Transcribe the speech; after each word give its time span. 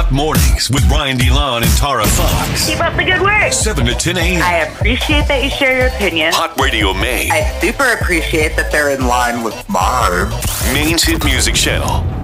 Hot 0.00 0.12
Mornings 0.12 0.70
with 0.70 0.82
Ryan 0.90 1.18
DeLon 1.18 1.60
and 1.60 1.76
Tara 1.76 2.06
Fox. 2.06 2.66
Keep 2.66 2.80
up 2.80 2.96
the 2.96 3.04
good 3.04 3.20
work. 3.20 3.52
7 3.52 3.84
to 3.84 3.94
10 3.94 4.16
a.m. 4.16 4.42
I 4.42 4.64
appreciate 4.64 5.28
that 5.28 5.44
you 5.44 5.50
share 5.50 5.76
your 5.76 5.88
opinion. 5.88 6.32
Hot 6.32 6.58
Radio 6.58 6.94
Maine. 6.94 7.30
I 7.30 7.42
super 7.60 7.84
appreciate 7.92 8.56
that 8.56 8.72
they're 8.72 8.88
in 8.88 9.06
line 9.06 9.44
with 9.44 9.68
mine. 9.68 10.30
Maine's 10.72 11.02
hit 11.02 11.22
music 11.22 11.54
channel. 11.54 12.19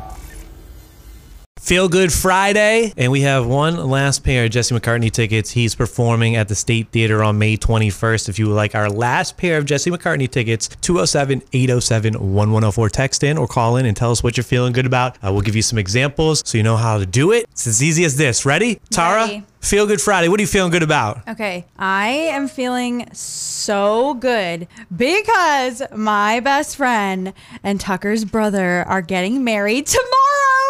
Feel 1.67 1.89
Good 1.89 2.13
Friday, 2.13 2.93
and 2.97 3.11
we 3.11 3.22
have 3.22 3.45
one 3.45 3.75
last 3.90 4.22
pair 4.22 4.45
of 4.45 4.53
Jesse 4.53 4.72
McCartney 4.72 5.11
tickets. 5.11 5.51
He's 5.51 5.75
performing 5.75 6.37
at 6.37 6.47
the 6.47 6.54
State 6.54 6.93
Theater 6.93 7.25
on 7.25 7.40
May 7.40 7.57
21st. 7.57 8.29
If 8.29 8.39
you 8.39 8.47
would 8.47 8.54
like 8.54 8.77
our 8.77 8.89
last 8.89 9.37
pair 9.37 9.58
of 9.58 9.65
Jesse 9.65 9.90
McCartney 9.90 10.31
tickets, 10.31 10.69
207 10.83 11.43
807 11.53 12.13
1104. 12.13 12.89
Text 12.90 13.25
in 13.25 13.37
or 13.37 13.49
call 13.49 13.79
in 13.79 13.87
and 13.87 13.97
tell 13.97 14.13
us 14.13 14.22
what 14.22 14.37
you're 14.37 14.44
feeling 14.44 14.72
good 14.72 14.87
about. 14.87 15.17
Uh, 15.17 15.33
we'll 15.33 15.43
give 15.43 15.57
you 15.57 15.63
some 15.63 15.76
examples 15.76 16.41
so 16.47 16.57
you 16.57 16.62
know 16.62 16.77
how 16.77 16.98
to 16.98 17.05
do 17.05 17.33
it. 17.33 17.47
It's 17.51 17.67
as 17.67 17.83
easy 17.83 18.05
as 18.05 18.17
this. 18.17 18.47
Ready? 18.47 18.79
Tara? 18.91 19.23
Ready. 19.23 19.43
Feel 19.59 19.89
Good 19.89 20.01
Friday. 20.01 20.29
What 20.29 20.39
are 20.39 20.45
you 20.45 20.47
feeling 20.47 20.71
good 20.71 20.85
about? 20.85 21.27
Okay, 21.27 21.67
I 21.77 22.07
am 22.07 22.47
feeling 22.47 23.12
so 23.12 24.15
good 24.15 24.69
because 24.97 25.83
my 25.93 26.39
best 26.39 26.77
friend 26.77 27.33
and 27.65 27.80
Tucker's 27.80 28.25
brother 28.25 28.85
are 28.87 29.03
getting 29.03 29.43
married 29.43 29.87
tomorrow. 29.89 30.66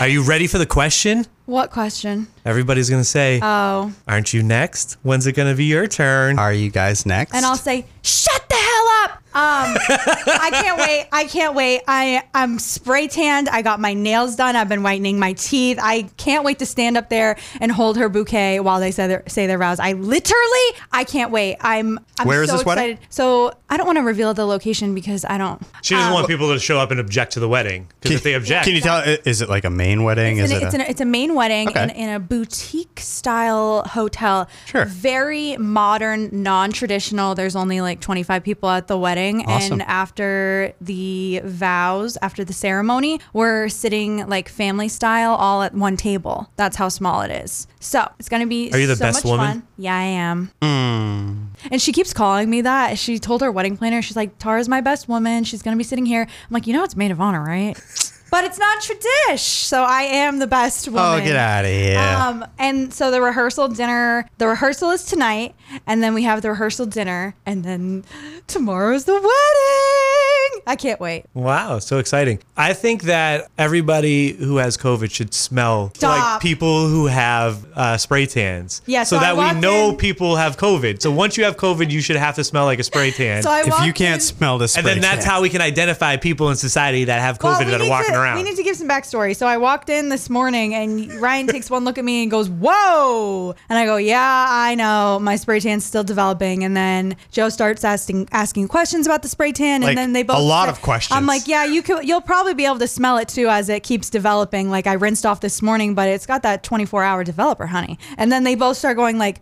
Are 0.00 0.08
you 0.08 0.22
ready 0.22 0.46
for 0.46 0.58
the 0.58 0.66
question? 0.66 1.24
What 1.46 1.70
question? 1.70 2.26
Everybody's 2.44 2.90
going 2.90 3.00
to 3.00 3.08
say, 3.08 3.40
Oh, 3.42 3.92
Aren't 4.06 4.32
you 4.34 4.42
next? 4.42 4.96
When's 5.02 5.26
it 5.26 5.32
going 5.32 5.50
to 5.50 5.56
be 5.56 5.64
your 5.64 5.86
turn? 5.86 6.38
Are 6.38 6.52
you 6.52 6.70
guys 6.70 7.06
next? 7.06 7.34
and 7.34 7.44
I'll 7.46 7.56
say, 7.56 7.86
"Shut 8.02 8.48
the 8.48 8.54
hell 8.56 8.88
up." 9.04 9.22
Um, 9.38 9.76
I 9.78 10.50
can't 10.52 10.78
wait. 10.88 11.08
I 11.12 11.24
can't 11.24 11.54
wait. 11.54 11.82
I 11.86 12.24
I'm 12.34 12.58
spray 12.58 13.06
tanned. 13.06 13.48
I 13.48 13.62
got 13.62 13.78
my 13.78 13.94
nails 13.94 14.34
done. 14.34 14.56
I've 14.56 14.68
been 14.68 14.82
whitening 14.82 15.18
my 15.18 15.34
teeth. 15.34 15.78
I 15.80 16.02
can't 16.16 16.44
wait 16.44 16.58
to 16.58 16.66
stand 16.66 16.96
up 16.96 17.08
there 17.08 17.36
and 17.60 17.70
hold 17.70 17.96
her 17.98 18.08
bouquet 18.08 18.58
while 18.60 18.80
they 18.80 18.90
say 18.90 19.06
their 19.06 19.22
say 19.28 19.46
their 19.46 19.58
vows. 19.58 19.78
I 19.78 19.92
literally, 19.92 20.76
I 20.92 21.04
can't 21.04 21.30
wait. 21.30 21.56
I'm. 21.60 22.00
I'm 22.20 22.26
Where 22.26 22.42
is 22.42 22.50
so 22.50 22.56
this 22.56 22.66
wedding? 22.66 22.90
excited. 22.94 23.06
So 23.12 23.52
I 23.70 23.76
don't 23.76 23.86
want 23.86 23.98
to 23.98 24.02
reveal 24.02 24.34
the 24.34 24.44
location 24.44 24.92
because 24.94 25.24
I 25.24 25.38
don't. 25.38 25.62
She 25.82 25.94
doesn't 25.94 26.10
uh, 26.10 26.14
want 26.14 26.26
people 26.26 26.52
to 26.52 26.58
show 26.58 26.78
up 26.80 26.90
and 26.90 26.98
object 26.98 27.34
to 27.34 27.40
the 27.40 27.48
wedding. 27.48 27.86
Because 28.00 28.16
if 28.16 28.22
they 28.24 28.34
object, 28.34 28.64
Can 28.64 28.74
you 28.74 28.80
tell? 28.80 28.96
i- 28.96 29.18
Is 29.24 29.40
it 29.40 29.48
like 29.48 29.64
a 29.64 29.70
Maine 29.70 30.02
wedding? 30.02 30.38
It's, 30.38 30.50
is 30.50 30.56
an, 30.56 30.62
it? 30.62 30.64
it's, 30.66 30.74
a, 30.74 30.78
an, 30.80 30.86
it's 30.90 31.00
a 31.00 31.04
Maine 31.04 31.34
wedding 31.36 31.68
Okay. 31.68 31.84
in, 31.84 31.90
in 31.90 32.08
a 32.08 32.18
boutique 32.18 32.98
style 32.98 33.84
hotel. 33.84 34.48
Sure. 34.66 34.84
Very 34.86 35.56
modern, 35.58 36.28
non 36.42 36.72
traditional. 36.72 37.36
There's 37.36 37.54
only 37.54 37.80
like 37.80 38.00
25 38.00 38.42
people 38.42 38.68
at 38.68 38.88
the 38.88 38.98
wedding. 38.98 39.27
Awesome. 39.46 39.74
And 39.74 39.82
after 39.82 40.72
the 40.80 41.40
vows, 41.44 42.16
after 42.22 42.44
the 42.44 42.52
ceremony, 42.52 43.20
we're 43.32 43.68
sitting 43.68 44.26
like 44.28 44.48
family 44.48 44.88
style 44.88 45.34
all 45.34 45.62
at 45.62 45.74
one 45.74 45.96
table. 45.96 46.50
That's 46.56 46.76
how 46.76 46.88
small 46.88 47.20
it 47.22 47.30
is. 47.30 47.66
So 47.80 48.06
it's 48.18 48.28
going 48.28 48.42
to 48.42 48.48
be 48.48 48.70
Are 48.72 48.78
you 48.78 48.86
the 48.86 48.96
so 48.96 49.04
best 49.04 49.24
much 49.24 49.30
woman? 49.30 49.46
fun. 49.46 49.68
Yeah, 49.76 49.96
I 49.96 50.02
am. 50.02 50.50
Hmm. 50.62 51.44
And 51.70 51.80
she 51.82 51.92
keeps 51.92 52.12
calling 52.12 52.48
me 52.50 52.60
that. 52.62 52.98
She 52.98 53.18
told 53.18 53.40
her 53.42 53.50
wedding 53.52 53.76
planner, 53.76 54.02
she's 54.02 54.16
like, 54.16 54.38
Tara's 54.38 54.68
my 54.68 54.80
best 54.80 55.08
woman. 55.08 55.44
She's 55.44 55.62
going 55.62 55.76
to 55.76 55.78
be 55.78 55.84
sitting 55.84 56.06
here. 56.06 56.22
I'm 56.22 56.50
like, 56.50 56.66
you 56.66 56.72
know, 56.72 56.84
it's 56.84 56.96
maid 56.96 57.10
of 57.10 57.20
honor, 57.20 57.42
right? 57.42 57.76
But 58.30 58.44
it's 58.44 58.58
not 58.58 58.82
tradish. 58.82 59.38
So 59.40 59.82
I 59.82 60.02
am 60.02 60.38
the 60.38 60.46
best 60.46 60.86
woman. 60.88 61.22
oh, 61.22 61.24
get 61.24 61.36
out 61.36 61.64
of 61.64 61.70
here! 61.70 61.98
Um, 61.98 62.44
and 62.58 62.92
so 62.92 63.10
the 63.10 63.22
rehearsal 63.22 63.68
dinner, 63.68 64.28
the 64.38 64.46
rehearsal 64.48 64.90
is 64.90 65.04
tonight, 65.04 65.54
and 65.86 66.02
then 66.02 66.12
we 66.14 66.24
have 66.24 66.42
the 66.42 66.50
rehearsal 66.50 66.86
dinner, 66.86 67.34
and 67.46 67.64
then 67.64 68.04
tomorrow's 68.46 69.04
the 69.06 69.14
wedding. 69.14 70.27
I 70.66 70.76
can't 70.76 71.00
wait. 71.00 71.24
Wow, 71.34 71.78
so 71.78 71.98
exciting. 71.98 72.40
I 72.56 72.74
think 72.74 73.02
that 73.04 73.48
everybody 73.56 74.32
who 74.32 74.56
has 74.56 74.76
COVID 74.76 75.10
should 75.10 75.32
smell 75.32 75.92
like 76.02 76.40
people 76.40 76.88
who 76.88 77.06
have 77.06 77.66
uh, 77.74 77.96
spray 77.96 78.26
tans. 78.26 78.82
Yeah, 78.86 79.04
so, 79.04 79.16
so 79.16 79.20
that 79.20 79.36
we 79.36 79.60
know 79.60 79.90
in- 79.90 79.96
people 79.96 80.36
have 80.36 80.56
COVID. 80.56 81.00
So 81.00 81.10
once 81.10 81.36
you 81.36 81.44
have 81.44 81.56
COVID, 81.56 81.90
you 81.90 82.00
should 82.00 82.16
have 82.16 82.34
to 82.36 82.44
smell 82.44 82.64
like 82.64 82.78
a 82.78 82.82
spray 82.82 83.10
tan. 83.10 83.42
So 83.42 83.50
I 83.50 83.60
if 83.60 83.86
you 83.86 83.92
can't 83.92 84.20
in- 84.20 84.26
smell 84.26 84.58
this, 84.58 84.76
and 84.76 84.86
then 84.86 85.00
that's 85.00 85.24
how 85.24 85.40
we 85.40 85.48
can 85.48 85.60
identify 85.60 86.16
people 86.16 86.50
in 86.50 86.56
society 86.56 87.04
that 87.04 87.20
have 87.20 87.38
COVID 87.38 87.42
Well, 87.42 87.58
we 87.60 87.64
that 87.70 87.80
are 87.80 87.88
walking 87.88 88.14
to, 88.14 88.20
around. 88.20 88.36
We 88.36 88.42
need 88.42 88.56
to 88.56 88.62
give 88.62 88.76
some 88.76 88.88
backstory. 88.88 89.36
So 89.36 89.46
I 89.46 89.56
walked 89.58 89.88
in 89.88 90.08
this 90.08 90.28
morning, 90.28 90.74
and 90.74 91.12
Ryan 91.14 91.46
takes 91.46 91.70
one 91.70 91.84
look 91.84 91.98
at 91.98 92.04
me 92.04 92.22
and 92.22 92.30
goes, 92.30 92.48
"Whoa!" 92.50 93.54
And 93.68 93.78
I 93.78 93.84
go, 93.86 93.96
"Yeah, 93.96 94.46
I 94.48 94.74
know. 94.74 95.18
My 95.20 95.36
spray 95.36 95.60
tan's 95.60 95.84
still 95.84 96.04
developing." 96.04 96.64
And 96.64 96.76
then 96.76 97.16
Joe 97.30 97.48
starts 97.48 97.84
asking 97.84 98.28
asking 98.32 98.68
questions 98.68 99.06
about 99.06 99.22
the 99.22 99.28
spray 99.28 99.52
tan, 99.52 99.80
Like, 99.82 99.90
and 99.90 99.98
then 99.98 100.12
they 100.12 100.22
both 100.22 100.37
a 100.38 100.40
lot 100.40 100.68
of 100.68 100.80
questions. 100.82 101.16
I'm 101.16 101.26
like, 101.26 101.46
"Yeah, 101.46 101.64
you 101.64 101.82
could. 101.82 102.06
You'll 102.06 102.20
probably 102.20 102.54
be 102.54 102.64
able 102.64 102.78
to 102.78 102.88
smell 102.88 103.18
it 103.18 103.28
too 103.28 103.48
as 103.48 103.68
it 103.68 103.82
keeps 103.82 104.10
developing. 104.10 104.70
Like 104.70 104.86
I 104.86 104.94
rinsed 104.94 105.26
off 105.26 105.40
this 105.40 105.60
morning, 105.62 105.94
but 105.94 106.08
it's 106.08 106.26
got 106.26 106.42
that 106.42 106.62
24 106.62 107.02
hour 107.02 107.24
developer, 107.24 107.66
honey." 107.66 107.98
And 108.16 108.30
then 108.30 108.44
they 108.44 108.54
both 108.54 108.76
start 108.76 108.96
going 108.96 109.18
like. 109.18 109.40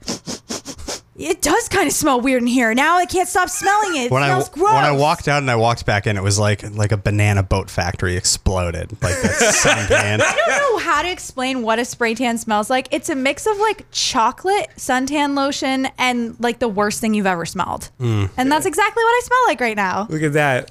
It 1.18 1.40
does 1.42 1.68
kind 1.68 1.86
of 1.86 1.92
smell 1.92 2.20
weird 2.20 2.42
in 2.42 2.46
here. 2.46 2.74
Now 2.74 2.98
I 2.98 3.06
can't 3.06 3.28
stop 3.28 3.48
smelling 3.48 3.96
it. 3.96 4.06
It 4.06 4.10
when 4.10 4.22
I 4.22 4.28
smells 4.28 4.48
gross. 4.50 4.74
when 4.74 4.84
I 4.84 4.92
walked 4.92 5.28
out 5.28 5.38
and 5.38 5.50
I 5.50 5.56
walked 5.56 5.86
back 5.86 6.06
in, 6.06 6.16
it 6.16 6.22
was 6.22 6.38
like 6.38 6.62
like 6.76 6.92
a 6.92 6.96
banana 6.96 7.42
boat 7.42 7.70
factory 7.70 8.16
exploded, 8.16 8.90
like 9.02 9.20
that 9.22 9.54
suntan. 9.88 10.20
I 10.20 10.36
don't 10.36 10.48
know 10.48 10.78
how 10.78 11.02
to 11.02 11.10
explain 11.10 11.62
what 11.62 11.78
a 11.78 11.84
spray 11.84 12.14
tan 12.14 12.38
smells 12.38 12.68
like. 12.68 12.88
It's 12.90 13.08
a 13.08 13.14
mix 13.14 13.46
of 13.46 13.56
like 13.58 13.86
chocolate 13.90 14.68
suntan 14.76 15.36
lotion 15.36 15.88
and 15.98 16.38
like 16.40 16.58
the 16.58 16.68
worst 16.68 17.00
thing 17.00 17.14
you've 17.14 17.26
ever 17.26 17.46
smelled. 17.46 17.90
Mm. 18.00 18.30
And 18.36 18.52
that's 18.52 18.66
exactly 18.66 19.02
what 19.02 19.10
I 19.10 19.20
smell 19.24 19.40
like 19.46 19.60
right 19.60 19.76
now. 19.76 20.06
Look 20.10 20.22
at 20.22 20.34
that. 20.34 20.70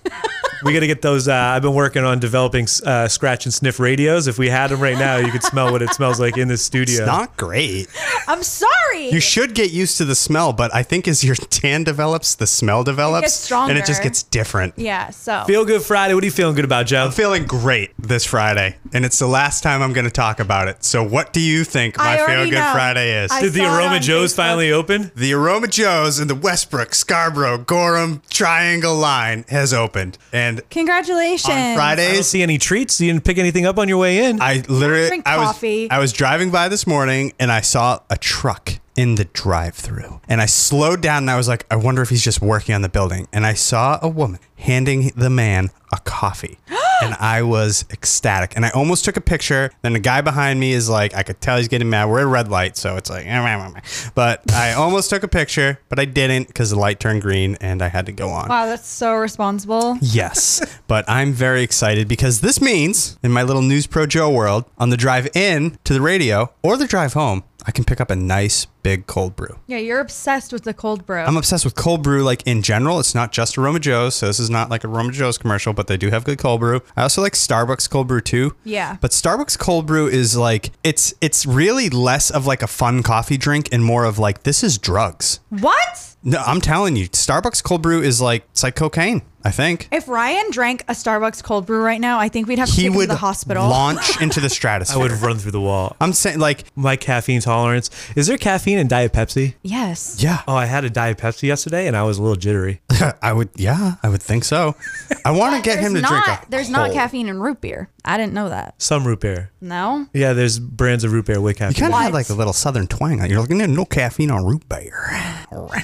we 0.64 0.74
got 0.74 0.82
to 0.82 0.88
get 0.88 1.02
those. 1.02 1.28
Uh, 1.28 1.34
I've 1.34 1.62
been 1.62 1.74
working 1.74 2.04
on 2.04 2.20
developing 2.20 2.68
uh, 2.86 3.08
scratch 3.08 3.46
and 3.46 3.54
sniff 3.54 3.80
radios. 3.80 4.28
If 4.28 4.38
we 4.38 4.50
had 4.50 4.70
them 4.70 4.80
right 4.80 4.98
now, 4.98 5.18
you 5.18 5.32
could 5.32 5.44
smell 5.44 5.72
what 5.72 5.82
it 5.82 5.94
smells 5.94 6.20
like 6.20 6.38
in 6.38 6.48
the 6.48 6.58
studio. 6.58 6.98
It's 7.00 7.06
not 7.06 7.36
great. 7.38 7.88
I'm 8.28 8.44
sorry. 8.44 9.10
You 9.10 9.20
should 9.20 9.54
get 9.54 9.72
used 9.72 9.98
to 9.98 10.06
the 10.06 10.16
smell, 10.16 10.35
but 10.56 10.74
I 10.74 10.84
think 10.84 11.08
as 11.08 11.24
your 11.24 11.36
tan 11.50 11.84
develops, 11.84 12.36
the 12.36 12.48
smell 12.48 12.84
develops, 12.84 13.34
stronger. 13.34 13.72
and 13.72 13.80
it 13.80 13.86
just 13.86 14.04
gets 14.04 14.24
different. 14.24 14.74
yeah, 14.78 15.10
so 15.10 15.44
Feel 15.48 15.66
Good 15.66 15.82
Friday. 15.82 16.14
What 16.14 16.24
are 16.24 16.28
you 16.28 16.32
feeling 16.32 16.56
good 16.56 16.66
about, 16.66 16.86
Joe? 16.88 17.06
I'm 17.06 17.12
feeling 17.12 17.46
great 17.46 17.92
this 18.00 18.26
Friday, 18.26 18.76
and 18.94 19.06
it's 19.06 19.20
the 19.20 19.28
last 19.28 19.64
time 19.64 19.82
I'm 19.82 19.94
going 19.94 20.06
to 20.06 20.12
talk 20.12 20.40
about 20.40 20.68
it. 20.68 20.84
So, 20.84 21.04
what 21.04 21.34
do 21.34 21.40
you 21.40 21.64
think 21.64 21.98
my 21.98 22.22
I 22.22 22.26
Feel 22.26 22.46
Good 22.46 22.54
know. 22.54 22.72
Friday 22.74 23.24
is? 23.24 23.32
I 23.32 23.42
Did 23.42 23.54
the 23.54 23.66
Aroma 23.66 24.00
Joe's 24.00 24.34
Facebook. 24.34 24.36
finally 24.38 24.72
open? 24.72 25.12
the 25.16 25.34
Aroma 25.34 25.68
Joe's 25.68 26.20
in 26.20 26.28
the 26.28 26.36
Westbrook, 26.36 26.94
Scarborough, 26.94 27.58
Gorham 27.60 28.22
Triangle 28.30 28.96
line 28.96 29.46
has 29.50 29.74
opened, 29.74 30.18
and 30.34 30.68
congratulations. 30.70 31.54
on 31.54 31.80
I 31.80 31.96
don't 31.96 32.24
see 32.24 32.42
any 32.44 32.58
treats. 32.58 33.00
You 33.00 33.12
didn't 33.12 33.26
pick 33.26 33.38
anything 33.38 33.66
up 33.66 33.78
on 33.78 33.88
your 33.88 33.98
way 33.98 34.26
in. 34.26 34.42
I 34.42 34.64
literally 34.68 35.08
Drink 35.08 35.28
I 35.28 35.38
was 35.38 35.48
coffee. 35.48 35.90
I 35.90 36.00
was 36.00 36.12
driving 36.14 36.52
by 36.52 36.68
this 36.70 36.86
morning 36.88 37.34
and 37.40 37.52
I 37.52 37.62
saw 37.62 38.00
a 38.10 38.18
truck 38.18 38.80
in 38.96 39.16
the 39.16 39.26
drive-through. 39.26 40.22
And 40.28 40.42
I 40.42 40.46
slowed 40.46 41.02
down 41.02 41.24
and 41.24 41.32
I 41.32 41.38
was 41.38 41.48
like, 41.48 41.66
I 41.70 41.76
wonder 41.76 42.02
if 42.02 42.10
he's 42.10 42.24
just 42.24 42.42
working 42.42 42.76
on 42.76 42.82
the 42.82 42.90
building. 42.90 43.28
And 43.34 43.46
I 43.46 43.54
saw 43.54 44.00
a 44.02 44.08
woman 44.08 44.40
handing 44.58 45.12
the 45.16 45.30
man 45.30 45.70
a 45.92 45.98
coffee. 46.00 46.58
and 47.02 47.14
I 47.16 47.42
was 47.42 47.86
ecstatic. 47.92 48.54
And 48.56 48.66
I 48.66 48.70
almost 48.70 49.06
took 49.06 49.18
a 49.18 49.22
picture. 49.22 49.72
Then 49.82 49.94
the 49.94 50.00
guy 50.00 50.22
behind 50.22 50.60
me 50.60 50.74
is 50.74 50.90
like, 50.90 51.16
I 51.16 51.24
could 51.24 51.42
tell 51.42 51.58
he's 51.58 51.68
getting 51.68 51.90
mad. 51.90 52.06
We're 52.06 52.20
at 52.20 52.24
a 52.24 52.28
red 52.28 52.50
light, 52.50 52.78
so 52.78 52.96
it's 52.96 53.10
like 53.10 53.26
but 54.16 54.52
I 54.54 54.74
almost 54.74 55.10
took 55.10 55.24
a 55.24 55.28
picture, 55.28 55.80
but 55.90 56.00
I 56.00 56.06
didn't 56.06 56.48
because 56.48 56.70
the 56.70 56.80
light 56.80 57.00
turned 57.00 57.22
green 57.22 57.58
and 57.62 57.82
I 57.82 57.88
had 57.88 58.06
to 58.08 58.12
go 58.12 58.30
on. 58.30 58.50
Wow, 58.50 58.66
that's 58.66 58.88
so 58.88 59.16
responsible. 59.16 59.98
Yes, 60.02 60.80
but 60.88 61.06
I'm 61.08 61.34
very 61.34 61.64
excited 61.64 62.08
because 62.08 62.42
this 62.42 62.62
means 62.62 63.18
in 63.24 63.32
my 63.32 63.44
little 63.44 63.62
News 63.62 63.88
Bro 63.88 64.08
Joe 64.08 64.32
world, 64.32 64.66
on 64.78 64.90
the 64.90 64.98
drive 64.98 65.28
in 65.36 65.78
to 65.84 65.94
the 65.94 66.02
radio 66.02 66.54
or 66.64 66.78
the 66.78 66.88
drive 66.88 67.14
home, 67.14 67.44
I 67.68 67.72
can 67.72 67.84
pick 67.84 68.00
up 68.00 68.12
a 68.12 68.16
nice 68.16 68.66
big 68.84 69.08
cold 69.08 69.36
brew. 69.36 69.58
Yeah, 69.66 69.78
you're 69.80 70.00
obsessed 70.00 70.54
with 70.54 70.64
the 70.64 70.74
cold 70.74 71.06
brew. 71.06 71.22
I'm 71.22 71.38
obsessed 71.38 71.66
with 71.66 71.76
cold 71.76 72.04
brew, 72.04 72.24
like 72.24 72.46
in 72.46 72.62
general. 72.62 73.00
It's 73.00 73.16
not 73.16 73.32
just 73.32 73.58
Aroma 73.58 73.80
Joe's, 73.80 74.16
so 74.16 74.28
this 74.28 74.40
is 74.40 74.50
not 74.50 74.70
like 74.70 74.84
a 74.84 74.88
Aroma 74.88 75.12
Joe's 75.12 75.38
commercial, 75.38 75.74
but 75.74 75.88
they 75.88 75.98
do 75.98 76.10
have 76.12 76.24
good 76.24 76.38
cold 76.38 76.60
brew. 76.60 76.82
I 76.96 77.02
also 77.02 77.22
like 77.22 77.34
Starbucks 77.34 77.90
cold 77.90 78.08
brew 78.08 78.22
too. 78.22 78.56
Yeah. 78.64 78.98
But 79.02 79.12
Starbucks 79.12 79.58
cold 79.58 79.88
brew 79.88 80.08
is 80.08 80.38
like 80.38 80.72
it's 80.84 81.14
it's 81.22 81.46
really 81.46 81.90
less 81.90 82.30
of 82.30 82.46
like 82.46 82.62
a 82.62 82.68
fun 82.68 83.02
coffee 83.04 83.38
drink 83.38 83.70
and 83.72 83.84
more 83.84 84.06
of 84.06 84.20
like 84.20 84.44
this 84.44 84.64
is 84.64 84.78
drugs. 84.78 85.40
what? 85.50 86.16
No, 86.24 86.40
I'm 86.40 86.60
telling 86.60 86.96
you, 86.96 87.08
Starbucks 87.10 87.64
cold 87.64 87.82
brew 87.84 88.02
is 88.02 88.20
like 88.22 88.44
it's 88.52 88.64
like 88.64 88.76
cocaine. 88.76 89.22
I 89.46 89.52
think 89.52 89.88
If 89.92 90.08
Ryan 90.08 90.50
drank 90.52 90.82
a 90.88 90.94
Starbucks 90.94 91.44
cold 91.44 91.66
brew 91.68 91.82
right 91.84 92.02
now, 92.02 92.20
I 92.20 92.30
think 92.30 92.48
we'd 92.48 92.58
have 92.60 92.68
to 92.68 92.74
he 92.74 92.82
take 92.82 92.92
him 92.92 92.96
would 92.98 93.04
to 93.04 93.08
the 93.10 93.16
hospital. 93.16 93.70
launch 93.70 94.20
into 94.22 94.40
the 94.40 94.50
stratosphere. 94.50 94.96
I 94.96 95.06
stratosphere. 95.06 95.28
would 95.28 95.34
run 95.34 95.40
through 95.40 95.52
the 95.52 95.62
wall. 95.62 95.96
I'm 96.02 96.14
saying 96.14 96.40
like 96.40 96.64
My 96.76 96.96
caffeine 96.96 97.42
tolerance. 97.42 97.90
Is 98.16 98.28
there 98.28 98.38
caffeine 98.38 98.80
in 98.80 98.88
Diet 98.88 99.14
Pepsi? 99.14 99.54
yes. 99.62 100.18
yeah. 100.22 100.42
Oh, 100.48 100.56
I 100.56 100.66
had 100.66 100.84
a 100.84 100.90
Diet 100.90 101.18
Pepsi 101.20 101.44
yesterday 101.44 101.88
and 101.88 101.96
I 101.96 102.04
was 102.04 102.18
a 102.18 102.22
little 102.24 102.36
jittery. 102.36 102.82
I 103.22 103.32
would 103.34 103.50
yeah, 103.56 103.96
I 104.04 104.10
would 104.10 104.24
think 104.24 104.44
so. 104.46 104.76
I 105.24 105.32
want 105.32 105.56
to 105.56 105.62
get 105.62 105.78
him 105.80 105.94
to 105.94 106.02
There's 106.02 106.10
drink 106.10 106.28
not, 106.28 106.44
a 106.46 106.50
There's 106.50 106.70
not 106.70 106.86
whole- 106.88 106.96
caffeine 106.96 107.30
in 107.30 107.40
root 107.40 107.62
beer. 107.62 107.90
I 108.08 108.18
didn't 108.18 108.34
know 108.34 108.50
that. 108.50 108.76
Some 108.80 109.06
root 109.06 109.20
beer. 109.22 109.52
No. 109.62 110.06
Yeah, 110.14 110.34
there's 110.34 110.60
brands 110.60 111.04
of 111.04 111.12
root 111.12 111.26
beer 111.26 111.42
with 111.42 111.56
You 111.60 111.66
caffeine. 111.68 111.82
kind 111.82 111.94
of 111.94 112.00
had 112.00 112.06
What? 112.08 112.14
like 112.14 112.30
a 112.30 112.34
little 112.36 112.54
southern 112.54 112.86
twang 112.86 113.20
on 113.20 113.26
it. 113.26 113.32
You're 113.32 113.42
like, 113.42 113.50
no, 113.50 113.66
no 113.66 113.84
caffeine 113.86 114.30
on 114.30 114.46
root 114.46 114.68
beer. 114.70 114.94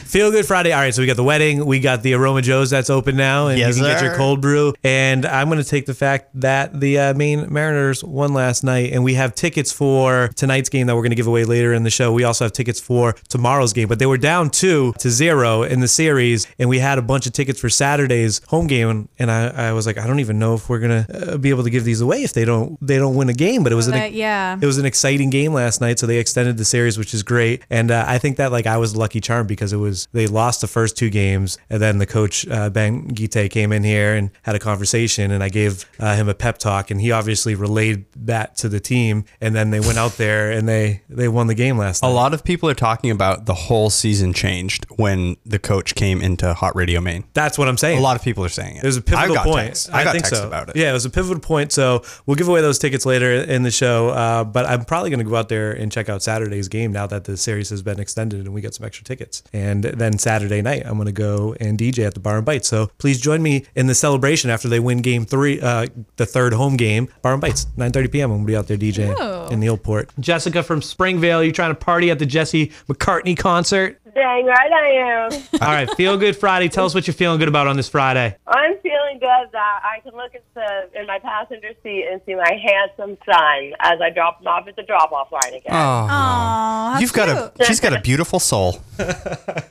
Feel 0.04 0.30
Good 0.32 0.46
Friday. 0.46 0.72
All 0.72 0.82
right, 0.82 0.94
so 0.94 1.02
we 1.02 1.08
got 1.08 1.16
the 1.16 1.24
wedding. 1.24 1.66
We 1.66 1.80
got 1.80 2.04
the 2.04 2.14
Aroma 2.14 2.42
Joe's 2.44 2.70
that's 2.70 2.90
open 2.92 3.16
now, 3.16 3.48
and 3.52 3.60
Yes, 3.60 3.78
you 3.78 3.84
can 3.84 3.92
get 3.94 4.02
your 4.04 4.16
cold 4.16 4.42
brew. 4.42 4.74
And 4.84 5.26
I'm 5.26 5.48
going 5.50 5.62
to 5.62 5.68
take 5.70 5.86
the 5.86 5.94
fact 5.94 6.30
that 6.42 6.80
the 6.80 6.98
uh, 7.00 7.14
Maine 7.14 7.52
Mariners 7.52 8.04
won 8.04 8.34
last 8.34 8.64
night, 8.64 8.92
and 8.94 9.04
we 9.04 9.14
have 9.16 9.36
tickets 9.36 9.72
for 9.72 10.30
tonight's 10.36 10.70
game 10.70 10.88
that 10.88 10.96
we're 10.96 11.02
going 11.02 11.12
to 11.12 11.16
give 11.16 11.28
away 11.28 11.46
later 11.46 11.74
in 11.74 11.84
the 11.84 11.90
show. 11.90 12.12
We 12.12 12.24
also 12.24 12.46
have 12.46 12.54
tickets 12.54 12.80
for 12.80 13.14
tomorrow's 13.30 13.74
game, 13.74 13.88
but 13.88 14.00
they 14.00 14.06
were 14.06 14.18
down 14.18 14.50
two 14.50 14.94
to 15.00 15.10
zero 15.10 15.64
in 15.64 15.80
the 15.80 15.88
series, 15.88 16.48
and 16.60 16.70
we 16.70 16.80
had 16.80 16.98
a 16.98 17.02
bunch 17.02 17.28
of 17.28 17.34
tickets 17.34 17.60
for 17.60 17.70
Saturday's 17.70 18.42
home 18.48 18.68
game. 18.68 19.10
And 19.20 19.32
I, 19.32 19.70
I 19.70 19.74
was 19.74 19.86
like, 19.86 19.98
I 19.98 20.08
don't 20.08 20.20
even 20.20 20.40
know 20.40 20.54
if 20.56 20.70
we're 20.70 20.80
going 20.80 21.06
to 21.06 21.34
uh, 21.34 21.38
be 21.38 21.50
able 21.50 21.64
to 21.64 21.70
give 21.70 21.84
these 21.84 22.02
away 22.02 22.24
if 22.24 22.34
they 22.34 22.46
don't 22.46 22.78
they 22.82 22.98
don't 22.98 23.16
win 23.16 23.30
a 23.30 23.34
game. 23.34 23.64
But 23.64 23.72
it 23.72 23.76
was 23.76 23.88
an 23.88 23.94
Uh, 23.96 24.06
yeah. 24.06 24.58
it 24.62 24.66
was 24.66 24.78
an 24.78 24.86
exciting 24.86 25.30
game 25.30 25.54
last 25.54 25.82
night, 25.82 26.00
so 26.00 26.08
they 26.08 26.18
extended 26.18 26.58
the 26.58 26.66
series, 26.66 26.98
which 26.98 27.14
is 27.14 27.24
great. 27.24 27.64
And 27.70 27.92
uh, 27.92 28.06
I 28.08 28.18
think 28.18 28.38
that 28.38 28.52
like 28.52 28.66
I 28.68 28.78
was 28.78 28.96
lucky 28.96 29.20
charm 29.22 29.48
because 29.48 29.74
it 29.74 29.78
was 29.78 30.08
they 30.14 30.28
lost 30.28 30.62
the 30.62 30.68
first 30.68 30.98
two 30.98 31.10
games, 31.10 31.58
and 31.70 31.82
then 31.82 31.98
the 31.98 32.06
coach 32.06 32.48
uh, 32.48 32.70
Ben 32.70 33.08
Guite 33.10 33.41
came 33.50 33.72
in 33.72 33.84
here 33.84 34.16
and 34.16 34.32
had 34.44 34.56
a 34.56 34.60
conversation, 34.60 35.32
and 35.32 35.44
I 35.44 35.50
gave 35.50 35.86
uh, 36.00 36.16
him 36.16 36.30
a 36.30 36.34
pep 36.34 36.58
talk, 36.58 36.92
and 36.92 37.00
he 37.00 37.12
obviously 37.12 37.56
relayed 37.56 38.06
that 38.16 38.56
to 38.58 38.70
the 38.70 38.80
team, 38.80 39.26
and 39.40 39.56
then 39.56 39.72
they 39.72 39.80
went 39.80 39.98
out 39.98 40.14
there 40.14 40.52
and 40.52 40.68
they 40.68 41.02
they 41.10 41.28
won 41.28 41.48
the 41.48 41.56
game 41.56 41.78
last 41.78 42.02
Night. 42.02 42.10
A 42.10 42.12
lot 42.12 42.34
of 42.34 42.44
people 42.44 42.70
are 42.70 42.76
talking 42.76 43.12
about 43.12 43.46
the 43.46 43.54
whole 43.54 43.90
season 43.90 44.34
changed 44.34 44.86
when 44.96 45.38
the 45.46 45.60
coach 45.60 45.96
came 45.96 46.22
into 46.22 46.54
Hot 46.54 46.76
Radio 46.76 47.02
Maine. 47.02 47.24
That's 47.34 47.58
what 47.58 47.68
I'm 47.68 47.78
saying. 47.78 48.00
A 48.00 48.02
lot 48.02 48.16
of 48.16 48.24
people 48.24 48.44
are 48.44 48.50
saying 48.50 48.78
it. 48.78 48.84
It 48.84 48.88
was 48.88 48.98
a 48.98 49.04
I 49.16 49.28
pivotal 49.28 49.44
point. 49.44 49.68
Texts. 49.68 49.90
I, 49.90 50.04
got 50.04 50.14
think 50.14 50.26
so. 50.26 50.48
about 50.48 50.70
it. 50.70 50.76
Yeah, 50.76 50.90
it 50.90 50.94
was 50.94 51.06
a 51.06 51.10
pivotal 51.10 51.40
point. 51.40 51.72
So 51.72 52.04
we'll 52.26 52.36
give 52.36 52.48
away 52.48 52.62
those 52.62 52.80
tickets 52.80 53.06
later 53.06 53.32
in 53.32 53.64
the 53.64 53.72
show. 53.72 54.10
Uh, 54.10 54.44
but 54.44 54.66
I'm 54.66 54.86
probably 54.86 55.10
going 55.10 55.24
to 55.24 55.30
go 55.30 55.36
out 55.36 55.50
there 55.50 55.72
and 55.72 55.92
check 55.92 56.10
out 56.10 56.24
Saturday's 56.24 56.68
game 56.68 56.92
now 56.92 57.08
that 57.08 57.26
the 57.26 57.38
series 57.38 57.70
has 57.70 57.82
been 57.82 58.00
extended 58.00 58.42
and 58.42 58.54
we 58.54 58.62
got 58.62 58.74
some 58.74 58.86
extra 58.86 59.04
tickets. 59.06 59.44
And 59.54 59.84
then 59.84 60.18
Saturday 60.18 60.62
night, 60.62 60.84
I'm 60.86 60.96
going 60.96 61.06
to 61.06 61.12
go 61.12 61.56
and 61.60 61.78
DJ 61.78 62.06
at 62.06 62.14
the 62.14 62.20
Bar 62.20 62.38
and 62.38 62.46
Bite. 62.46 62.66
So 62.66 62.90
please 62.98 63.21
join 63.22 63.42
me 63.42 63.66
in 63.76 63.88
the 63.88 63.96
celebration 63.96 64.50
after 64.50 64.68
they 64.68 64.80
win 64.80 65.02
Game 65.02 65.26
Three, 65.26 65.62
uh, 65.62 65.88
the 66.18 66.26
third 66.26 66.54
home 66.54 66.76
game. 66.78 67.08
Bar 67.22 67.34
and 67.34 67.42
Bites, 67.42 67.66
9:30 67.78 68.12
p.m. 68.12 68.32
I'm 68.32 68.38
going 68.38 68.48
to 68.48 68.52
be 68.52 68.58
out 68.58 68.68
there 68.68 68.78
DJing 68.78 69.52
in 69.52 69.60
the 69.60 69.70
old 69.70 69.84
port. 69.84 70.10
Jessica 70.20 70.64
from 70.64 70.82
Springvale, 70.82 71.44
you 71.44 71.52
trying 71.52 71.72
to 71.72 71.76
party 71.76 72.10
at 72.12 72.20
the 72.20 72.26
Jesse 72.26 72.68
McCartney 72.90 73.38
concert? 73.38 73.98
Dang 74.14 74.46
right 74.46 74.72
I 74.74 74.88
am. 74.90 75.32
All 75.62 75.74
right, 75.74 75.90
feel 75.96 76.18
good 76.18 76.36
Friday. 76.36 76.68
Tell 76.68 76.86
us 76.86 76.94
what 76.94 77.08
you're 77.08 77.14
feeling 77.14 77.40
good 77.40 77.48
about 77.48 77.68
on 77.68 77.78
this 77.78 77.88
Friday. 77.88 78.36
I'm 78.46 78.78
feeling 78.80 79.20
good 79.20 79.48
that 79.54 79.82
I 79.84 80.02
can 80.02 80.14
look 80.18 80.36
at 80.36 80.44
the 80.54 81.00
in 81.00 81.08
my 81.08 81.20
passenger 81.20 81.70
seat 81.82 82.08
and 82.12 82.20
see 82.26 82.36
my 82.36 82.52
handsome 82.62 83.18
son 83.26 83.74
as 83.80 84.02
I 84.02 84.10
drop 84.10 84.42
him 84.42 84.48
off 84.48 84.68
at 84.68 84.76
the 84.76 84.84
drop 84.84 85.14
off 85.14 85.32
line 85.32 85.54
again. 85.54 85.72
Oh, 85.74 85.78
Aw, 85.78 86.92
how 86.94 87.00
you've 87.00 87.14
got 87.14 87.30
a. 87.30 87.54
cute. 87.56 87.68
She's 87.68 87.80
got 87.80 87.94
a 87.94 88.02
beautiful 88.02 88.40
soul. 88.40 88.82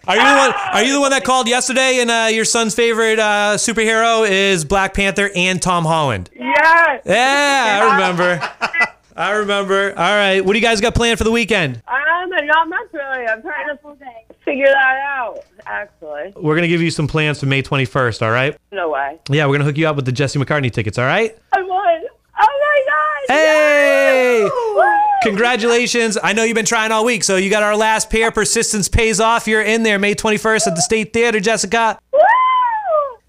Are 0.07 0.17
you 0.17 0.23
the 0.23 0.37
one? 0.37 0.53
Are 0.73 0.83
you 0.83 0.95
the 0.95 1.01
one 1.01 1.11
that 1.11 1.23
called 1.25 1.49
yesterday? 1.49 1.99
And 2.01 2.11
uh, 2.11 2.29
your 2.31 2.45
son's 2.45 2.75
favorite 2.75 3.19
uh, 3.19 3.55
superhero 3.57 4.29
is 4.29 4.65
Black 4.65 4.95
Panther 4.95 5.31
and 5.35 5.61
Tom 5.61 5.85
Holland. 5.85 6.31
Yes. 6.35 7.03
Yeah, 7.05 7.81
I 7.83 7.95
remember. 7.95 8.49
I 9.17 9.33
remember. 9.33 9.91
All 9.91 9.97
right, 9.97 10.41
what 10.41 10.53
do 10.55 10.59
you 10.59 10.65
guys 10.65 10.81
got 10.81 10.95
planned 10.95 11.19
for 11.19 11.25
the 11.25 11.31
weekend? 11.31 11.83
Um, 11.89 12.31
not 12.47 12.69
much 12.69 12.89
really. 12.93 13.27
I'm 13.27 13.43
trying 13.43 13.69
to 13.69 13.79
figure 14.45 14.67
that 14.67 14.97
out. 15.07 15.41
Actually, 15.67 16.33
We're 16.37 16.55
gonna 16.55 16.69
give 16.69 16.81
you 16.83 16.91
some 16.91 17.07
plans 17.07 17.41
for 17.41 17.47
May 17.47 17.63
21st. 17.63 18.23
All 18.23 18.31
right? 18.31 18.57
no 18.73 18.91
way. 18.91 19.19
Yeah, 19.29 19.47
we're 19.47 19.55
gonna 19.55 19.65
hook 19.65 19.77
you 19.77 19.87
up 19.89 19.97
with 19.97 20.07
the 20.07 20.13
Jesse 20.13 20.39
McCartney 20.39 20.73
tickets. 20.73 20.99
All 20.99 21.05
right? 21.05 21.37
I 21.53 21.63
won. 21.63 22.03
My 23.31 23.37
god. 23.37 23.41
Hey! 23.41 24.43
Woo! 24.45 24.83
Congratulations! 25.23 26.19
I 26.23 26.33
know 26.33 26.43
you've 26.45 26.55
been 26.55 26.65
trying 26.65 26.93
all 26.93 27.05
week, 27.05 27.23
so 27.25 27.37
you 27.37 27.51
got 27.51 27.63
our 27.63 27.77
last 27.77 28.11
pair. 28.11 28.31
Persistence 28.33 28.89
pays 28.89 29.21
off. 29.21 29.47
You're 29.47 29.63
in 29.63 29.83
there 29.83 29.99
May 29.99 30.15
21st 30.15 30.67
at 30.69 30.75
the 30.75 30.83
State 30.83 31.13
Theater, 31.13 31.41
Jessica. 31.41 31.99
Woo! 32.13 32.19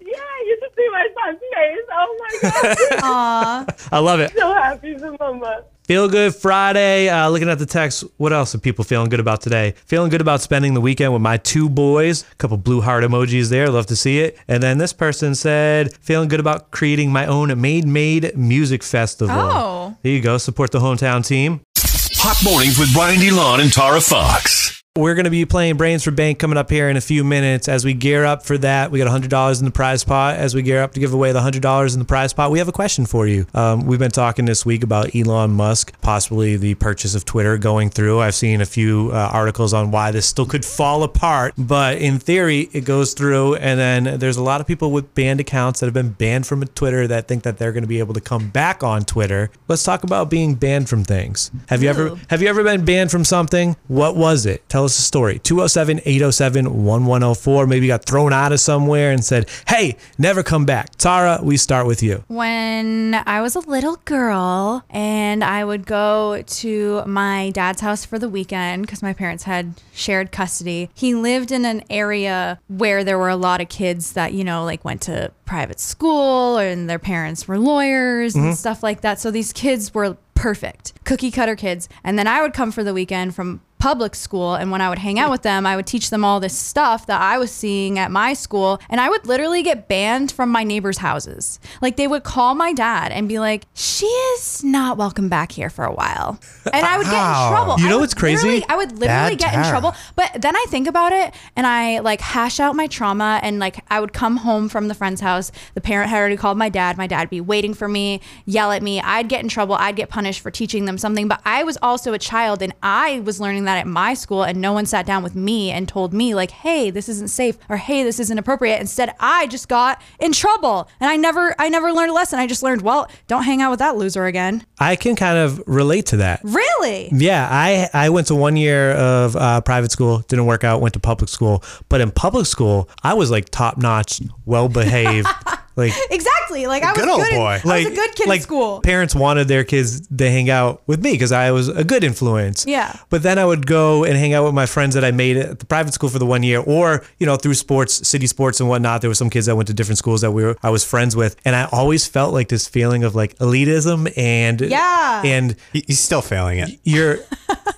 Yeah, 0.00 0.16
you 0.46 0.58
should 0.60 0.74
see 0.76 0.88
my 0.90 1.08
son's 1.22 1.40
face. 1.54 1.78
Oh 1.92 2.18
my 2.20 2.50
god. 2.50 2.76
Aw. 3.02 3.66
I 3.92 3.98
love 3.98 4.20
it. 4.20 4.32
so 4.36 4.52
happy 4.54 4.96
for 4.98 5.14
mama. 5.20 5.64
Feel 5.92 6.08
good 6.08 6.34
Friday. 6.34 7.10
Uh, 7.10 7.28
looking 7.28 7.50
at 7.50 7.58
the 7.58 7.66
text, 7.66 8.02
what 8.16 8.32
else 8.32 8.54
are 8.54 8.58
people 8.58 8.82
feeling 8.82 9.10
good 9.10 9.20
about 9.20 9.42
today? 9.42 9.74
Feeling 9.84 10.08
good 10.08 10.22
about 10.22 10.40
spending 10.40 10.72
the 10.72 10.80
weekend 10.80 11.12
with 11.12 11.20
my 11.20 11.36
two 11.36 11.68
boys. 11.68 12.22
A 12.32 12.34
couple 12.36 12.56
blue 12.56 12.80
heart 12.80 13.04
emojis 13.04 13.50
there. 13.50 13.68
Love 13.68 13.84
to 13.88 13.94
see 13.94 14.20
it. 14.20 14.38
And 14.48 14.62
then 14.62 14.78
this 14.78 14.94
person 14.94 15.34
said, 15.34 15.94
feeling 15.96 16.30
good 16.30 16.40
about 16.40 16.70
creating 16.70 17.12
my 17.12 17.26
own 17.26 17.60
Made 17.60 17.86
Made 17.86 18.34
Music 18.34 18.82
Festival. 18.82 19.36
Oh. 19.38 19.96
There 20.00 20.12
you 20.12 20.22
go. 20.22 20.38
Support 20.38 20.72
the 20.72 20.80
hometown 20.80 21.26
team. 21.26 21.60
Hot 21.76 22.42
mornings 22.42 22.78
with 22.78 22.96
Ryan 22.96 23.20
DeLon 23.20 23.60
and 23.60 23.70
Tara 23.70 24.00
Fox. 24.00 24.61
We're 24.94 25.14
going 25.14 25.24
to 25.24 25.30
be 25.30 25.46
playing 25.46 25.78
Brains 25.78 26.04
for 26.04 26.10
Bank 26.10 26.38
coming 26.38 26.58
up 26.58 26.68
here 26.68 26.90
in 26.90 26.98
a 26.98 27.00
few 27.00 27.24
minutes. 27.24 27.66
As 27.66 27.82
we 27.82 27.94
gear 27.94 28.26
up 28.26 28.44
for 28.44 28.58
that, 28.58 28.90
we 28.90 28.98
got 28.98 29.08
$100 29.08 29.58
in 29.58 29.64
the 29.64 29.70
prize 29.70 30.04
pot. 30.04 30.36
As 30.36 30.54
we 30.54 30.60
gear 30.60 30.82
up 30.82 30.92
to 30.92 31.00
give 31.00 31.14
away 31.14 31.32
the 31.32 31.40
$100 31.40 31.94
in 31.94 31.98
the 31.98 32.04
prize 32.04 32.34
pot, 32.34 32.50
we 32.50 32.58
have 32.58 32.68
a 32.68 32.72
question 32.72 33.06
for 33.06 33.26
you. 33.26 33.46
Um, 33.54 33.86
we've 33.86 33.98
been 33.98 34.10
talking 34.10 34.44
this 34.44 34.66
week 34.66 34.84
about 34.84 35.16
Elon 35.16 35.52
Musk, 35.52 35.98
possibly 36.02 36.58
the 36.58 36.74
purchase 36.74 37.14
of 37.14 37.24
Twitter 37.24 37.56
going 37.56 37.88
through. 37.88 38.20
I've 38.20 38.34
seen 38.34 38.60
a 38.60 38.66
few 38.66 39.08
uh, 39.14 39.30
articles 39.32 39.72
on 39.72 39.92
why 39.92 40.10
this 40.10 40.26
still 40.26 40.44
could 40.44 40.62
fall 40.62 41.04
apart, 41.04 41.54
but 41.56 41.96
in 41.96 42.18
theory, 42.18 42.68
it 42.74 42.84
goes 42.84 43.14
through. 43.14 43.54
And 43.54 43.80
then 43.80 44.18
there's 44.18 44.36
a 44.36 44.42
lot 44.42 44.60
of 44.60 44.66
people 44.66 44.90
with 44.90 45.14
banned 45.14 45.40
accounts 45.40 45.80
that 45.80 45.86
have 45.86 45.94
been 45.94 46.10
banned 46.10 46.46
from 46.46 46.62
Twitter 46.66 47.06
that 47.08 47.28
think 47.28 47.44
that 47.44 47.56
they're 47.56 47.72
going 47.72 47.82
to 47.82 47.88
be 47.88 48.00
able 48.00 48.12
to 48.12 48.20
come 48.20 48.50
back 48.50 48.82
on 48.82 49.06
Twitter. 49.06 49.50
Let's 49.68 49.84
talk 49.84 50.04
about 50.04 50.28
being 50.28 50.54
banned 50.54 50.90
from 50.90 51.02
things. 51.02 51.50
Have 51.70 51.82
you 51.82 51.88
ever 51.88 52.18
have 52.28 52.42
you 52.42 52.48
ever 52.48 52.62
been 52.62 52.84
banned 52.84 53.10
from 53.10 53.24
something? 53.24 53.74
What 53.88 54.16
was 54.16 54.44
it? 54.44 54.68
Tell 54.68 54.81
us 54.84 54.98
a 54.98 55.02
story. 55.02 55.38
207 55.38 56.00
807 56.04 56.64
1104. 56.66 57.66
Maybe 57.66 57.86
got 57.86 58.04
thrown 58.04 58.32
out 58.32 58.52
of 58.52 58.60
somewhere 58.60 59.10
and 59.10 59.24
said, 59.24 59.48
hey, 59.68 59.96
never 60.18 60.42
come 60.42 60.64
back. 60.64 60.96
Tara, 60.96 61.40
we 61.42 61.56
start 61.56 61.86
with 61.86 62.02
you. 62.02 62.24
when 62.28 63.22
I 63.26 63.40
was 63.40 63.56
a 63.56 63.60
little 63.60 63.96
girl 64.04 64.84
and 64.90 65.42
I 65.44 65.64
would 65.64 65.86
go 65.86 66.42
to 66.42 67.04
my 67.06 67.50
dad's 67.50 67.80
house 67.80 68.04
for 68.04 68.18
the 68.18 68.28
weekend 68.28 68.82
because 68.82 69.02
my 69.02 69.12
parents 69.12 69.44
had 69.44 69.74
shared 69.92 70.32
custody. 70.32 70.90
He 70.94 71.14
lived 71.14 71.52
in 71.52 71.64
an 71.64 71.82
area 71.90 72.60
where 72.68 73.04
there 73.04 73.18
were 73.18 73.28
a 73.28 73.36
lot 73.36 73.60
of 73.60 73.68
kids 73.68 74.12
that, 74.12 74.32
you 74.32 74.44
know, 74.44 74.64
like 74.64 74.84
went 74.84 75.02
to 75.02 75.32
private 75.44 75.80
school 75.80 76.58
and 76.58 76.88
their 76.88 76.98
parents 76.98 77.46
were 77.46 77.58
lawyers 77.58 78.34
and 78.34 78.44
mm-hmm. 78.44 78.54
stuff 78.54 78.82
like 78.82 79.02
that. 79.02 79.20
So 79.20 79.30
these 79.30 79.52
kids 79.52 79.92
were 79.94 80.16
perfect 80.34 80.92
cookie 81.04 81.30
cutter 81.30 81.54
kids. 81.54 81.88
And 82.02 82.18
then 82.18 82.26
I 82.26 82.42
would 82.42 82.52
come 82.52 82.72
for 82.72 82.82
the 82.82 82.94
weekend 82.94 83.34
from 83.34 83.60
public 83.82 84.14
school 84.14 84.54
and 84.54 84.70
when 84.70 84.80
I 84.80 84.88
would 84.88 85.00
hang 85.00 85.18
out 85.18 85.32
with 85.32 85.42
them, 85.42 85.66
I 85.66 85.74
would 85.74 85.88
teach 85.88 86.10
them 86.10 86.24
all 86.24 86.38
this 86.38 86.56
stuff 86.56 87.06
that 87.06 87.20
I 87.20 87.36
was 87.36 87.50
seeing 87.50 87.98
at 87.98 88.12
my 88.12 88.32
school 88.32 88.80
and 88.88 89.00
I 89.00 89.08
would 89.08 89.26
literally 89.26 89.64
get 89.64 89.88
banned 89.88 90.30
from 90.30 90.50
my 90.50 90.62
neighbors' 90.62 90.98
houses. 90.98 91.58
Like 91.80 91.96
they 91.96 92.06
would 92.06 92.22
call 92.22 92.54
my 92.54 92.72
dad 92.72 93.10
and 93.10 93.28
be 93.28 93.40
like, 93.40 93.64
"She 93.74 94.06
is 94.06 94.62
not 94.62 94.98
welcome 94.98 95.28
back 95.28 95.50
here 95.50 95.68
for 95.68 95.84
a 95.84 95.92
while." 95.92 96.38
And 96.72 96.86
I 96.86 96.96
would 96.96 97.06
get 97.06 97.14
in 97.14 97.50
trouble. 97.50 97.80
You 97.80 97.86
I 97.86 97.90
know 97.90 97.98
what's 97.98 98.14
crazy? 98.14 98.64
I 98.68 98.76
would 98.76 98.92
literally 98.92 99.34
Bad 99.34 99.38
get 99.38 99.52
in 99.52 99.62
Tara. 99.62 99.70
trouble. 99.70 99.94
But 100.14 100.40
then 100.40 100.54
I 100.54 100.64
think 100.68 100.86
about 100.86 101.10
it 101.10 101.34
and 101.56 101.66
I 101.66 101.98
like 101.98 102.20
hash 102.20 102.60
out 102.60 102.76
my 102.76 102.86
trauma 102.86 103.40
and 103.42 103.58
like 103.58 103.84
I 103.90 103.98
would 103.98 104.12
come 104.12 104.36
home 104.36 104.68
from 104.68 104.86
the 104.86 104.94
friend's 104.94 105.20
house. 105.20 105.50
The 105.74 105.80
parent 105.80 106.08
had 106.08 106.20
already 106.20 106.36
called 106.36 106.56
my 106.56 106.68
dad. 106.68 106.96
My 106.96 107.08
dad 107.08 107.22
would 107.22 107.30
be 107.30 107.40
waiting 107.40 107.74
for 107.74 107.88
me, 107.88 108.20
yell 108.46 108.70
at 108.70 108.80
me. 108.80 109.00
I'd 109.00 109.28
get 109.28 109.42
in 109.42 109.48
trouble. 109.48 109.74
I'd 109.74 109.96
get 109.96 110.08
punished 110.08 110.40
for 110.40 110.52
teaching 110.52 110.84
them 110.84 110.98
something. 110.98 111.26
But 111.26 111.40
I 111.44 111.64
was 111.64 111.76
also 111.82 112.12
a 112.12 112.18
child 112.20 112.62
and 112.62 112.72
I 112.80 113.18
was 113.18 113.40
learning 113.40 113.64
that 113.72 113.80
at 113.80 113.86
my 113.86 114.12
school 114.12 114.42
and 114.42 114.60
no 114.60 114.72
one 114.72 114.84
sat 114.84 115.06
down 115.06 115.22
with 115.22 115.34
me 115.34 115.70
and 115.70 115.88
told 115.88 116.12
me 116.12 116.34
like, 116.34 116.50
hey, 116.50 116.90
this 116.90 117.08
isn't 117.08 117.28
safe 117.28 117.56
or 117.70 117.78
hey, 117.78 118.02
this 118.02 118.20
isn't 118.20 118.36
appropriate. 118.36 118.78
Instead, 118.80 119.14
I 119.18 119.46
just 119.46 119.68
got 119.68 120.02
in 120.20 120.32
trouble. 120.32 120.88
And 121.00 121.08
I 121.08 121.16
never 121.16 121.54
I 121.58 121.68
never 121.70 121.92
learned 121.92 122.10
a 122.10 122.14
lesson. 122.14 122.38
I 122.38 122.46
just 122.46 122.62
learned, 122.62 122.82
well, 122.82 123.08
don't 123.28 123.44
hang 123.44 123.62
out 123.62 123.70
with 123.70 123.78
that 123.78 123.96
loser 123.96 124.26
again. 124.26 124.66
I 124.78 124.96
can 124.96 125.16
kind 125.16 125.38
of 125.38 125.62
relate 125.66 126.06
to 126.06 126.18
that. 126.18 126.40
Really? 126.44 127.08
Yeah, 127.12 127.48
I 127.50 127.88
I 127.94 128.10
went 128.10 128.26
to 128.26 128.34
one 128.34 128.56
year 128.56 128.92
of 128.92 129.36
uh, 129.36 129.60
private 129.62 129.90
school, 129.90 130.18
didn't 130.28 130.46
work 130.46 130.64
out. 130.64 130.80
Went 130.82 130.94
to 130.94 131.00
public 131.00 131.30
school, 131.30 131.64
but 131.88 132.00
in 132.00 132.10
public 132.10 132.46
school, 132.46 132.90
I 133.02 133.14
was 133.14 133.30
like 133.30 133.48
top 133.48 133.78
notch, 133.78 134.20
well 134.44 134.68
behaved. 134.68 135.28
like 135.76 135.92
Exactly. 136.10 136.66
Like 136.66 136.82
I 136.82 136.92
was 136.92 136.98
Good 137.00 137.08
old 137.08 137.20
good 137.22 137.32
in- 137.32 137.38
boy. 137.38 137.60
I 137.64 137.76
was 137.78 137.86
a 137.86 137.94
good 137.94 138.14
kid 138.14 138.28
like 138.28 138.38
in 138.40 138.42
school. 138.42 138.80
Parents 138.82 139.14
wanted 139.14 139.48
their 139.48 139.64
kids 139.64 140.06
to 140.08 140.30
hang 140.30 140.50
out 140.50 140.82
with 140.86 141.02
me 141.02 141.12
because 141.12 141.32
I 141.32 141.50
was 141.50 141.68
a 141.68 141.84
good 141.84 142.04
influence. 142.04 142.66
Yeah. 142.66 142.94
But 143.10 143.22
then 143.22 143.38
I 143.38 143.44
would 143.44 143.66
go 143.66 144.04
and 144.04 144.16
hang 144.16 144.34
out 144.34 144.44
with 144.44 144.54
my 144.54 144.66
friends 144.66 144.94
that 144.94 145.04
I 145.04 145.10
made 145.12 145.36
at 145.36 145.58
the 145.58 145.66
private 145.66 145.94
school 145.94 146.08
for 146.10 146.18
the 146.18 146.26
one 146.26 146.42
year, 146.42 146.60
or 146.60 147.04
you 147.18 147.26
know 147.26 147.36
through 147.36 147.54
sports, 147.54 148.06
city 148.06 148.26
sports 148.26 148.60
and 148.60 148.68
whatnot. 148.68 149.00
There 149.00 149.10
were 149.10 149.14
some 149.14 149.30
kids 149.30 149.46
that 149.46 149.56
went 149.56 149.66
to 149.68 149.74
different 149.74 149.98
schools 149.98 150.20
that 150.20 150.32
we 150.32 150.42
were 150.44 150.56
I 150.62 150.70
was 150.70 150.84
friends 150.84 151.16
with, 151.16 151.36
and 151.44 151.56
I 151.56 151.68
always 151.72 152.06
felt 152.06 152.34
like 152.34 152.48
this 152.48 152.68
feeling 152.68 153.04
of 153.04 153.14
like 153.14 153.36
elitism 153.38 154.12
and 154.16 154.60
Yeah. 154.60 155.22
and 155.24 155.56
He's 155.72 156.00
still 156.00 156.22
failing 156.22 156.58
it. 156.58 156.78
you're 156.84 157.18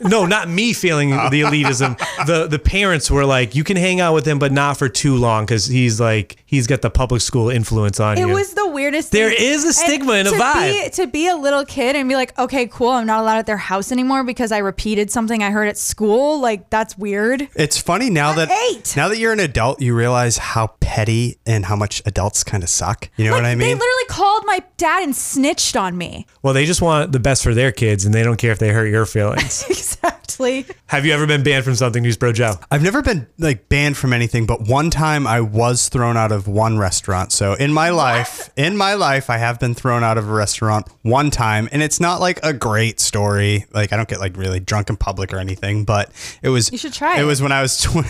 no, 0.01 0.27
not 0.27 0.49
me 0.49 0.73
feeling 0.73 1.13
oh. 1.13 1.31
the 1.31 1.43
elitism. 1.43 1.99
The 2.27 2.47
the 2.47 2.59
parents 2.59 3.11
were 3.11 3.25
like, 3.25 3.55
you 3.55 3.65
can 3.65 3.77
hang 3.77 4.01
out 4.01 4.15
with 4.15 4.27
him, 4.27 4.39
but 4.39 4.53
not 4.53 4.77
for 4.77 4.89
too 4.89 5.17
long 5.17 5.45
because 5.45 5.67
he's 5.67 6.01
like 6.01 6.37
he's 6.47 6.67
got 6.67 6.83
the 6.83 6.91
public 6.91 7.21
school 7.21 7.51
influence 7.51 8.01
on 8.01 8.17
It 8.17 8.21
you. 8.21 8.31
It 8.31 8.35
was 8.35 8.55
the 8.55 8.69
weirdest. 8.69 9.13
There 9.13 9.29
thing. 9.31 9.39
is 9.41 9.65
a 9.65 9.73
stigma 9.73 10.15
and 10.15 10.29
a 10.29 10.31
to 10.33 10.37
vibe. 10.37 10.85
Be, 10.85 10.91
to 10.91 11.07
be 11.07 11.29
a 11.29 11.37
little 11.37 11.65
kid 11.65 11.97
and 11.97 12.09
be 12.09 12.15
like, 12.15 12.37
okay, 12.39 12.67
cool, 12.67 12.91
I'm 12.91 13.07
not 13.07 13.21
allowed 13.21 13.39
at 13.39 13.47
their 13.47 13.57
house 13.57 13.93
anymore 13.93 14.25
because 14.25 14.53
I 14.53 14.59
repeated 14.59 15.11
something 15.11 15.43
I 15.43 15.51
heard 15.51 15.69
at 15.69 15.79
school. 15.79 16.41
Like 16.41 16.71
that's 16.71 16.97
weird. 16.97 17.49
It's 17.55 17.79
funny 17.79 18.11
now 18.11 18.31
At 18.31 18.49
that 18.49 18.51
eight. 18.71 18.95
now 18.97 19.09
that 19.09 19.19
you're 19.19 19.33
an 19.33 19.41
adult, 19.41 19.81
you 19.81 19.95
realize 19.95 20.39
how 20.39 20.69
petty 20.81 21.39
and 21.47 21.65
how 21.67 21.77
much 21.77 22.03
adults 22.07 22.45
kind 22.45 22.63
of 22.63 22.69
suck. 22.69 23.09
You 23.17 23.27
know 23.27 23.33
Like, 23.33 23.43
what 23.43 23.49
I 23.49 23.55
mean? 23.55 23.69
They 23.69 23.75
literally 23.75 24.07
called 24.09 24.43
my 24.47 24.63
dad 24.77 25.03
and 25.03 25.15
snitched 25.15 25.77
on 25.77 25.97
me. 25.97 26.27
well, 26.43 26.55
they 26.55 26.65
just 26.67 26.83
want 26.83 27.13
the 27.13 27.21
best 27.21 27.43
for 27.43 27.55
their 27.55 27.73
kids, 27.73 28.05
and 28.05 28.15
they 28.15 28.23
don't 28.23 28.37
care 28.37 28.53
if 28.53 28.59
they 28.59 28.71
hurt 28.71 28.87
your 28.87 29.07
feelings. 29.07 29.65
exactly. 29.85 30.67
Have 30.87 31.05
you 31.07 31.13
ever 31.13 31.27
been 31.27 31.43
banned 31.43 31.65
from 31.65 31.75
something, 31.75 32.03
News 32.03 32.17
Bro 32.17 32.33
Joe? 32.33 32.55
I've 32.71 32.83
never 32.83 33.03
been 33.03 33.27
like 33.39 33.69
banned 33.69 33.97
from 33.97 34.13
anything, 34.13 34.47
but 34.47 34.63
one 34.63 34.91
time 34.91 35.27
I 35.27 35.41
was 35.41 35.89
thrown 35.89 36.17
out 36.17 36.33
of 36.33 36.49
one 36.49 36.79
restaurant. 36.79 37.33
So 37.33 37.55
in 37.55 37.73
my 37.73 37.91
life, 37.91 38.51
in 38.57 38.77
my 38.77 38.95
life, 38.95 39.31
I 39.31 39.39
have 39.39 39.61
been 39.61 39.75
thrown 39.75 40.03
out 40.03 40.19
of 40.19 40.29
a 40.29 40.33
restaurant 40.33 40.89
one 41.03 41.31
time, 41.31 41.69
and 41.73 41.83
it's 41.83 42.01
not 42.01 42.21
like 42.21 42.41
a 42.43 42.53
great 42.53 43.01
story. 43.01 43.67
Like 43.73 43.93
I 43.93 43.97
don't 43.97 44.09
get 44.09 44.21
like 44.21 44.37
really 44.37 44.61
drunk 44.61 44.91
in 44.91 44.97
public 44.97 45.33
or 45.33 45.39
anything, 45.39 45.85
but 45.85 46.11
it 46.43 46.49
was. 46.49 46.73
You 46.73 46.79
should 46.79 46.93
try 46.95 47.19
It 47.19 47.23
it. 47.23 47.25
was 47.25 47.43
when 47.43 47.53
I 47.53 47.63
was. 47.63 47.81
Tw- 47.83 48.05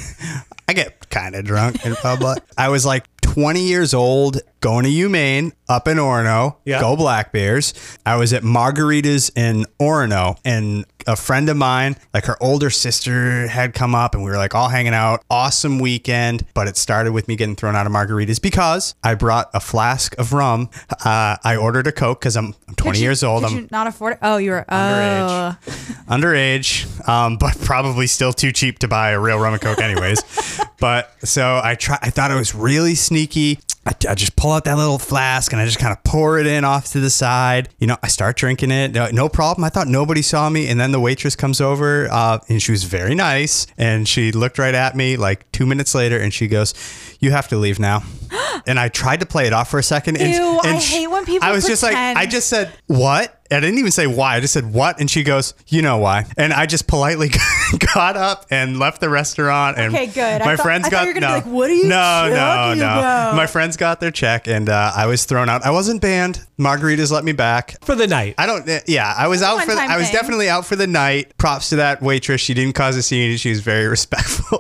I 0.69 0.73
get 0.73 1.11
kind 1.11 1.35
of 1.35 1.45
drunk 1.45 1.85
in 1.85 1.95
public. 1.97 2.43
I 2.57 2.71
was 2.71 2.87
like 2.87 3.05
20 3.21 3.61
years 3.61 3.93
old, 3.93 4.39
going 4.65 4.85
to 4.85 4.91
UMaine 4.91 5.53
up 5.69 5.87
in 5.87 5.99
Orono. 5.99 6.57
Yeah. 6.65 6.81
Go 6.81 6.97
Black 6.97 7.33
Bears. 7.33 7.75
I 8.07 8.17
was 8.17 8.33
at 8.33 8.43
Margaritas 8.43 9.31
in 9.37 9.67
Orono, 9.79 10.39
and 10.43 10.87
a 11.07 11.17
friend 11.17 11.51
of 11.51 11.57
mine, 11.59 11.97
like 12.15 12.25
her 12.25 12.43
older 12.43 12.71
sister, 12.71 13.47
had 13.47 13.75
come 13.75 13.95
up, 13.95 14.15
and 14.15 14.25
we 14.25 14.31
were 14.31 14.39
like 14.39 14.55
all 14.55 14.71
hanging 14.71 14.95
out. 14.95 15.23
Awesome 15.29 15.79
weekend, 15.81 16.47
but 16.55 16.67
it 16.67 16.79
started 16.79 17.13
with 17.13 17.29
me 17.29 17.37
getting 17.37 17.57
thrown 17.57 17.77
out 17.77 17.85
of 17.85 17.93
Margaritas 17.93 18.41
because 18.41 18.95
I 19.05 19.15
brought 19.15 19.51
a 19.53 19.61
flask 19.61 20.19
of 20.19 20.33
rum. 20.33 20.71
Uh, 21.05 21.37
I 21.45 21.57
ordered 21.61 21.87
a 21.87 21.93
Coke 21.93 22.21
because 22.21 22.35
I'm, 22.35 22.55
I'm 22.67 22.75
20 22.75 22.99
you- 22.99 23.05
years 23.05 23.23
old. 23.23 23.43
Could 23.43 23.53
I'm 23.53 23.59
you 23.59 23.69
not 23.71 23.87
afford 23.87 24.15
it? 24.15 24.21
Oh, 24.23 24.39
you 24.39 24.53
were 24.53 24.65
Underage. 24.71 25.29
oh. 25.69 26.15
underage, 26.15 27.09
um, 27.09 27.37
but 27.37 27.59
probably 27.61 28.07
still 28.07 28.33
too 28.33 28.51
cheap 28.51 28.79
to 28.79 28.89
buy 28.89 29.11
a 29.11 29.21
real 29.21 29.39
rum 29.39 29.53
and 29.53 29.61
coke, 29.63 29.81
anyways. 29.81 30.23
but 30.81 31.13
so 31.23 31.61
I 31.63 31.75
try. 31.75 31.99
I 32.01 32.09
thought 32.09 32.31
it 32.31 32.37
was 32.37 32.55
really 32.55 32.95
sneaky. 32.95 33.59
I, 33.87 33.93
I 34.09 34.15
just 34.15 34.37
pull 34.37 34.53
out 34.53 34.65
that 34.65 34.77
little 34.77 34.99
flask 34.99 35.53
and 35.53 35.61
I 35.61 35.67
just 35.67 35.79
kind 35.79 35.93
of 35.93 36.03
pour 36.05 36.39
it 36.39 36.47
in 36.47 36.65
off 36.65 36.93
to 36.93 37.01
the 37.01 37.11
side. 37.11 37.69
You 37.79 37.87
know, 37.87 37.97
I 38.03 38.09
start 38.09 38.37
drinking 38.37 38.71
it. 38.71 38.93
No, 38.93 39.09
no 39.11 39.29
problem. 39.29 39.65
I 39.65 39.69
thought 39.69 39.89
nobody 39.89 40.23
saw 40.23 40.49
me. 40.49 40.69
And 40.69 40.81
then 40.81 40.93
the 40.93 41.01
waitress 41.01 41.37
comes 41.37 41.61
over 41.61 42.09
uh, 42.11 42.39
and 42.49 42.63
she 42.63 42.73
was 42.73 42.85
very 42.85 43.15
nice. 43.15 43.67
And 43.77 44.09
she 44.09 44.33
looked 44.33 44.59
right 44.59 44.75
at 44.75 44.97
me 44.97 45.17
like 45.17 45.51
two 45.53 45.67
minutes 45.67 45.95
later 45.95 46.19
and 46.19 46.33
she 46.33 46.49
goes, 46.49 46.75
You 47.21 47.31
have 47.31 47.49
to 47.49 47.57
leave 47.57 47.79
now. 47.79 48.03
and 48.67 48.79
I 48.79 48.89
tried 48.89 49.21
to 49.21 49.27
play 49.27 49.47
it 49.47 49.53
off 49.53 49.71
for 49.71 49.79
a 49.79 49.83
second. 49.83 50.17
And, 50.19 50.33
Ew, 50.35 50.61
I 50.63 50.79
she- 50.79 50.97
hate 51.01 51.07
when 51.09 51.25
people 51.25 51.47
I 51.49 51.53
was 51.53 51.67
just 51.67 51.83
like. 51.83 51.97
I 51.97 52.27
just 52.27 52.49
said, 52.49 52.73
What? 52.87 53.41
I 53.51 53.61
didn't 53.61 53.79
even 53.79 53.93
say 53.93 54.07
why. 54.09 54.37
I 54.37 54.41
just 54.41 54.55
said 54.55 54.73
what, 54.73 54.99
and 54.99 55.09
she 55.09 55.23
goes, 55.23 55.55
"You 55.69 55.81
know 55.83 55.99
why?" 55.99 56.25
And 56.39 56.53
I 56.53 56.65
just 56.67 56.89
politely 56.89 57.31
got 57.95 58.17
up 58.17 58.47
and 58.51 58.79
left 58.81 59.01
the 59.01 59.09
restaurant. 59.09 59.79
And 59.79 59.95
Okay, 59.95 60.07
good. 60.07 60.41
I 60.43 60.45
My 60.45 60.57
thought- 60.57 60.63
friends 60.65 60.87
I 60.87 60.91
thought 60.91 60.97
got 60.97 61.07
you 61.09 61.15
were 61.15 61.21
no, 61.21 61.27
be 61.29 61.33
like, 61.35 61.45
"What 61.47 61.71
are 61.71 61.75
you 61.75 61.85
no, 61.85 62.29
no, 62.31 62.35
talking 62.37 62.81
no. 62.81 62.87
about?" 62.87 63.37
My 63.37 63.47
friends 63.47 63.77
got 63.77 64.01
their 64.01 64.11
check, 64.11 64.49
and 64.49 64.69
uh, 64.69 64.93
I 64.97 65.07
was 65.07 65.25
thrown 65.27 65.49
out. 65.51 65.65
I 65.65 65.71
wasn't 65.71 66.01
banned. 66.01 66.45
Margaritas 66.59 67.13
let 67.13 67.23
me 67.23 67.33
back. 67.33 67.77
For 67.85 67.95
the 67.95 68.07
night. 68.07 68.35
I 68.39 68.47
don't. 68.47 68.69
uh, 68.69 68.81
Yeah, 68.87 69.13
I 69.17 69.29
was 69.29 69.43
out 69.43 69.63
for. 69.63 69.75
The, 69.75 69.81
I 69.81 69.99
was 69.99 70.07
thing. 70.07 70.15
definitely 70.17 70.49
out 70.49 70.65
for 70.65 70.75
the 70.75 70.87
night. 70.87 71.37
Props 71.37 71.69
to 71.69 71.77
that 71.77 72.01
waitress. 72.03 72.41
She 72.41 72.55
didn't 72.55 72.75
cause 72.75 72.97
a 72.97 73.03
scene. 73.03 73.37
She 73.37 73.51
was 73.51 73.61
very 73.61 73.87
respectful. 73.89 74.59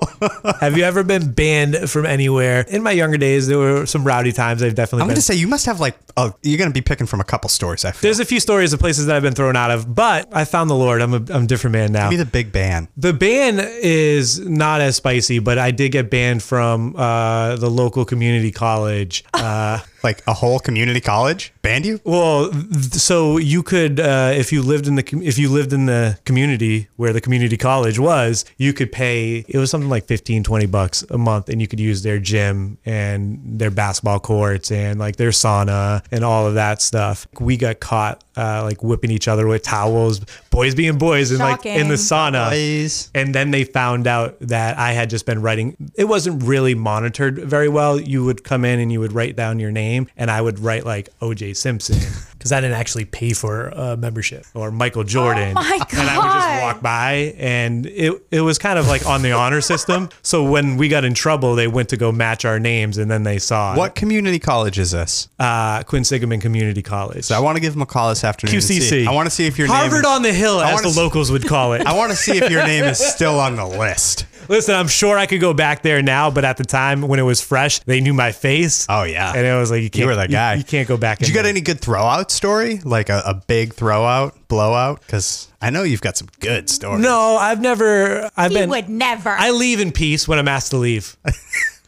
Have 0.60 0.76
you 0.76 0.84
ever 0.84 1.02
been 1.02 1.32
banned 1.32 1.90
from 1.90 2.04
anywhere? 2.06 2.64
In 2.68 2.82
my 2.82 2.92
younger 2.92 3.16
days, 3.16 3.46
there 3.48 3.58
were 3.58 3.63
some 3.86 4.04
rowdy 4.04 4.32
times 4.32 4.62
I've 4.62 4.74
definitely 4.74 5.02
I'm 5.02 5.08
been. 5.08 5.14
gonna 5.16 5.22
say 5.22 5.34
you 5.34 5.48
must 5.48 5.66
have 5.66 5.80
like. 5.80 5.96
Oh, 6.16 6.32
you're 6.42 6.58
gonna 6.58 6.70
be 6.70 6.80
picking 6.80 7.06
from 7.06 7.20
a 7.20 7.24
couple 7.24 7.48
stories. 7.50 7.84
I 7.84 7.90
feel. 7.90 8.00
There's 8.02 8.20
a 8.20 8.24
few 8.24 8.40
stories 8.40 8.72
of 8.72 8.78
places 8.80 9.06
that 9.06 9.16
I've 9.16 9.22
been 9.22 9.34
thrown 9.34 9.56
out 9.56 9.70
of, 9.70 9.94
but 9.94 10.28
I 10.32 10.44
found 10.44 10.70
the 10.70 10.74
Lord. 10.74 11.02
I'm 11.02 11.12
a, 11.14 11.22
I'm 11.34 11.44
a 11.44 11.46
different 11.46 11.72
man 11.72 11.92
now. 11.92 12.08
Give 12.10 12.18
me 12.18 12.24
the 12.24 12.30
big 12.30 12.52
ban. 12.52 12.88
The 12.96 13.12
ban 13.12 13.58
is 13.60 14.38
not 14.40 14.80
as 14.80 14.96
spicy, 14.96 15.38
but 15.40 15.58
I 15.58 15.70
did 15.70 15.90
get 15.92 16.10
banned 16.10 16.42
from 16.42 16.94
uh, 16.96 17.56
the 17.56 17.68
local 17.70 18.04
community 18.04 18.50
college. 18.52 19.24
Uh, 19.44 19.78
Like 20.02 20.22
a 20.26 20.32
whole 20.34 20.58
community 20.58 21.00
college 21.00 21.52
banned 21.62 21.84
you. 21.86 21.98
well, 22.04 22.50
so 22.92 23.38
you 23.38 23.62
could, 23.62 24.00
uh, 24.00 24.32
if 24.34 24.52
you 24.52 24.60
lived 24.62 24.86
in 24.86 24.94
the 24.96 25.04
if 25.22 25.38
you 25.38 25.48
lived 25.50 25.72
in 25.72 25.86
the 25.86 26.18
community 26.24 26.88
where 26.96 27.12
the 27.12 27.20
community 27.20 27.56
college 27.56 27.98
was, 27.98 28.44
you 28.58 28.72
could 28.72 28.90
pay. 28.92 29.44
It 29.48 29.58
was 29.58 29.70
something 29.70 29.88
like 29.90 30.04
15, 30.06 30.44
20 30.44 30.66
bucks 30.66 31.02
a 31.10 31.18
month, 31.18 31.48
and 31.48 31.60
you 31.60 31.66
could 31.68 31.80
use 31.80 32.02
their 32.02 32.18
gym 32.18 32.78
and 32.84 33.53
their 33.58 33.70
basketball 33.70 34.20
courts 34.20 34.70
and 34.70 34.98
like 34.98 35.16
their 35.16 35.30
sauna 35.30 36.04
and 36.10 36.24
all 36.24 36.46
of 36.46 36.54
that 36.54 36.82
stuff. 36.82 37.26
We 37.40 37.56
got 37.56 37.80
caught 37.80 38.22
uh, 38.36 38.62
like 38.64 38.82
whipping 38.82 39.10
each 39.10 39.28
other 39.28 39.46
with 39.46 39.62
towels, 39.62 40.20
boys 40.50 40.74
being 40.74 40.98
boys, 40.98 41.30
and 41.30 41.40
like 41.40 41.64
in 41.64 41.88
the 41.88 41.94
sauna. 41.94 42.50
Boys. 42.50 43.10
And 43.14 43.34
then 43.34 43.50
they 43.50 43.64
found 43.64 44.06
out 44.06 44.38
that 44.40 44.78
I 44.78 44.92
had 44.92 45.10
just 45.10 45.26
been 45.26 45.40
writing. 45.40 45.76
It 45.94 46.04
wasn't 46.04 46.42
really 46.42 46.74
monitored 46.74 47.38
very 47.38 47.68
well. 47.68 48.00
You 48.00 48.24
would 48.24 48.44
come 48.44 48.64
in 48.64 48.80
and 48.80 48.90
you 48.90 49.00
would 49.00 49.12
write 49.12 49.36
down 49.36 49.58
your 49.58 49.70
name, 49.70 50.08
and 50.16 50.30
I 50.30 50.40
would 50.40 50.58
write 50.58 50.84
like 50.84 51.08
OJ 51.20 51.56
Simpson 51.56 51.96
because 52.44 52.52
I 52.52 52.60
didn't 52.60 52.76
actually 52.76 53.06
pay 53.06 53.32
for 53.32 53.68
a 53.68 53.96
membership 53.96 54.44
or 54.52 54.70
Michael 54.70 55.02
Jordan. 55.02 55.54
Oh 55.56 55.62
my 55.62 55.78
And 55.92 56.10
I 56.10 56.18
would 56.18 56.24
just 56.34 56.62
walk 56.62 56.82
by, 56.82 57.34
and 57.38 57.86
it 57.86 58.22
it 58.30 58.42
was 58.42 58.58
kind 58.58 58.78
of 58.78 58.86
like 58.86 59.06
on 59.06 59.22
the 59.22 59.32
honor 59.32 59.62
system. 59.62 60.10
So 60.20 60.44
when 60.44 60.76
we 60.76 60.88
got 60.88 61.06
in 61.06 61.14
trouble, 61.14 61.54
they 61.54 61.68
went 61.68 61.88
to 61.88 61.96
go 61.96 62.12
match 62.12 62.44
our 62.44 62.60
names, 62.60 62.98
and 62.98 63.10
then 63.10 63.22
they 63.22 63.38
saw 63.38 63.74
What 63.76 63.94
community 63.94 64.38
college 64.38 64.78
is 64.78 64.90
this? 64.90 65.28
uh, 65.38 65.82
Quinn 65.84 66.04
Sigmund 66.04 66.42
Community 66.42 66.82
College. 66.82 67.24
So 67.24 67.34
I 67.34 67.38
want 67.40 67.56
to 67.56 67.60
give 67.62 67.72
them 67.72 67.80
a 67.82 67.86
call 67.86 68.10
this 68.10 68.24
afternoon. 68.24 68.54
QCC. 68.56 68.80
see- 68.82 69.06
I 69.06 69.12
want 69.12 69.24
to 69.26 69.34
see 69.34 69.46
if 69.46 69.58
your 69.58 69.66
name 69.68 69.76
Harvard 69.76 70.00
is- 70.00 70.06
on 70.06 70.20
the 70.22 70.32
Hill, 70.34 70.58
I 70.60 70.72
as 70.72 70.82
the 70.82 70.88
s- 70.88 70.96
locals 70.98 71.30
would 71.32 71.46
call 71.46 71.72
it. 71.72 71.86
I 71.86 71.94
want 71.94 72.10
to 72.10 72.16
see 72.16 72.36
if 72.36 72.50
your 72.50 72.66
name 72.66 72.84
is 72.84 72.98
still 72.98 73.40
on 73.40 73.56
the 73.56 73.64
list. 73.66 74.26
Listen, 74.48 74.74
I'm 74.74 74.88
sure 74.88 75.16
I 75.18 75.26
could 75.26 75.40
go 75.40 75.54
back 75.54 75.82
there 75.82 76.02
now, 76.02 76.30
but 76.30 76.44
at 76.44 76.56
the 76.56 76.64
time 76.64 77.02
when 77.02 77.18
it 77.18 77.22
was 77.22 77.40
fresh, 77.40 77.80
they 77.80 78.00
knew 78.00 78.14
my 78.14 78.32
face. 78.32 78.86
Oh, 78.88 79.04
yeah. 79.04 79.32
and 79.34 79.46
it 79.46 79.54
was 79.54 79.70
like 79.70 79.82
you 79.82 79.90
can't. 79.90 80.02
You 80.02 80.06
were 80.08 80.16
that 80.16 80.30
guy. 80.30 80.54
You, 80.54 80.64
can't 80.64 80.88
go 80.88 80.96
back. 80.96 81.18
Did 81.18 81.28
you 81.28 81.34
got 81.34 81.42
there. 81.42 81.50
any 81.50 81.60
good 81.60 81.80
throwout 81.80 82.30
story? 82.30 82.80
Like 82.84 83.08
a, 83.08 83.22
a 83.24 83.34
big 83.34 83.74
throwout, 83.74 84.32
blowout? 84.48 85.00
Because 85.00 85.48
I 85.60 85.70
know 85.70 85.82
you've 85.82 86.00
got 86.02 86.16
some 86.16 86.28
good 86.40 86.68
stories. 86.68 87.02
No, 87.02 87.36
I've 87.36 87.60
never. 87.60 88.30
I've 88.36 88.50
He 88.50 88.58
been. 88.58 88.70
would 88.70 88.88
never. 88.88 89.30
I 89.30 89.50
leave 89.50 89.80
in 89.80 89.92
peace 89.92 90.28
when 90.28 90.38
I'm 90.38 90.48
asked 90.48 90.70
to 90.70 90.76
leave. 90.76 91.16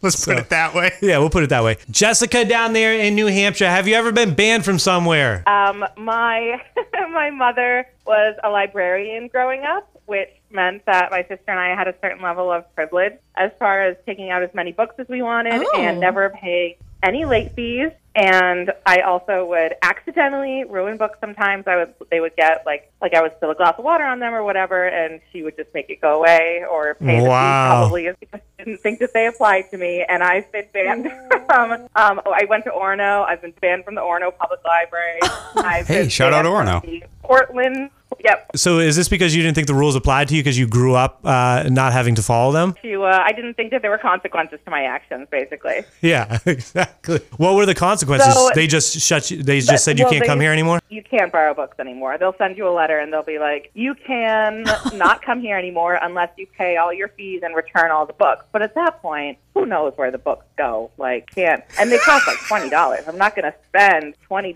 Let's 0.03 0.25
put 0.25 0.39
it 0.39 0.51
that 0.51 0.75
way. 0.75 0.93
yeah, 1.01 1.19
we'll 1.19 1.31
put 1.31 1.43
it 1.43 1.51
that 1.51 1.65
way. 1.65 1.79
Jessica 1.91 2.45
down 2.45 2.75
there 2.75 2.95
in 2.95 3.15
New 3.15 3.27
Hampshire, 3.27 3.69
have 3.69 3.89
you 3.89 3.95
ever 3.95 4.13
been 4.13 4.35
banned 4.35 4.65
from 4.65 4.79
somewhere? 4.79 5.43
Um, 5.49 5.85
my 5.97 6.63
my 7.13 7.31
mother 7.31 7.87
was 8.07 8.37
a 8.45 8.51
librarian 8.51 9.29
growing 9.29 9.65
up, 9.65 9.89
which 10.05 10.29
meant 10.57 10.85
that 10.87 11.13
my 11.13 11.21
sister 11.23 11.45
and 11.49 11.61
I 11.61 11.77
had 11.77 11.87
a 11.87 11.95
certain 12.03 12.21
level 12.23 12.51
of 12.51 12.65
privilege 12.75 13.13
as 13.37 13.53
far 13.61 13.83
as 13.83 13.97
taking 14.07 14.31
out 14.31 14.43
as 14.43 14.53
many 14.55 14.73
books 14.73 14.97
as 14.99 15.07
we 15.09 15.23
wanted 15.23 15.53
Oh. 15.55 15.77
and 15.81 16.01
never 16.01 16.31
paying 16.31 16.75
any 17.03 17.25
late 17.25 17.53
fees. 17.55 17.93
And 18.17 18.73
I 18.87 19.01
also 19.03 19.45
would 19.45 19.75
accidentally 19.83 20.65
ruin 20.65 20.97
books 20.97 21.19
sometimes. 21.21 21.67
I 21.67 21.77
would 21.77 21.93
they 22.11 22.19
would 22.21 22.35
get 22.35 22.65
like 22.65 22.91
like 23.03 23.13
I 23.13 23.21
would 23.21 23.33
spill 23.37 23.51
a 23.51 23.55
glass 23.55 23.75
of 23.77 23.85
water 23.85 24.05
on 24.05 24.21
them 24.21 24.33
or 24.33 24.43
whatever, 24.43 24.87
and 24.89 25.21
she 25.31 25.43
would 25.43 25.55
just 25.55 25.69
make 25.75 25.91
it 25.91 26.01
go 26.01 26.17
away 26.19 26.65
or 26.69 26.95
pay 26.95 27.21
the 27.21 27.29
Wow. 27.29 27.35
fee 27.35 27.69
probably 27.69 28.11
because 28.19 28.41
she 28.59 28.65
didn't 28.65 28.81
think 28.81 29.01
that 29.01 29.13
they 29.13 29.27
applied 29.27 29.71
to 29.71 29.77
me. 29.77 30.03
And 30.09 30.23
I've 30.23 30.51
been 30.51 30.65
banned 30.73 31.13
from. 31.47 31.73
Um, 31.95 32.21
I 32.25 32.47
went 32.49 32.65
to 32.65 32.71
Orono. 32.71 33.27
I've 33.27 33.43
been 33.43 33.53
banned 33.61 33.85
from 33.85 33.97
the 33.97 34.01
Orono 34.01 34.35
Public 34.35 34.61
Library. 34.65 35.21
I've 35.57 35.87
Hey, 35.87 36.09
shout 36.09 36.33
out 36.33 36.47
Orono. 36.47 37.03
Portland. 37.23 37.91
Yep. 38.27 38.57
So 38.57 38.79
is 38.81 38.97
this 38.97 39.09
because 39.09 39.35
you 39.37 39.43
didn't 39.43 39.55
think 39.55 39.69
the 39.69 39.75
rules 39.75 39.95
applied 39.95 40.27
to 40.29 40.35
you 40.35 40.43
because 40.43 40.59
you 40.59 40.67
grew 40.67 40.95
up 40.97 41.21
uh, 41.25 41.65
not 41.71 41.93
having 41.93 42.17
to 42.17 42.23
follow 42.23 42.53
them? 42.53 42.75
To, 42.83 43.05
uh, 43.05 43.23
I 43.25 43.31
didn't 43.33 43.55
think 43.55 43.71
that 43.71 43.83
there 43.83 43.91
were 43.91 43.99
consequences 43.99 44.59
to 44.65 44.71
my 44.71 44.83
actions, 44.83 45.29
basically. 45.31 45.85
Yeah, 46.03 46.39
exactly. 46.47 47.21
What 47.37 47.55
were 47.55 47.67
the 47.67 47.75
consequences? 47.75 48.35
So- 48.35 48.51
they 48.55 48.67
just 48.67 48.99
shut 49.01 49.31
you. 49.31 49.43
They 49.43 49.61
just 49.61 49.85
said 49.85 49.99
you 49.99 50.05
Well, 50.05 50.13
can't 50.13 50.25
they- 50.25 50.29
come 50.29 50.41
here 50.41 50.53
anymore. 50.53 50.81
You 50.89 51.03
can't 51.03 51.31
borrow 51.31 51.55
books 51.55 51.79
anymore. 51.79 52.17
They'll 52.19 52.35
send 52.37 52.57
you 52.59 52.69
a 52.69 52.75
letter 52.75 52.99
and 52.99 53.13
they'll 53.13 53.23
be 53.23 53.39
like, 53.39 53.71
you 53.75 53.95
can 53.95 54.63
not 54.95 55.23
come 55.23 55.41
here 55.41 55.57
anymore 55.57 55.99
unless 56.03 56.31
you 56.37 56.47
pay 56.59 56.77
all 56.77 56.93
your 56.93 57.09
fees 57.09 57.43
and 57.45 57.55
return 57.55 57.91
all 57.93 58.07
the 58.07 58.13
books. 58.13 58.45
But 58.53 58.63
at 58.63 58.75
that 58.75 59.01
point, 59.03 59.39
who 59.55 59.67
knows 59.67 59.93
where 59.97 60.11
the 60.11 60.19
books 60.19 60.45
go? 60.59 60.91
Like, 60.99 61.31
can't. 61.35 61.63
And 61.79 61.91
they 61.91 61.99
cost 61.99 62.27
like 62.27 62.37
$20. 62.39 63.09
I'm 63.09 63.17
not 63.17 63.35
going 63.35 63.51
to 63.51 63.55
spend 63.69 64.15
$20 64.31 64.55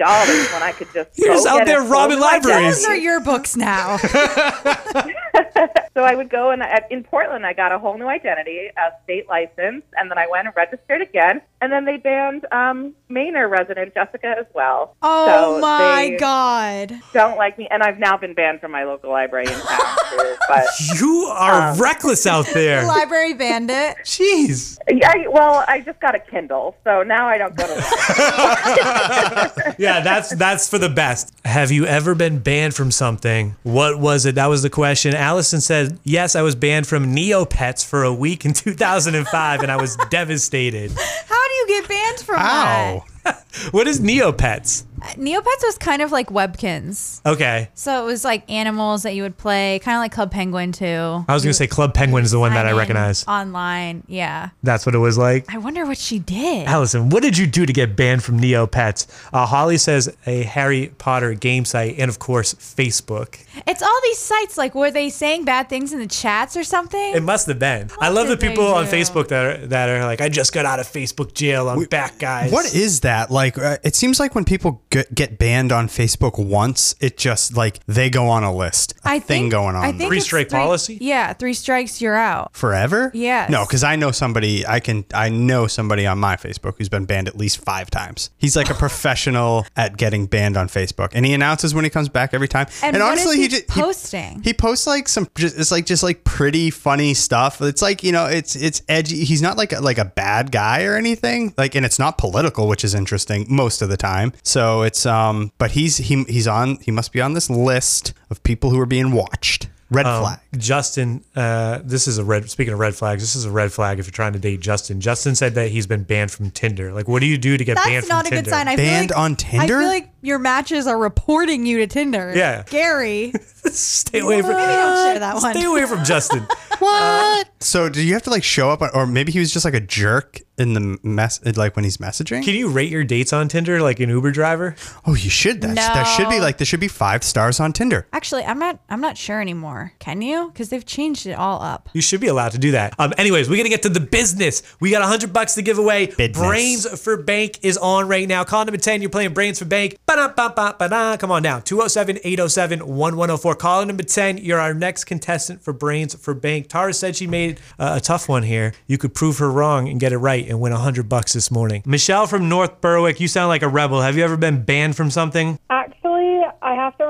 when 0.52 0.62
I 0.62 0.72
could 0.72 0.88
just 0.92 1.18
You're 1.18 1.28
go 1.28 1.34
just 1.34 1.46
out 1.46 1.58
get 1.58 1.66
there 1.66 1.82
robbing 1.82 2.18
sold 2.18 2.32
at 2.34 2.42
my 2.42 2.48
libraries. 2.50 2.76
Those 2.82 2.86
are 2.86 2.96
your 2.96 3.20
books 3.20 3.56
now. 3.60 3.96
So 3.98 4.08
So 5.94 6.04
I 6.04 6.14
would 6.14 6.30
go 6.30 6.50
and 6.50 6.62
I, 6.62 6.82
in 6.90 7.02
Portland, 7.02 7.44
I 7.44 7.52
got 7.52 7.72
a 7.72 7.78
whole 7.78 7.98
new 7.98 8.06
identity, 8.06 8.68
a 8.76 9.02
state 9.04 9.28
license, 9.28 9.82
and 9.98 10.10
then 10.10 10.18
I 10.18 10.26
went 10.30 10.46
and 10.46 10.56
registered 10.56 11.02
again. 11.02 11.42
And 11.60 11.70
then 11.72 11.84
they 11.84 11.96
banned 11.98 12.46
um, 12.52 12.94
Manor 13.08 13.48
resident 13.48 13.92
Jessica 13.92 14.34
as 14.38 14.46
well. 14.54 14.96
Oh 15.02 15.56
So 15.56 15.60
my 15.60 16.10
they 16.10 16.16
god. 16.16 17.00
Don't 17.12 17.36
like 17.36 17.58
me, 17.58 17.66
and 17.70 17.82
I've 17.82 17.98
now 17.98 18.16
been 18.16 18.34
banned 18.34 18.60
from 18.60 18.70
my 18.70 18.84
local 18.84 19.10
library 19.10 19.46
in 19.46 19.52
town. 19.52 19.96
too, 20.10 20.36
but 20.48 20.64
You 20.98 21.26
are 21.34 21.72
Um, 21.72 21.78
reckless 21.80 22.26
out 22.26 22.46
there. 22.54 22.86
Library 22.86 23.34
bandit. 23.34 23.96
Jeez. 24.04 24.78
yeah, 24.88 25.26
well, 25.28 25.64
I 25.68 25.80
just 25.80 26.00
got 26.00 26.14
a 26.14 26.20
Kindle, 26.20 26.76
so 26.84 27.02
now 27.02 27.28
I 27.28 27.36
don't 27.36 27.54
go 27.56 27.66
to. 27.66 27.74
library. 27.74 29.74
Yeah, 29.78 30.00
that's 30.00 30.30
that's 30.36 30.68
for 30.68 30.78
the 30.78 30.88
best. 30.88 31.34
Have 31.44 31.70
you 31.72 31.84
ever 31.84 32.14
been 32.14 32.38
banned 32.38 32.74
from 32.74 32.90
something? 32.90 33.49
What 33.62 33.98
was 33.98 34.26
it? 34.26 34.34
That 34.36 34.46
was 34.46 34.62
the 34.62 34.70
question. 34.70 35.14
Allison 35.14 35.60
said, 35.60 35.98
"Yes, 36.04 36.34
I 36.36 36.42
was 36.42 36.54
banned 36.54 36.86
from 36.86 37.14
Neopets 37.14 37.84
for 37.84 38.04
a 38.04 38.12
week 38.12 38.44
in 38.44 38.52
2005 38.54 39.60
and 39.60 39.70
I 39.70 39.76
was 39.76 39.96
devastated." 40.10 40.92
How 40.92 41.48
do 41.48 41.54
you 41.54 41.66
get 41.68 41.88
banned 41.88 42.18
from 42.20 42.36
Ow. 42.38 43.04
What 43.70 43.86
is 43.86 44.00
Neopets? 44.00 44.84
that? 45.00 45.16
Neopets 45.16 45.62
was 45.64 45.78
kind 45.78 46.02
of 46.02 46.12
like 46.12 46.28
Webkinz. 46.28 47.24
Okay. 47.24 47.68
So 47.74 48.02
it 48.02 48.06
was 48.06 48.24
like 48.24 48.50
animals 48.50 49.02
that 49.02 49.14
you 49.14 49.22
would 49.22 49.36
play, 49.36 49.78
kind 49.82 49.96
of 49.96 50.00
like 50.00 50.12
Club 50.12 50.30
Penguin 50.30 50.72
too. 50.72 51.24
I 51.28 51.34
was 51.34 51.42
going 51.42 51.50
to 51.50 51.54
say 51.54 51.66
Club 51.66 51.94
Penguin 51.94 52.24
is 52.24 52.30
the 52.30 52.38
one 52.38 52.52
that 52.54 52.66
I 52.66 52.70
Sign 52.70 52.78
recognize. 52.78 53.26
Online. 53.26 54.02
Yeah. 54.06 54.50
That's 54.62 54.86
what 54.86 54.94
it 54.94 54.98
was 54.98 55.16
like. 55.18 55.52
I 55.52 55.58
wonder 55.58 55.86
what 55.86 55.98
she 55.98 56.18
did. 56.18 56.66
Allison, 56.66 57.10
what 57.10 57.22
did 57.22 57.38
you 57.38 57.46
do 57.46 57.66
to 57.66 57.72
get 57.72 57.96
banned 57.96 58.22
from 58.22 58.40
Neopets? 58.40 59.06
Uh, 59.32 59.46
Holly 59.46 59.78
says 59.78 60.14
a 60.26 60.42
Harry 60.42 60.92
Potter 60.98 61.34
game 61.34 61.64
site 61.64 61.98
and, 61.98 62.08
of 62.08 62.18
course, 62.18 62.54
Facebook. 62.54 63.38
It's 63.66 63.82
all 63.82 64.00
these 64.04 64.18
sites 64.18 64.56
like 64.58 64.74
were 64.74 64.90
they 64.90 65.10
saying 65.10 65.44
bad 65.44 65.68
things 65.68 65.92
in 65.92 65.98
the 65.98 66.06
chats 66.06 66.56
or 66.56 66.64
something? 66.64 67.14
It 67.14 67.22
must 67.22 67.46
have 67.46 67.58
been. 67.58 67.90
I 68.00 68.10
love 68.10 68.28
the 68.28 68.36
people 68.36 68.66
on? 68.66 68.86
Facebook 68.86 69.28
that 69.28 69.44
are, 69.44 69.66
that 69.68 69.88
are 69.88 70.04
like, 70.04 70.20
I 70.20 70.28
just 70.28 70.52
got 70.52 70.66
out 70.66 70.80
of 70.80 70.86
Facebook 70.86 71.34
jail. 71.34 71.68
I'm 71.68 71.84
back, 71.84 72.18
guys. 72.18 72.52
What 72.52 72.74
is 72.74 73.00
that? 73.00 73.30
Like, 73.30 73.39
uh, 73.48 73.76
it 73.82 73.94
seems 73.94 74.20
like 74.20 74.34
when 74.34 74.44
people 74.44 74.82
get, 74.90 75.14
get 75.14 75.38
banned 75.38 75.72
on 75.72 75.88
Facebook 75.88 76.38
once, 76.38 76.94
it 77.00 77.16
just 77.16 77.56
like 77.56 77.84
they 77.86 78.10
go 78.10 78.28
on 78.28 78.44
a 78.44 78.54
list. 78.54 78.94
A 79.04 79.08
I 79.08 79.18
thing 79.18 79.42
think, 79.42 79.52
going 79.52 79.76
on. 79.76 79.84
I 79.84 79.92
think 79.92 80.08
Three 80.08 80.18
it's 80.18 80.26
strike 80.26 80.48
policy? 80.48 80.98
Yeah, 81.00 81.32
three 81.32 81.54
strikes, 81.54 82.00
you're 82.00 82.16
out. 82.16 82.56
Forever? 82.56 83.10
Yeah. 83.14 83.46
No, 83.48 83.64
because 83.64 83.84
I 83.84 83.96
know 83.96 84.10
somebody. 84.10 84.66
I 84.66 84.80
can. 84.80 85.04
I 85.14 85.28
know 85.28 85.66
somebody 85.66 86.06
on 86.06 86.18
my 86.18 86.36
Facebook 86.36 86.74
who's 86.78 86.88
been 86.88 87.04
banned 87.04 87.28
at 87.28 87.36
least 87.36 87.64
five 87.64 87.90
times. 87.90 88.30
He's 88.38 88.56
like 88.56 88.70
a 88.70 88.74
professional 88.86 89.66
at 89.76 89.96
getting 89.96 90.26
banned 90.26 90.56
on 90.56 90.68
Facebook, 90.68 91.10
and 91.12 91.24
he 91.24 91.32
announces 91.32 91.74
when 91.74 91.84
he 91.84 91.90
comes 91.90 92.08
back 92.08 92.34
every 92.34 92.48
time. 92.48 92.66
And, 92.82 92.94
what 92.96 93.02
honestly, 93.02 93.36
is 93.36 93.42
he, 93.42 93.48
just 93.48 93.68
posting? 93.68 94.42
He 94.42 94.52
posts 94.54 94.86
like 94.86 95.08
some. 95.08 95.28
Just, 95.36 95.58
it's 95.58 95.70
like 95.70 95.86
just 95.86 96.02
like 96.02 96.24
pretty 96.24 96.70
funny 96.70 97.14
stuff. 97.14 97.60
It's 97.60 97.82
like 97.82 98.02
you 98.02 98.12
know, 98.12 98.26
it's 98.26 98.56
it's 98.56 98.82
edgy. 98.88 99.24
He's 99.24 99.42
not 99.42 99.56
like 99.56 99.72
a, 99.72 99.80
like 99.80 99.98
a 99.98 100.04
bad 100.04 100.52
guy 100.52 100.84
or 100.84 100.96
anything. 100.96 101.54
Like, 101.56 101.74
and 101.74 101.86
it's 101.86 101.98
not 101.98 102.18
political, 102.18 102.68
which 102.68 102.84
is 102.84 102.94
interesting 102.94 103.29
most 103.48 103.82
of 103.82 103.88
the 103.88 103.96
time. 103.96 104.32
So 104.42 104.82
it's 104.82 105.06
um, 105.06 105.52
but 105.58 105.70
he's 105.72 105.96
he 105.98 106.24
he's 106.24 106.46
on. 106.46 106.76
He 106.76 106.90
must 106.90 107.12
be 107.12 107.20
on 107.20 107.32
this 107.34 107.48
list 107.50 108.12
of 108.30 108.42
people 108.42 108.70
who 108.70 108.78
are 108.80 108.86
being 108.86 109.12
watched. 109.12 109.68
Red 109.92 110.06
Um, 110.06 110.22
flag. 110.22 110.38
Justin, 110.56 111.24
uh, 111.34 111.80
this 111.82 112.06
is 112.06 112.18
a 112.18 112.24
red. 112.24 112.48
Speaking 112.48 112.72
of 112.72 112.78
red 112.78 112.94
flags, 112.94 113.22
this 113.24 113.34
is 113.34 113.44
a 113.44 113.50
red 113.50 113.72
flag 113.72 113.98
if 113.98 114.06
you're 114.06 114.12
trying 114.12 114.34
to 114.34 114.38
date 114.38 114.60
Justin. 114.60 115.00
Justin 115.00 115.34
said 115.34 115.56
that 115.56 115.70
he's 115.72 115.88
been 115.88 116.04
banned 116.04 116.30
from 116.30 116.52
Tinder. 116.52 116.92
Like, 116.92 117.08
what 117.08 117.18
do 117.18 117.26
you 117.26 117.36
do 117.36 117.56
to 117.58 117.64
get 117.64 117.74
banned 117.76 117.94
That's 117.96 118.06
from 118.06 118.16
not 118.18 118.26
a 118.26 118.30
Tinder? 118.30 118.42
good 118.44 118.50
sign. 118.50 118.68
I 118.68 118.76
Banned 118.76 119.10
like, 119.10 119.18
on 119.18 119.34
Tinder? 119.34 119.64
I 119.64 119.80
feel 119.80 119.88
like 119.88 120.10
your 120.22 120.38
matches 120.38 120.86
are 120.86 120.96
reporting 120.96 121.66
you 121.66 121.78
to 121.78 121.88
Tinder. 121.88 122.32
Yeah. 122.36 122.64
Scary. 122.66 123.32
Stay 123.64 124.20
away 124.20 124.42
from. 124.42 124.52
Maybe 124.52 124.62
don't 124.62 125.06
share 125.10 125.18
that 125.18 125.34
one. 125.42 125.54
Stay 125.54 125.64
away 125.64 125.84
from 125.86 126.04
Justin. 126.04 126.46
What? 126.80 127.50
so 127.60 127.90
do 127.90 128.02
you 128.02 128.14
have 128.14 128.22
to 128.22 128.30
like 128.30 128.42
show 128.42 128.70
up, 128.70 128.80
or 128.94 129.06
maybe 129.06 129.32
he 129.32 129.38
was 129.38 129.52
just 129.52 129.66
like 129.66 129.74
a 129.74 129.80
jerk 129.80 130.40
in 130.60 130.74
the 130.74 130.98
mess, 131.02 131.40
like 131.56 131.74
when 131.76 131.84
he's 131.84 131.96
messaging? 131.96 132.44
Can 132.44 132.54
you 132.54 132.68
rate 132.68 132.90
your 132.90 133.04
dates 133.04 133.32
on 133.32 133.48
Tinder 133.48 133.80
like 133.80 133.98
an 134.00 134.08
Uber 134.10 134.30
driver? 134.32 134.74
oh, 135.06 135.14
you 135.14 135.30
should. 135.30 135.60
That, 135.62 135.76
that 135.76 136.04
should 136.04 136.28
be 136.28 136.36
No. 136.38 136.42
like 136.42 136.58
there 136.58 136.66
should 136.66 136.80
be 136.80 136.88
five 136.88 137.24
stars 137.24 137.58
on 137.60 137.72
Tinder. 137.72 138.06
Actually, 138.12 138.44
I'm 138.44 138.58
not. 138.58 138.78
I'm 138.88 139.00
not 139.00 139.16
sure 139.16 139.40
anymore. 139.40 139.92
Can 139.98 140.22
you? 140.22 140.50
Because 140.52 140.68
they've 140.68 140.84
changed 140.86 141.26
it 141.26 141.32
all 141.32 141.62
up. 141.62 141.88
You 141.92 142.02
should 142.02 142.20
be 142.20 142.26
allowed 142.28 142.52
to 142.52 142.58
do 142.58 142.72
that. 142.72 142.94
Um, 142.98 143.12
anyways, 143.18 143.48
we're 143.48 143.56
gonna 143.56 143.68
get 143.68 143.82
to 143.82 143.88
the 143.88 144.00
business. 144.00 144.62
We 144.80 144.90
got 144.90 145.02
a 145.02 145.06
hundred 145.06 145.32
bucks 145.32 145.54
to 145.54 145.62
give 145.62 145.78
away. 145.78 146.06
Business. 146.06 146.36
Brains 146.38 147.00
for 147.02 147.16
Bank 147.16 147.58
is 147.62 147.76
on 147.78 148.08
right 148.08 148.28
now. 148.28 148.44
Call 148.44 148.64
number 148.64 148.78
10. 148.78 149.00
You're 149.00 149.10
playing 149.10 149.32
Brains 149.34 149.58
for 149.58 149.64
Bank. 149.64 149.96
Ba-da-ba-ba-ba-da. 150.06 151.16
Come 151.16 151.30
on 151.30 151.42
down. 151.42 151.62
207-807-1104. 151.62 153.58
Call 153.58 153.86
number 153.86 154.02
10. 154.02 154.38
You're 154.38 154.58
our 154.58 154.74
next 154.74 155.04
contestant 155.04 155.62
for 155.62 155.72
Brains 155.72 156.14
for 156.14 156.34
Bank. 156.34 156.68
Tara 156.68 156.92
said 156.92 157.16
she 157.16 157.26
made 157.26 157.60
uh, 157.78 157.94
a 157.96 158.00
tough 158.00 158.28
one 158.28 158.42
here. 158.42 158.72
You 158.86 158.98
could 158.98 159.14
prove 159.14 159.38
her 159.38 159.50
wrong 159.50 159.88
and 159.88 159.98
get 160.00 160.12
it 160.12 160.18
right 160.18 160.46
and 160.50 160.60
win 160.60 160.72
a 160.72 160.76
hundred 160.78 161.08
bucks 161.08 161.32
this 161.32 161.50
morning. 161.50 161.82
Michelle 161.86 162.26
from 162.26 162.48
North 162.48 162.80
Berwick, 162.80 163.20
you 163.20 163.28
sound 163.28 163.48
like 163.48 163.62
a 163.62 163.68
rebel. 163.68 164.02
Have 164.02 164.16
you 164.16 164.24
ever 164.24 164.36
been 164.36 164.62
banned 164.62 164.96
from 164.96 165.10
something? 165.10 165.58
Actually, 165.70 165.70
I 165.70 165.76
have 165.76 165.79
to 165.79 165.79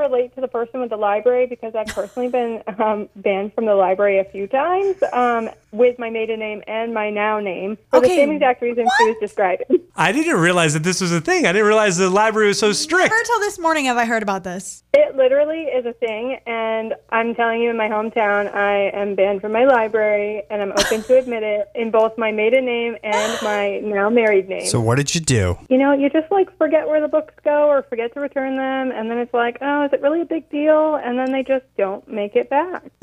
relate 0.00 0.34
to 0.34 0.40
the 0.40 0.48
person 0.48 0.80
with 0.80 0.90
the 0.90 0.96
library 0.96 1.46
because 1.46 1.74
I've 1.74 1.86
personally 1.86 2.28
been 2.28 2.62
um, 2.78 3.08
banned 3.16 3.54
from 3.54 3.66
the 3.66 3.74
library 3.74 4.18
a 4.18 4.24
few 4.24 4.46
times 4.46 4.96
um, 5.12 5.50
with 5.70 5.98
my 5.98 6.10
maiden 6.10 6.40
name 6.40 6.62
and 6.66 6.92
my 6.92 7.10
now 7.10 7.38
name 7.38 7.78
for 7.90 8.00
the 8.00 8.08
same 8.08 8.30
exact 8.32 8.62
reason 8.62 8.86
she 8.98 9.04
was 9.06 9.16
describing. 9.20 9.66
I 9.96 10.12
didn't 10.12 10.40
realize 10.40 10.72
that 10.74 10.82
this 10.82 11.00
was 11.00 11.12
a 11.12 11.20
thing. 11.20 11.46
I 11.46 11.52
didn't 11.52 11.66
realize 11.66 11.96
the 11.98 12.10
library 12.10 12.48
was 12.48 12.58
so 12.58 12.72
strict. 12.72 13.10
Never 13.10 13.18
until 13.20 13.38
this 13.40 13.58
morning 13.58 13.84
have 13.84 13.96
I 13.96 14.04
heard 14.06 14.22
about 14.22 14.44
this. 14.44 14.82
It 14.94 15.14
literally 15.16 15.62
is 15.64 15.84
a 15.86 15.92
thing, 15.92 16.38
and 16.46 16.94
I'm 17.10 17.34
telling 17.34 17.60
you, 17.60 17.70
in 17.70 17.76
my 17.76 17.88
hometown, 17.88 18.52
I 18.54 18.90
am 18.90 19.14
banned 19.14 19.40
from 19.40 19.52
my 19.52 19.64
library, 19.64 20.42
and 20.50 20.62
I'm 20.62 20.72
open 20.72 21.02
to 21.02 21.18
admit 21.18 21.42
it 21.42 21.68
in 21.74 21.90
both 21.90 22.16
my 22.18 22.32
maiden 22.32 22.64
name 22.64 22.96
and 23.04 23.38
my 23.42 23.78
now 23.80 24.08
married 24.10 24.48
name. 24.48 24.66
So 24.66 24.80
what 24.80 24.96
did 24.96 25.14
you 25.14 25.20
do? 25.20 25.58
you 25.68 25.78
know, 25.78 25.92
you 25.92 26.08
just 26.10 26.30
like 26.32 26.56
forget 26.58 26.88
where 26.88 27.00
the 27.00 27.08
books 27.08 27.34
go 27.44 27.68
or 27.68 27.82
forget 27.82 28.12
to 28.14 28.20
return 28.20 28.56
them, 28.56 28.96
and 28.96 29.10
then 29.10 29.18
it's 29.18 29.34
like, 29.34 29.58
oh, 29.60 29.82
is 29.90 29.94
it 29.98 30.02
really 30.02 30.20
a 30.22 30.24
big 30.24 30.48
deal? 30.50 30.94
And 30.96 31.18
then 31.18 31.32
they 31.32 31.42
just 31.42 31.64
don't 31.76 32.06
make 32.08 32.36
it 32.36 32.48
back. 32.50 32.84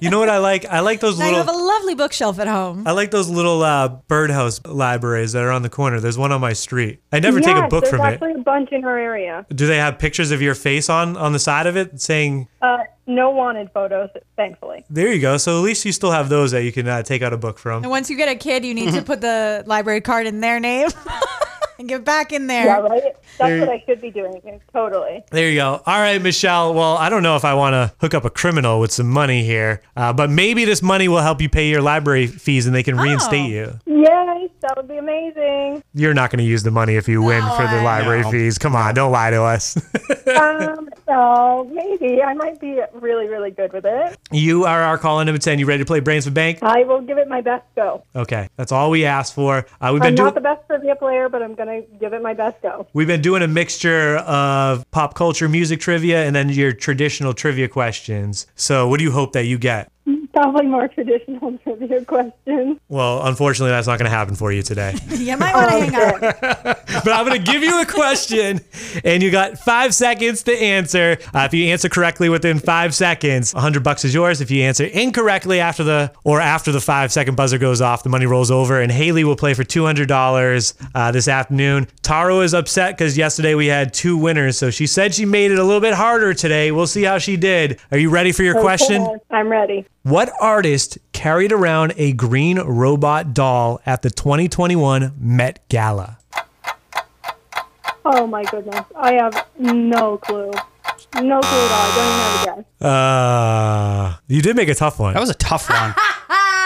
You 0.00 0.10
know 0.10 0.18
what 0.20 0.28
I 0.28 0.38
like? 0.38 0.64
I 0.66 0.80
like 0.80 1.00
those 1.00 1.18
Now 1.18 1.24
you 1.24 1.32
little. 1.36 1.46
have 1.46 1.54
a 1.54 1.58
lovely 1.58 1.94
bookshelf 1.94 2.38
at 2.38 2.46
home. 2.46 2.86
I 2.86 2.92
like 2.92 3.10
those 3.10 3.28
little 3.30 3.62
uh, 3.62 3.88
birdhouse 4.06 4.60
libraries 4.64 5.32
that 5.32 5.42
are 5.42 5.50
on 5.50 5.62
the 5.62 5.70
corner. 5.70 5.98
There's 5.98 6.18
one 6.18 6.30
on 6.30 6.40
my 6.40 6.52
street. 6.52 7.00
I 7.10 7.18
never 7.18 7.40
take 7.40 7.56
a 7.56 7.66
book 7.66 7.86
from 7.86 8.00
it. 8.02 8.04
actually 8.04 8.34
a 8.34 8.38
bunch 8.38 8.70
in 8.70 8.84
our 8.84 8.96
area. 8.98 9.44
Do 9.52 9.66
they 9.66 9.78
have 9.78 9.98
pictures 9.98 10.30
of 10.30 10.40
your 10.42 10.54
face 10.54 10.88
on 10.90 11.16
on 11.16 11.32
the 11.32 11.38
side 11.40 11.66
of 11.66 11.76
it 11.76 12.00
saying, 12.00 12.46
Uh, 12.62 12.78
no 13.06 13.30
wanted 13.30 13.70
photos, 13.72 14.10
thankfully. 14.36 14.84
"There 14.90 15.10
you 15.12 15.20
go"? 15.20 15.36
So 15.38 15.56
at 15.58 15.62
least 15.64 15.84
you 15.86 15.92
still 15.92 16.12
have 16.12 16.28
those 16.28 16.50
that 16.52 16.62
you 16.62 16.70
can 16.70 16.86
uh, 16.86 17.02
take 17.02 17.22
out 17.22 17.32
a 17.32 17.38
book 17.38 17.58
from. 17.58 17.82
And 17.82 17.90
once 17.90 18.08
you 18.10 18.16
get 18.16 18.28
a 18.28 18.36
kid, 18.36 18.64
you 18.66 18.74
need 18.74 18.92
to 18.92 19.02
put 19.10 19.20
the 19.22 19.64
library 19.66 20.02
card 20.02 20.26
in 20.26 20.40
their 20.40 20.60
name 20.60 20.90
and 21.78 21.88
get 21.88 22.04
back 22.04 22.32
in 22.32 22.46
there. 22.46 22.66
Yeah, 22.66 22.78
right? 22.80 23.02
That's 23.02 23.38
There- 23.38 23.60
what 23.60 23.68
I 23.68 23.82
should 23.86 24.00
be 24.00 24.10
doing. 24.10 24.40
Totally. 24.72 25.24
There 25.30 25.48
you 25.48 25.56
go. 25.56 25.80
All 25.86 25.98
right, 26.00 26.20
Michelle. 26.20 26.74
Well, 26.74 26.96
I 26.96 27.08
don't 27.08 27.22
know 27.22 27.36
if 27.36 27.44
I 27.44 27.54
want 27.54 27.74
to 27.74 27.92
hook 28.00 28.14
up 28.14 28.24
a 28.24 28.30
criminal 28.30 28.80
with 28.80 28.92
some 28.92 29.08
money 29.08 29.44
here, 29.44 29.82
uh, 29.96 30.12
but 30.12 30.30
maybe 30.30 30.64
this 30.64 30.82
money 30.82 31.08
will 31.08 31.20
help 31.22 31.40
you 31.40 31.48
pay 31.48 31.68
your 31.68 31.82
library 31.82 32.26
fees 32.26 32.66
and 32.66 32.74
they 32.74 32.82
can 32.82 32.96
reinstate 32.96 33.50
you. 33.50 33.78
Yes, 33.86 34.50
that 34.60 34.76
would 34.76 34.88
be 34.88 34.96
amazing. 34.96 35.82
You're 35.94 36.14
not 36.14 36.30
going 36.30 36.38
to 36.38 36.44
use 36.44 36.62
the 36.62 36.70
money 36.70 36.96
if 36.96 37.08
you 37.08 37.22
win 37.22 37.42
for 37.56 37.66
the 37.66 37.82
library 37.82 38.22
No. 38.22 38.30
fees. 38.30 38.58
Come 38.58 38.74
on, 38.76 38.94
don't 38.94 39.12
lie 39.12 39.30
to 39.30 39.42
us. 39.42 39.76
um, 40.36 40.88
so 41.06 41.68
maybe 41.72 42.22
I 42.22 42.34
might 42.34 42.60
be 42.60 42.80
really, 42.92 43.26
really 43.28 43.50
good 43.50 43.72
with 43.72 43.84
it. 43.86 44.16
you 44.30 44.64
are 44.64 44.82
our 44.82 44.98
call 44.98 45.20
in 45.20 45.26
number 45.26 45.38
10. 45.38 45.58
You 45.58 45.66
ready 45.66 45.82
to 45.82 45.86
play 45.86 46.00
Brains 46.00 46.24
for 46.24 46.30
Bank? 46.30 46.58
I 46.62 46.84
will 46.84 47.00
give 47.00 47.18
it 47.18 47.28
my 47.28 47.40
best 47.40 47.64
go. 47.76 48.04
Okay, 48.14 48.48
that's 48.56 48.72
all 48.72 48.90
we 48.90 49.04
asked 49.04 49.34
for. 49.34 49.66
Uh, 49.80 49.90
we've 49.92 50.00
been 50.02 50.08
I'm 50.10 50.14
doing 50.14 50.26
not 50.26 50.34
the 50.34 50.40
best 50.40 50.66
trivia 50.66 50.96
player, 50.96 51.28
but 51.28 51.42
I'm 51.42 51.54
going 51.54 51.67
to 51.68 51.82
give 51.98 52.12
it 52.12 52.22
my 52.22 52.34
best 52.34 52.60
go. 52.62 52.86
we've 52.92 53.06
been 53.06 53.22
doing 53.22 53.42
a 53.42 53.48
mixture 53.48 54.16
of 54.18 54.88
pop 54.90 55.14
culture, 55.14 55.48
music 55.48 55.80
trivia, 55.80 56.24
and 56.24 56.34
then 56.34 56.48
your 56.48 56.72
traditional 56.72 57.34
trivia 57.34 57.68
questions. 57.68 58.46
So, 58.54 58.88
what 58.88 58.98
do 58.98 59.04
you 59.04 59.12
hope 59.12 59.32
that 59.32 59.44
you 59.44 59.58
get? 59.58 59.90
Probably 60.38 60.66
more 60.66 60.86
traditional 60.86 61.58
trivia 61.64 62.04
questions. 62.04 62.78
Well, 62.88 63.26
unfortunately, 63.26 63.70
that's 63.70 63.88
not 63.88 63.98
going 63.98 64.08
to 64.08 64.16
happen 64.16 64.36
for 64.36 64.52
you 64.52 64.62
today. 64.62 64.94
You 65.18 65.36
might 65.36 65.54
want 65.54 65.68
to 65.68 65.78
hang 65.80 65.94
up. 65.96 66.20
but 67.04 67.08
I'm 67.08 67.26
going 67.26 67.44
to 67.44 67.52
give 67.52 67.62
you 67.62 67.82
a 67.82 67.84
question, 67.84 68.60
and 69.04 69.22
you 69.22 69.30
got 69.30 69.58
five 69.58 69.92
seconds 69.92 70.44
to 70.44 70.56
answer. 70.56 71.18
Uh, 71.34 71.40
if 71.40 71.52
you 71.52 71.66
answer 71.66 71.88
correctly 71.88 72.28
within 72.28 72.60
five 72.60 72.94
seconds, 72.94 73.52
100 73.52 73.82
bucks 73.82 74.04
is 74.04 74.14
yours. 74.14 74.40
If 74.40 74.50
you 74.50 74.62
answer 74.62 74.84
incorrectly 74.84 75.60
after 75.60 75.82
the 75.82 76.12
or 76.24 76.40
after 76.40 76.70
the 76.70 76.80
five 76.80 77.12
second 77.12 77.34
buzzer 77.34 77.58
goes 77.58 77.80
off, 77.82 78.04
the 78.04 78.08
money 78.08 78.26
rolls 78.26 78.50
over, 78.50 78.80
and 78.80 78.92
Haley 78.92 79.24
will 79.24 79.36
play 79.36 79.54
for 79.54 79.64
$200 79.64 80.74
uh, 80.94 81.10
this 81.10 81.26
afternoon. 81.26 81.88
Tara 82.02 82.36
is 82.38 82.54
upset 82.54 82.96
because 82.96 83.18
yesterday 83.18 83.54
we 83.54 83.66
had 83.66 83.92
two 83.92 84.16
winners, 84.16 84.56
so 84.56 84.70
she 84.70 84.86
said 84.86 85.14
she 85.14 85.26
made 85.26 85.50
it 85.50 85.58
a 85.58 85.64
little 85.64 85.80
bit 85.80 85.94
harder 85.94 86.32
today. 86.32 86.70
We'll 86.70 86.86
see 86.86 87.02
how 87.02 87.18
she 87.18 87.36
did. 87.36 87.80
Are 87.90 87.98
you 87.98 88.08
ready 88.08 88.30
for 88.32 88.44
your 88.44 88.60
question? 88.60 89.18
I'm 89.30 89.48
ready. 89.48 89.84
What 90.08 90.32
artist 90.40 90.96
carried 91.12 91.52
around 91.52 91.92
a 91.98 92.14
green 92.14 92.58
robot 92.58 93.34
doll 93.34 93.78
at 93.84 94.00
the 94.00 94.08
2021 94.08 95.12
Met 95.20 95.68
Gala? 95.68 96.16
Oh 98.06 98.26
my 98.26 98.42
goodness. 98.44 98.86
I 98.96 99.12
have 99.12 99.46
no 99.58 100.16
clue. 100.16 100.50
No 101.20 101.40
clue 101.40 101.58
at 101.58 101.72
all. 101.72 101.84
I 101.84 101.92
don't 101.94 102.06
even 102.06 102.20
have 102.20 102.42
a 102.42 102.62
guess. 102.62 102.90
Uh, 102.90 104.16
you 104.28 104.40
did 104.40 104.56
make 104.56 104.70
a 104.70 104.74
tough 104.74 104.98
one. 104.98 105.12
That 105.12 105.20
was 105.20 105.28
a 105.28 105.34
tough 105.34 105.68
one. 105.68 105.94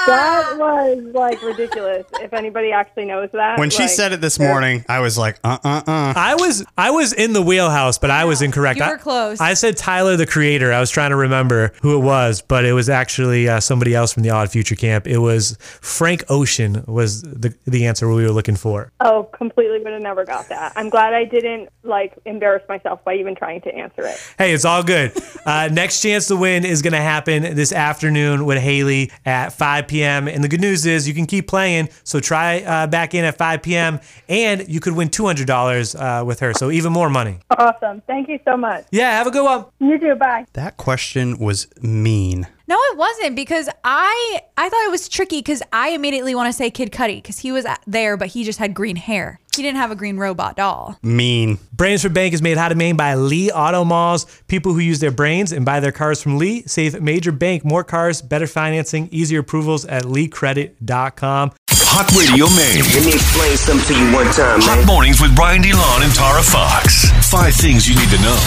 That 0.07 0.59
was 0.59 0.99
like 1.15 1.43
ridiculous. 1.43 2.07
If 2.21 2.33
anybody 2.33 2.73
actually 2.73 3.07
knows 3.07 3.31
that. 3.33 3.59
When 3.59 3.71
she 3.71 3.83
like, 3.83 3.91
said 3.91 4.13
it 4.13 4.21
this 4.21 4.39
morning, 4.39 4.85
I 4.89 5.01
was 5.01 5.17
like, 5.19 5.39
uh 5.45 5.59
uh 5.63 5.83
uh. 5.87 6.13
I 6.17 6.35
was 6.35 6.65
I 6.77 6.91
was 6.91 7.13
in 7.13 7.33
the 7.33 7.43
wheelhouse, 7.43 7.99
but 7.99 8.11
I 8.11 8.25
was 8.25 8.43
incorrect. 8.43 8.79
you 8.79 8.85
were 8.85 8.95
I- 8.95 8.99
close. 8.99 9.41
I, 9.41 9.55
said 9.55 9.77
Tyler 9.77 10.17
the 10.17 10.27
Creator. 10.27 10.73
I 10.73 10.81
was 10.81 10.91
trying 10.91 11.11
to 11.11 11.17
remember 11.17 11.73
who 11.83 11.97
it 11.97 12.03
was, 12.03 12.43
but 12.43 12.65
it 12.65 12.73
was 12.73 12.89
actually 12.89 13.49
uh, 13.49 13.61
somebody 13.61 13.95
else 13.95 14.13
from 14.13 14.23
the 14.23 14.31
Odd 14.31 14.51
Future 14.51 14.75
Camp. 14.75 15.07
It 15.07 15.19
was 15.19 15.57
Frank 15.61 16.25
Ocean 16.29 16.85
was 16.87 17.23
the 17.23 17.55
the 17.67 17.87
answer 17.87 18.09
we 18.09 18.25
were 18.25 18.31
looking 18.33 18.57
for. 18.57 18.91
Oh, 19.01 19.25
completely 19.33 19.79
would 19.79 19.93
have 19.93 20.03
never 20.03 20.25
got 20.25 20.49
that. 20.49 20.73
I'm 20.77 20.89
glad 20.89 21.15
I 21.15 21.25
didn't 21.25 21.69
like 21.83 22.15
embarrass 22.25 22.63
myself 22.69 23.05
by 23.05 23.15
even 23.15 23.35
trying 23.35 23.61
to 23.63 23.75
answer 23.75 24.03
it. 24.03 24.19
Hey, 24.39 24.53
it's 24.53 24.65
all 24.65 24.83
good. 24.83 25.13
Uh, 25.45 25.69
next 25.73 26.01
chance 26.03 26.29
to 26.29 26.37
win 26.37 26.65
is 26.65 26.83
going 26.83 26.93
to 26.93 27.01
happen 27.01 27.55
this 27.55 27.73
afternoon 27.73 28.45
with 28.45 28.59
Haley 28.59 29.11
at 29.25 29.53
5 29.53 29.87
p.m. 29.87 29.92
And 30.01 30.43
the 30.43 30.49
good 30.49 30.61
news 30.61 30.87
is 30.87 31.07
you 31.07 31.15
can 31.15 31.27
keep 31.27 31.49
playing. 31.49 31.89
So 32.05 32.21
try 32.21 32.63
uh, 32.63 32.87
back 32.87 33.15
in 33.15 33.25
at 33.25 33.37
5 33.37 33.63
p.m. 33.63 34.01
and 34.29 34.69
you 34.69 34.81
could 34.81 34.95
win 34.95 35.09
$200 35.09 36.21
uh, 36.21 36.25
with 36.25 36.41
her. 36.41 36.55
So 36.55 36.71
even 36.71 36.93
more 36.93 37.11
money. 37.11 37.41
Awesome. 37.51 38.03
Thank 38.07 38.29
you 38.29 38.39
so 38.45 38.57
much. 38.57 38.87
Yeah, 38.91 39.11
have 39.11 39.27
a 39.27 39.31
good 39.31 39.45
one. 39.45 39.67
You 39.81 39.99
too. 39.99 40.15
Bye. 40.15 40.47
That 40.55 40.77
question 40.77 41.39
was 41.39 41.69
mean. 41.83 42.47
No, 42.69 42.79
it 42.79 42.97
wasn't 42.97 43.37
because 43.37 43.69
I 43.85 44.41
I 44.57 44.69
thought 44.71 44.87
it 44.87 44.91
was 44.91 45.07
tricky 45.07 45.41
because 45.41 45.63
I 45.73 45.91
immediately 45.91 46.35
want 46.35 46.49
to 46.49 46.55
say 46.57 46.71
Kid 46.71 46.91
Cudi 46.91 47.17
because 47.17 47.39
he 47.41 47.53
was 47.53 47.67
there, 47.87 48.17
but 48.17 48.29
he 48.29 48.45
just 48.45 48.59
had 48.59 48.73
green 48.73 48.97
hair. 48.97 49.41
He 49.55 49.63
didn't 49.63 49.77
have 49.77 49.91
a 49.91 49.95
green 49.97 50.17
robot 50.17 50.57
doll. 50.57 50.97
Mean. 51.03 51.59
Brains 51.75 52.01
for 52.03 52.09
Bank 52.09 52.33
is 52.33 52.41
made 52.41 52.57
how 52.57 52.71
to 52.71 52.75
Maine 52.75 52.97
by 52.97 53.15
Lee 53.17 53.51
Auto 53.51 53.85
Malls. 53.85 54.25
People 54.49 54.73
who 54.73 54.79
use 54.79 54.99
their 55.01 55.11
brains 55.11 55.53
and 55.53 55.67
buy 55.67 55.79
their 55.79 55.93
cars 55.93 56.23
from 56.23 56.39
Lee 56.39 56.63
save 56.63 56.99
Major 57.03 57.33
Bank 57.33 57.63
more 57.63 57.85
cars, 57.85 58.23
better 58.23 58.47
financing, 58.47 59.11
easier 59.13 59.41
approvals 59.41 59.85
at 59.85 60.05
leecredit.com. 60.05 61.53
Hot 61.71 62.11
Radio 62.17 62.47
Maine. 62.57 62.81
Let 62.97 63.05
me 63.05 63.13
explain 63.13 63.57
something 63.59 63.95
to 63.95 64.03
you 64.03 64.15
one 64.15 64.25
time, 64.33 64.63
Hot 64.63 64.79
man. 64.79 64.87
mornings 64.87 65.21
with 65.21 65.37
Ryan 65.39 65.61
DeLon 65.63 66.03
and 66.03 66.15
Tara 66.15 66.43
Fox. 66.43 67.11
Five 67.31 67.53
things 67.55 67.87
you 67.87 67.95
need 67.95 68.09
to 68.09 68.23
know. 68.23 68.39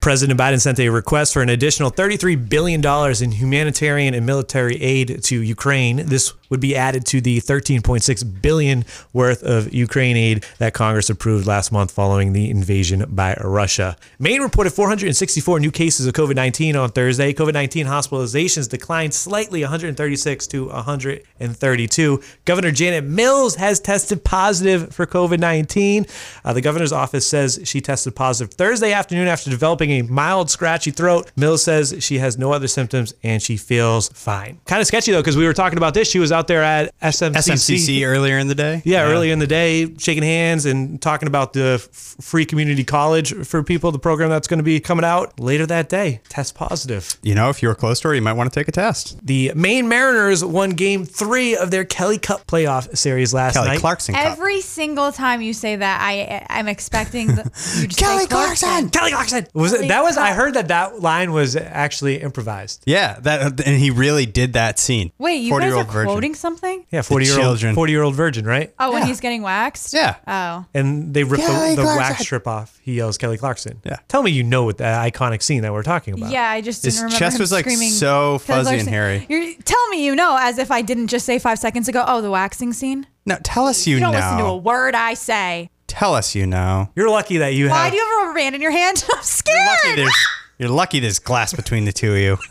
President 0.00 0.38
Biden 0.38 0.60
sent 0.60 0.78
a 0.78 0.88
request 0.88 1.32
for 1.32 1.42
an 1.42 1.48
additional 1.48 1.90
$33 1.90 2.48
billion 2.48 2.80
in 3.22 3.32
humanitarian 3.32 4.14
and 4.14 4.24
military 4.24 4.80
aid 4.80 5.22
to 5.24 5.40
Ukraine. 5.40 5.96
This 6.06 6.32
would 6.50 6.60
be 6.60 6.76
added 6.76 7.04
to 7.06 7.20
the 7.20 7.40
13.6 7.40 8.42
billion 8.42 8.84
worth 9.12 9.42
of 9.42 9.72
Ukraine 9.72 10.16
aid 10.16 10.44
that 10.58 10.74
Congress 10.74 11.10
approved 11.10 11.46
last 11.46 11.72
month 11.72 11.90
following 11.90 12.32
the 12.32 12.50
invasion 12.50 13.04
by 13.08 13.34
Russia. 13.42 13.96
Maine 14.18 14.42
reported 14.42 14.70
464 14.70 15.60
new 15.60 15.70
cases 15.70 16.06
of 16.06 16.14
COVID-19 16.14 16.80
on 16.80 16.90
Thursday. 16.90 17.32
COVID-19 17.32 17.86
hospitalizations 17.86 18.68
declined 18.68 19.14
slightly 19.14 19.62
136 19.62 20.46
to 20.48 20.66
132. 20.66 22.22
Governor 22.44 22.70
Janet 22.70 23.04
Mills 23.04 23.56
has 23.56 23.80
tested 23.80 24.24
positive 24.24 24.94
for 24.94 25.06
COVID-19. 25.06 26.10
Uh, 26.44 26.52
the 26.52 26.60
governor's 26.60 26.92
office 26.92 27.26
says 27.26 27.60
she 27.64 27.80
tested 27.80 28.14
positive 28.14 28.54
Thursday 28.54 28.92
afternoon 28.92 29.28
after 29.28 29.50
developing 29.50 29.90
a 29.90 30.02
mild 30.02 30.50
scratchy 30.50 30.90
throat. 30.90 31.30
Mills 31.36 31.62
says 31.62 31.96
she 32.00 32.18
has 32.18 32.38
no 32.38 32.52
other 32.52 32.68
symptoms 32.68 33.14
and 33.22 33.42
she 33.42 33.56
feels 33.56 34.08
fine. 34.10 34.60
Kind 34.66 34.80
of 34.80 34.86
sketchy 34.86 35.12
though, 35.12 35.20
because 35.20 35.36
we 35.36 35.46
were 35.46 35.52
talking 35.52 35.78
about 35.78 35.94
this. 35.94 36.10
She 36.10 36.18
was 36.18 36.32
out 36.36 36.46
there 36.46 36.62
at 36.62 36.98
SMCC. 37.00 37.32
SMCC 37.32 38.06
earlier 38.06 38.38
in 38.38 38.48
the 38.48 38.54
day? 38.54 38.82
Yeah, 38.84 39.04
earlier 39.04 39.32
in 39.32 39.38
the 39.38 39.46
day, 39.46 39.94
shaking 39.98 40.22
hands 40.22 40.66
and 40.66 41.00
talking 41.00 41.26
about 41.26 41.52
the 41.52 41.78
free 42.20 42.44
community 42.44 42.84
college 42.84 43.34
for 43.46 43.62
people, 43.62 43.90
the 43.92 43.98
program 43.98 44.30
that's 44.30 44.46
going 44.46 44.58
to 44.58 44.64
be 44.64 44.78
coming 44.80 45.04
out 45.04 45.38
later 45.40 45.66
that 45.66 45.88
day. 45.88 46.20
Test 46.28 46.54
positive. 46.54 47.16
You 47.22 47.34
know, 47.34 47.48
if 47.48 47.62
you 47.62 47.68
were 47.68 47.74
close 47.74 48.00
to 48.00 48.08
her, 48.08 48.14
you 48.14 48.22
might 48.22 48.34
want 48.34 48.52
to 48.52 48.58
take 48.60 48.68
a 48.68 48.72
test. 48.72 49.18
The 49.26 49.52
Maine 49.54 49.88
Mariners 49.88 50.44
won 50.44 50.70
game 50.70 51.04
three 51.04 51.56
of 51.56 51.70
their 51.70 51.84
Kelly 51.84 52.18
Cup 52.18 52.46
playoff 52.46 52.96
series 52.96 53.32
last 53.32 53.54
Kelly 53.54 53.68
night. 53.68 53.80
Clarkson 53.80 54.14
Cup. 54.14 54.24
Every 54.24 54.60
single 54.60 55.12
time 55.12 55.40
you 55.40 55.52
say 55.52 55.76
that, 55.76 56.00
I 56.00 56.46
I'm 56.50 56.68
expecting 56.68 57.28
the, 57.28 57.50
you 57.80 57.88
to 57.88 57.96
Kelly 57.96 58.22
say 58.22 58.28
Clarkson. 58.28 58.90
Kelly 58.90 59.10
Clarkson 59.12 59.46
was 59.54 59.72
it, 59.72 59.88
that 59.88 60.02
was 60.02 60.16
I 60.16 60.32
heard 60.32 60.54
that 60.54 60.68
that 60.68 61.00
line 61.00 61.32
was 61.32 61.56
actually 61.56 62.20
improvised. 62.20 62.82
Yeah, 62.86 63.18
that 63.20 63.60
and 63.60 63.80
he 63.80 63.90
really 63.90 64.26
did 64.26 64.52
that 64.54 64.78
scene. 64.78 65.12
Wait, 65.18 65.36
you 65.36 65.58
guys 65.58 65.72
are 65.72 65.84
40-year-old 65.84 66.25
virgin. 66.32 66.32
quoting 66.32 66.34
something? 66.34 66.86
Yeah, 66.90 67.02
forty 67.02 67.26
year 67.26 67.34
old 67.34 67.42
children. 67.42 67.74
forty 67.74 67.92
year 67.92 68.02
old 68.02 68.14
virgin, 68.14 68.44
right? 68.44 68.72
Oh, 68.78 68.92
when 68.92 69.02
Yeah. 69.02 69.08
he's 69.08 69.20
getting 69.20 69.42
waxed? 69.42 69.92
Yeah. 69.94 70.16
Oh. 70.26 70.64
And 70.74 71.12
they 71.14 71.24
rip 71.24 71.40
Kelly 71.40 71.74
the, 71.74 71.82
the 71.82 71.86
wax 71.86 71.96
Clarkson. 71.98 72.24
strip 72.24 72.46
off. 72.46 72.78
He 72.82 72.94
yells 72.94 73.18
Kelly 73.18 73.38
Clarkson. 73.38 73.80
Yeah. 73.84 73.96
Tell 74.08 74.22
me 74.22 74.30
you 74.30 74.42
know 74.42 74.64
what 74.64 74.78
that 74.78 75.12
iconic 75.12 75.42
scene 75.42 75.62
that 75.62 75.72
we're 75.72 75.82
talking 75.82 76.14
about. 76.14 76.30
Yeah, 76.30 76.48
I 76.50 76.60
just 76.60 76.82
didn't 76.82 76.94
His 76.94 77.02
remember 77.02 77.18
chest 77.18 77.36
him 77.36 77.40
was, 77.42 77.52
like, 77.52 77.64
screaming. 77.64 77.90
so 77.90 78.38
Kelly 78.44 78.64
fuzzy 78.64 78.78
and 78.78 78.88
Clarkson. 78.88 78.92
hairy. 78.92 79.26
You're 79.28 79.54
tell 79.64 79.86
me 79.88 80.04
you 80.04 80.14
know, 80.14 80.36
as 80.40 80.58
if 80.58 80.70
I 80.70 80.82
didn't 80.82 81.08
just 81.08 81.24
say 81.26 81.38
five 81.38 81.58
seconds 81.58 81.88
ago. 81.88 82.04
Oh, 82.06 82.20
the 82.20 82.30
waxing 82.30 82.72
scene. 82.72 83.06
No, 83.24 83.36
tell 83.42 83.66
us 83.66 83.86
you, 83.86 83.94
You 83.96 84.00
don't 84.00 84.12
listen 84.12 84.38
to 84.38 84.44
a 84.44 84.56
word 84.56 84.94
I 84.94 85.14
say. 85.14 85.70
Tell 85.88 86.14
us 86.14 86.34
you 86.34 86.46
know. 86.46 86.90
You're 86.94 87.10
lucky 87.10 87.38
that 87.38 87.54
you 87.54 87.68
Why 87.68 87.84
have 87.84 87.90
do 87.92 87.96
you 87.98 88.04
have 88.04 88.12
a 88.12 88.26
rubber 88.26 88.38
band 88.38 88.54
in 88.54 88.60
your 88.62 88.70
hand? 88.70 89.04
I'm 89.12 89.16
Lucky 89.18 89.26
scared. 89.26 89.98
there's, 89.98 90.26
you're 90.58 90.68
lucky 90.68 91.00
there's 91.00 91.18
glass 91.18 91.52
between 91.52 91.84
the 91.86 91.92
two 91.92 92.12
of 92.12 92.18
you. 92.18 92.38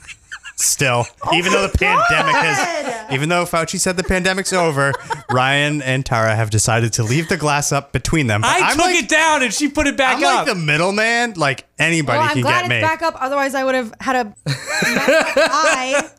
Still, 0.58 1.06
even 1.34 1.52
though 1.52 1.68
the 1.68 1.78
pandemic 1.78 2.34
has, 2.36 3.12
even 3.14 3.28
though 3.28 3.44
Fauci 3.44 3.78
said 3.78 3.98
the 3.98 4.04
pandemic's 4.04 4.54
over, 4.54 4.94
Ryan 5.30 5.82
and 5.82 6.06
Tara 6.06 6.34
have 6.34 6.50
decided 6.50 6.94
to 6.94 7.04
leave 7.04 7.28
the 7.28 7.36
glass 7.36 7.74
up 7.74 7.92
between 7.92 8.28
them. 8.28 8.40
But 8.40 8.52
I 8.52 8.60
I'm 8.70 8.76
took 8.78 8.86
like, 8.86 8.96
it 9.04 9.10
down 9.10 9.44
and 9.44 9.54
she 9.54 9.68
put 9.68 9.86
it 9.86 9.98
back 9.98 10.18
up. 10.18 10.24
I'm 10.24 10.38
up. 10.40 10.48
like 10.48 10.56
the 10.56 10.62
middleman. 10.62 11.34
Like 11.36 11.66
anybody 11.78 12.20
Well, 12.20 12.28
I'm 12.28 12.34
can 12.36 12.42
glad 12.44 12.62
get 12.62 12.64
it's 12.64 12.70
me. 12.70 12.82
back 12.82 13.02
up. 13.02 13.16
Otherwise, 13.22 13.54
I 13.54 13.66
would 13.66 13.76
have 13.76 13.94
had 14.00 14.16
a 14.16 14.26
messed 14.46 15.38
eye. 15.38 16.10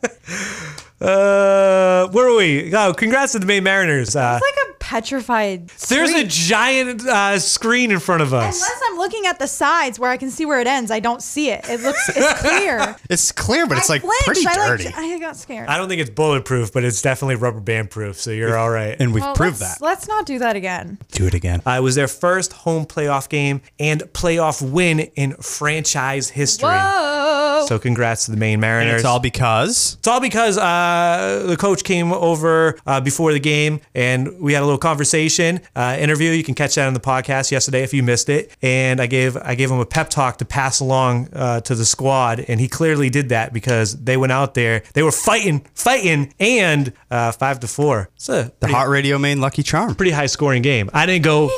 uh, 1.01 2.07
where 2.09 2.27
are 2.29 2.35
we? 2.35 2.73
Oh, 2.75 2.93
congrats 2.93 3.31
to 3.33 3.39
the 3.39 3.45
Maine 3.45 3.63
Mariners. 3.63 4.15
Uh, 4.15 4.39
It's 4.41 4.55
like 4.57 4.66
a 4.66 4.66
petrified. 4.87 5.67
there's 5.89 6.11
a 6.11 6.23
giant 6.23 7.05
uh, 7.05 7.37
screen 7.39 7.91
in 7.91 7.99
front 7.99 8.21
of 8.21 8.33
us. 8.33 8.55
Unless 8.55 8.81
I'm 8.89 8.97
looking 8.97 9.25
at 9.25 9.37
the 9.37 9.47
sides 9.47 9.99
where 9.99 10.09
I 10.09 10.15
can 10.15 10.31
see 10.31 10.45
where 10.45 10.61
it 10.61 10.67
ends, 10.67 10.91
I 10.91 11.01
don't 11.01 11.21
see 11.21 11.49
it. 11.49 11.67
It 11.69 11.81
looks 11.81 12.09
it's 12.15 12.41
clear. 12.47 12.95
It's 13.09 13.31
clear, 13.33 13.67
but 13.67 13.77
it's 13.77 13.89
I 13.89 13.95
like 13.95 14.01
flinched. 14.01 14.25
pretty 14.25 14.47
I, 14.47 14.55
like, 14.55 14.79
dirty. 14.79 14.93
I 14.95 15.19
got 15.19 15.35
scared. 15.35 15.67
I 15.67 15.77
don't 15.77 15.89
think 15.89 15.99
it's 15.99 16.09
bulletproof, 16.09 16.71
but 16.71 16.85
it's 16.85 17.01
definitely 17.01 17.35
rubber 17.35 17.59
band 17.59 17.89
proof, 17.91 18.17
so 18.19 18.31
you're 18.31 18.57
all 18.57 18.69
right. 18.69 18.95
and 18.97 19.13
we've 19.13 19.23
Well, 19.23 19.35
proved 19.35 19.59
let's, 19.59 19.79
that. 19.79 19.83
Let's 19.85 20.07
not 20.07 20.25
do 20.25 20.39
that 20.39 20.55
again. 20.55 20.97
Do 21.11 21.27
it 21.27 21.33
again. 21.33 21.61
Uh, 21.67 21.71
it 21.71 21.81
was 21.81 21.95
their 21.95 22.07
first 22.07 22.53
home 22.53 22.85
playoff 22.85 23.27
game 23.27 23.61
and 23.79 24.01
playoff 24.13 24.61
win 24.61 24.99
in 25.15 25.33
franchise 25.35 26.29
history. 26.29 26.69
Whoa. 26.69 27.65
So 27.67 27.77
congrats 27.79 28.25
to 28.25 28.31
the 28.31 28.37
Maine 28.37 28.53
and 28.53 28.61
Mariners. 28.61 28.95
it's 29.01 29.05
all 29.05 29.19
because 29.19 29.95
It's 29.99 30.07
all 30.07 30.21
because 30.21 30.57
uh, 30.57 31.43
the 31.45 31.57
coach 31.57 31.83
came 31.83 32.13
over 32.13 32.77
uh, 32.85 33.01
before 33.01 33.33
the 33.33 33.39
game 33.39 33.81
and 33.93 34.39
we 34.39 34.53
had 34.53 34.61
a 34.61 34.65
little 34.65 34.76
conversation 34.77 35.59
uh, 35.75 35.97
interview. 35.99 36.31
You 36.31 36.43
can 36.43 36.55
catch 36.55 36.75
that 36.75 36.87
on 36.87 36.93
the 36.93 36.99
podcast 36.99 37.51
yesterday 37.51 37.83
if 37.83 37.93
you 37.93 38.03
missed 38.03 38.29
it. 38.29 38.55
And 38.61 38.99
I 39.01 39.07
gave 39.07 39.37
I 39.37 39.55
gave 39.55 39.71
him 39.71 39.79
a 39.79 39.85
pep 39.85 40.09
talk 40.09 40.37
to 40.37 40.45
pass 40.45 40.79
along 40.79 41.29
uh, 41.33 41.61
to 41.61 41.75
the 41.75 41.85
squad, 41.85 42.39
and 42.47 42.59
he 42.59 42.67
clearly 42.67 43.09
did 43.09 43.29
that 43.29 43.53
because 43.53 43.95
they 44.03 44.17
went 44.17 44.31
out 44.31 44.53
there, 44.53 44.83
they 44.93 45.03
were 45.03 45.11
fighting, 45.11 45.65
fighting, 45.73 46.33
and 46.39 46.93
uh, 47.11 47.31
five 47.31 47.59
to 47.61 47.67
four. 47.67 48.09
It's 48.15 48.29
a 48.29 48.31
the 48.31 48.51
pretty, 48.61 48.73
Hot 48.73 48.87
Radio 48.87 49.17
Maine 49.17 49.41
Lucky 49.41 49.63
Charm. 49.63 49.95
pretty 49.95 50.11
high 50.11 50.25
scoring 50.27 50.61
game. 50.61 50.89
I 50.93 51.05
didn't 51.05 51.23
go, 51.23 51.49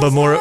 but 0.00 0.12
more. 0.12 0.38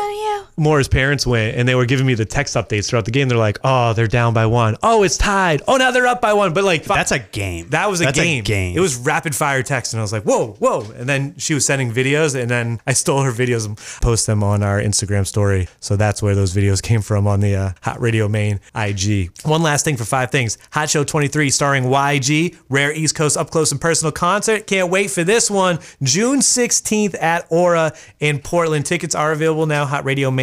Of 0.57 0.61
you. 0.61 0.63
More 0.63 0.77
his 0.77 0.87
parents 0.87 1.27
went 1.27 1.57
and 1.57 1.67
they 1.67 1.75
were 1.75 1.85
giving 1.85 2.05
me 2.05 2.13
the 2.13 2.25
text 2.25 2.55
updates 2.55 2.87
throughout 2.89 3.05
the 3.05 3.11
game. 3.11 3.27
They're 3.29 3.37
like, 3.37 3.59
"Oh, 3.63 3.93
they're 3.93 4.07
down 4.07 4.33
by 4.33 4.45
one. 4.45 4.75
Oh, 4.81 5.03
it's 5.03 5.17
tied. 5.17 5.61
Oh, 5.67 5.77
now 5.77 5.91
they're 5.91 6.07
up 6.07 6.21
by 6.21 6.33
one." 6.33 6.53
But 6.53 6.63
like, 6.63 6.85
That's 6.85 7.11
a 7.11 7.19
game. 7.19 7.67
that 7.69 7.89
was 7.89 8.01
a 8.01 8.05
That's 8.05 8.19
game. 8.19 8.39
A 8.39 8.43
game. 8.43 8.77
It 8.77 8.79
was 8.79 8.95
rapid 8.97 9.35
fire 9.35 9.63
text, 9.63 9.93
and 9.93 9.99
I 9.99 10.03
was 10.03 10.13
like, 10.13 10.23
"Whoa, 10.23 10.53
whoa!" 10.59 10.81
And 10.97 11.07
then 11.09 11.35
she 11.37 11.53
was 11.53 11.65
sending 11.65 11.91
videos, 11.91 12.39
and 12.39 12.49
then 12.49 12.79
I 12.87 12.93
stole 12.93 13.21
her 13.23 13.31
videos 13.31 13.65
and 13.65 13.77
post 14.01 14.27
them 14.27 14.43
on 14.43 14.63
our 14.63 14.79
Instagram 14.81 15.25
story. 15.27 15.67
So 15.79 15.95
that's 15.95 16.21
where 16.21 16.35
those 16.35 16.53
videos 16.53 16.81
came 16.81 17.01
from 17.01 17.27
on 17.27 17.39
the 17.41 17.55
uh, 17.55 17.71
Hot 17.83 17.99
Radio 17.99 18.27
Maine 18.27 18.59
IG. 18.75 19.31
One 19.43 19.61
last 19.61 19.83
thing 19.85 19.97
for 19.97 20.05
five 20.05 20.31
things: 20.31 20.57
Hot 20.71 20.89
Show 20.89 21.03
23 21.03 21.49
starring 21.49 21.85
YG, 21.85 22.55
rare 22.69 22.93
East 22.93 23.15
Coast 23.15 23.37
up 23.37 23.49
close 23.49 23.71
and 23.71 23.81
personal 23.81 24.11
concert. 24.11 24.67
Can't 24.67 24.89
wait 24.89 25.11
for 25.11 25.23
this 25.23 25.51
one. 25.51 25.79
June 26.01 26.39
16th 26.39 27.21
at 27.21 27.45
Aura 27.49 27.93
in 28.19 28.39
Portland. 28.39 28.85
Tickets 28.85 29.15
are 29.15 29.31
available 29.31 29.65
now. 29.65 29.85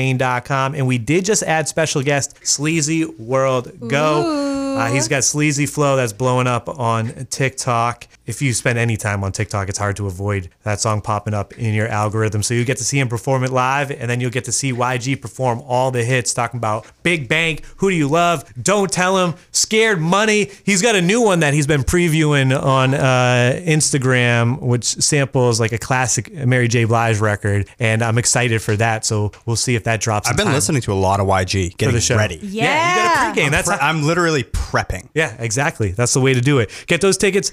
HotRadioMaine.com, 0.03 0.75
and 0.75 0.87
we 0.87 0.99
did 0.99 1.25
just 1.25 1.43
add 1.43 1.69
special 1.69 2.03
guest 2.03 2.37
SleazyWorld 2.43 3.88
Go. 3.88 4.77
Uh, 4.77 4.91
he's 4.91 5.09
got 5.09 5.23
sleazy 5.25 5.67
flow 5.67 5.97
that's 5.97 6.12
blowing 6.12 6.47
up 6.47 6.69
on 6.69 7.27
TikTok. 7.27 8.07
If 8.33 8.40
you 8.40 8.55
spend 8.55 8.79
any 8.79 8.97
time 8.97 9.23
on 9.25 9.31
TikTok, 9.33 9.68
it's 9.68 9.77
hard 9.77 9.95
to 9.97 10.07
avoid 10.07 10.49
that 10.62 10.81
song 10.81 11.03
popping 11.03 11.35
up 11.35 11.53
in 11.59 11.75
your 11.75 11.87
algorithm. 11.87 12.42
So 12.42 12.55
you 12.55 12.64
get 12.64 12.79
to 12.79 12.85
see 12.85 12.99
him 12.99 13.07
perform 13.07 13.45
it 13.45 13.51
live, 13.51 13.90
and 13.90 14.09
then 14.09 14.23
you'll 14.23 14.31
get 14.31 14.45
to 14.45 14.53
see 14.53 14.73
YG 14.73 15.21
perform 15.21 15.61
all 15.66 15.90
the 15.90 16.03
hits, 16.03 16.33
talking 16.33 16.57
about 16.57 16.87
Big 17.03 17.29
Bank, 17.29 17.62
Who 17.77 17.90
Do 17.90 17.95
You 17.97 18.09
Love, 18.09 18.51
Don't 18.62 18.90
Tell 18.90 19.18
Him, 19.18 19.35
Scared 19.51 20.01
Money. 20.01 20.51
He's 20.64 20.81
got 20.81 20.95
a 20.95 21.03
new 21.03 21.21
one 21.21 21.40
that 21.40 21.53
he's 21.53 21.66
been 21.66 21.83
previewing 21.83 22.59
on 22.59 22.95
uh, 22.95 23.61
Instagram, 23.66 24.62
which 24.62 24.85
samples 24.87 25.61
like 25.61 25.73
a 25.73 25.79
classic 25.79 26.33
Mary 26.33 26.68
J. 26.68 26.85
Blige 26.85 27.21
record, 27.21 27.68
and 27.79 28.01
I'm 28.03 28.16
excited 28.16 28.62
for 28.62 28.75
that. 28.77 29.05
So 29.05 29.33
we'll 29.45 29.57
see 29.57 29.75
if 29.75 29.85
that 29.85 30.01
drops. 30.01 30.27
I've 30.27 30.38
been 30.38 30.47
time 30.47 30.55
listening 30.55 30.81
to 30.81 30.92
a 30.92 30.95
lot 30.95 31.21
of 31.21 31.27
YG, 31.27 31.73
for 31.73 31.77
getting 31.77 31.95
the 31.95 32.01
show. 32.01 32.16
ready. 32.16 32.37
Yeah, 32.42 32.95
you 32.95 33.03
got 33.03 33.37
a 33.37 33.40
pregame. 33.40 33.51
That's 33.51 33.68
Pre- 33.68 33.77
how, 33.77 33.87
I'm 33.87 34.05
literally 34.05 34.45
prepping. 34.45 35.11
yeah, 35.14 35.37
exactly. 35.38 35.90
That's 35.90 36.14
the 36.14 36.21
way 36.21 36.33
to 36.33 36.40
do 36.40 36.61
it. 36.61 36.71
Get 36.87 37.03
those 37.03 37.18
tickets, 37.18 37.53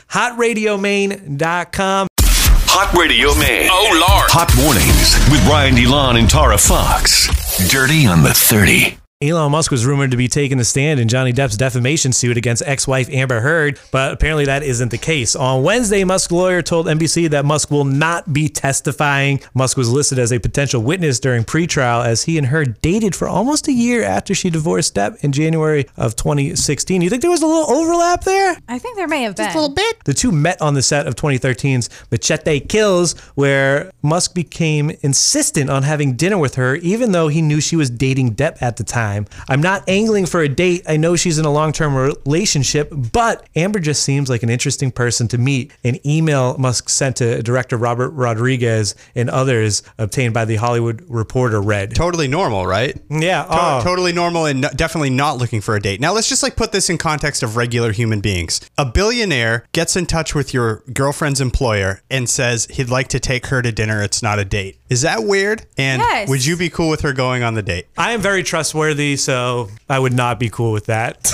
hotradiomaine.com. 0.77 2.07
Hot 2.21 2.93
Radio 2.97 3.33
Maine. 3.35 3.67
Oh, 3.71 3.89
Lord. 3.93 4.29
Hot 4.29 4.53
Mornings 4.55 5.17
with 5.31 5.45
Ryan 5.49 5.75
DeLon 5.75 6.19
and 6.19 6.29
Tara 6.29 6.57
Fox. 6.57 7.27
Dirty 7.69 8.05
on 8.05 8.23
the 8.23 8.33
30. 8.33 8.97
Elon 9.21 9.51
Musk 9.51 9.69
was 9.69 9.85
rumored 9.85 10.11
to 10.11 10.15
be 10.15 10.29
taking 10.29 10.61
a 10.61 10.63
stand 10.63 10.97
in 10.97 11.09
Johnny 11.09 11.33
Depp's 11.33 11.57
defamation 11.57 12.13
suit 12.13 12.37
against 12.37 12.63
ex-wife 12.65 13.09
Amber 13.09 13.41
Heard, 13.41 13.77
but 13.91 14.13
apparently 14.13 14.45
that 14.45 14.63
isn't 14.63 14.91
the 14.91 14.97
case. 14.97 15.35
On 15.35 15.61
Wednesday, 15.61 16.05
Musk's 16.05 16.31
lawyer 16.31 16.61
told 16.61 16.85
NBC 16.85 17.29
that 17.31 17.43
Musk 17.43 17.69
will 17.69 17.83
not 17.83 18.31
be 18.31 18.47
testifying. 18.47 19.41
Musk 19.53 19.75
was 19.75 19.91
listed 19.91 20.19
as 20.19 20.31
a 20.31 20.39
potential 20.39 20.81
witness 20.81 21.19
during 21.19 21.43
pretrial 21.43 22.05
as 22.05 22.23
he 22.23 22.37
and 22.37 22.47
Heard 22.47 22.79
dated 22.79 23.13
for 23.13 23.27
almost 23.27 23.67
a 23.67 23.73
year 23.73 24.03
after 24.03 24.33
she 24.33 24.49
divorced 24.49 24.95
Depp 24.95 25.21
in 25.21 25.33
January 25.33 25.85
of 25.97 26.15
2016. 26.15 27.01
You 27.01 27.09
think 27.09 27.21
there 27.21 27.29
was 27.29 27.41
a 27.41 27.45
little 27.45 27.69
overlap 27.69 28.23
there? 28.23 28.55
I 28.69 28.79
think 28.79 28.95
there 28.95 29.09
may 29.09 29.23
have 29.23 29.35
been. 29.35 29.47
Just 29.47 29.57
a 29.57 29.59
little 29.59 29.75
bit. 29.75 30.01
The 30.05 30.13
two 30.13 30.31
met 30.31 30.61
on 30.61 30.75
the 30.75 30.81
set 30.81 31.07
of 31.07 31.15
2013's 31.15 31.89
Machete 32.09 32.61
Kills, 32.61 33.19
where 33.35 33.91
Musk 34.01 34.33
became 34.33 34.91
insistent 35.01 35.69
on 35.69 35.83
having 35.83 36.13
dinner 36.13 36.37
with 36.37 36.55
her, 36.55 36.75
even 36.75 37.11
though 37.11 37.27
he 37.27 37.41
knew 37.41 37.59
she 37.59 37.75
was 37.75 37.89
dating 37.89 38.35
Depp 38.35 38.61
at 38.61 38.77
the 38.77 38.85
time. 38.85 39.08
I'm 39.47 39.61
not 39.61 39.83
angling 39.87 40.25
for 40.25 40.41
a 40.41 40.49
date. 40.49 40.83
I 40.87 40.97
know 40.97 41.15
she's 41.15 41.37
in 41.39 41.45
a 41.45 41.51
long 41.51 41.71
term 41.73 41.95
relationship, 41.95 42.91
but 43.11 43.47
Amber 43.55 43.79
just 43.79 44.03
seems 44.03 44.29
like 44.29 44.43
an 44.43 44.49
interesting 44.49 44.91
person 44.91 45.27
to 45.29 45.37
meet. 45.37 45.71
An 45.83 45.97
email 46.07 46.57
Musk 46.57 46.89
sent 46.89 47.17
to 47.17 47.41
director 47.43 47.77
Robert 47.77 48.09
Rodriguez 48.11 48.95
and 49.15 49.29
others 49.29 49.83
obtained 49.97 50.33
by 50.33 50.45
the 50.45 50.55
Hollywood 50.57 51.03
Reporter 51.07 51.61
read. 51.61 51.95
Totally 51.95 52.27
normal, 52.27 52.65
right? 52.67 52.97
Yeah. 53.09 53.43
To- 53.43 53.59
Oh. 53.59 53.81
Totally 53.83 54.13
normal 54.13 54.45
and 54.45 54.61
no- 54.61 54.69
definitely 54.75 55.09
not 55.09 55.37
looking 55.37 55.61
for 55.61 55.75
a 55.75 55.81
date. 55.81 55.99
Now, 55.99 56.13
let's 56.13 56.29
just 56.29 56.43
like 56.43 56.55
put 56.55 56.71
this 56.71 56.89
in 56.89 56.97
context 56.97 57.43
of 57.43 57.55
regular 57.57 57.91
human 57.91 58.19
beings. 58.21 58.61
A 58.77 58.85
billionaire 58.85 59.65
gets 59.73 59.95
in 59.95 60.05
touch 60.05 60.33
with 60.35 60.53
your 60.53 60.83
girlfriend's 60.93 61.41
employer 61.41 62.01
and 62.09 62.29
says 62.29 62.67
he'd 62.71 62.89
like 62.89 63.07
to 63.09 63.19
take 63.19 63.47
her 63.47 63.61
to 63.61 63.71
dinner. 63.71 64.01
It's 64.01 64.21
not 64.23 64.39
a 64.39 64.45
date. 64.45 64.79
Is 64.89 65.01
that 65.01 65.23
weird? 65.23 65.65
And 65.77 66.01
Yes. 66.01 66.29
would 66.29 66.45
you 66.45 66.55
be 66.57 66.69
cool 66.69 66.89
with 66.89 67.01
her 67.01 67.13
going 67.13 67.43
on 67.43 67.53
the 67.53 67.61
date? 67.61 67.87
I 67.97 68.11
am 68.13 68.21
very 68.21 68.43
trustworthy, 68.43 68.98
so 69.15 69.69
I 69.89 69.97
would 69.99 70.13
not 70.13 70.39
be 70.39 70.49
cool 70.49 70.71
with 70.71 70.87
that. 70.87 71.31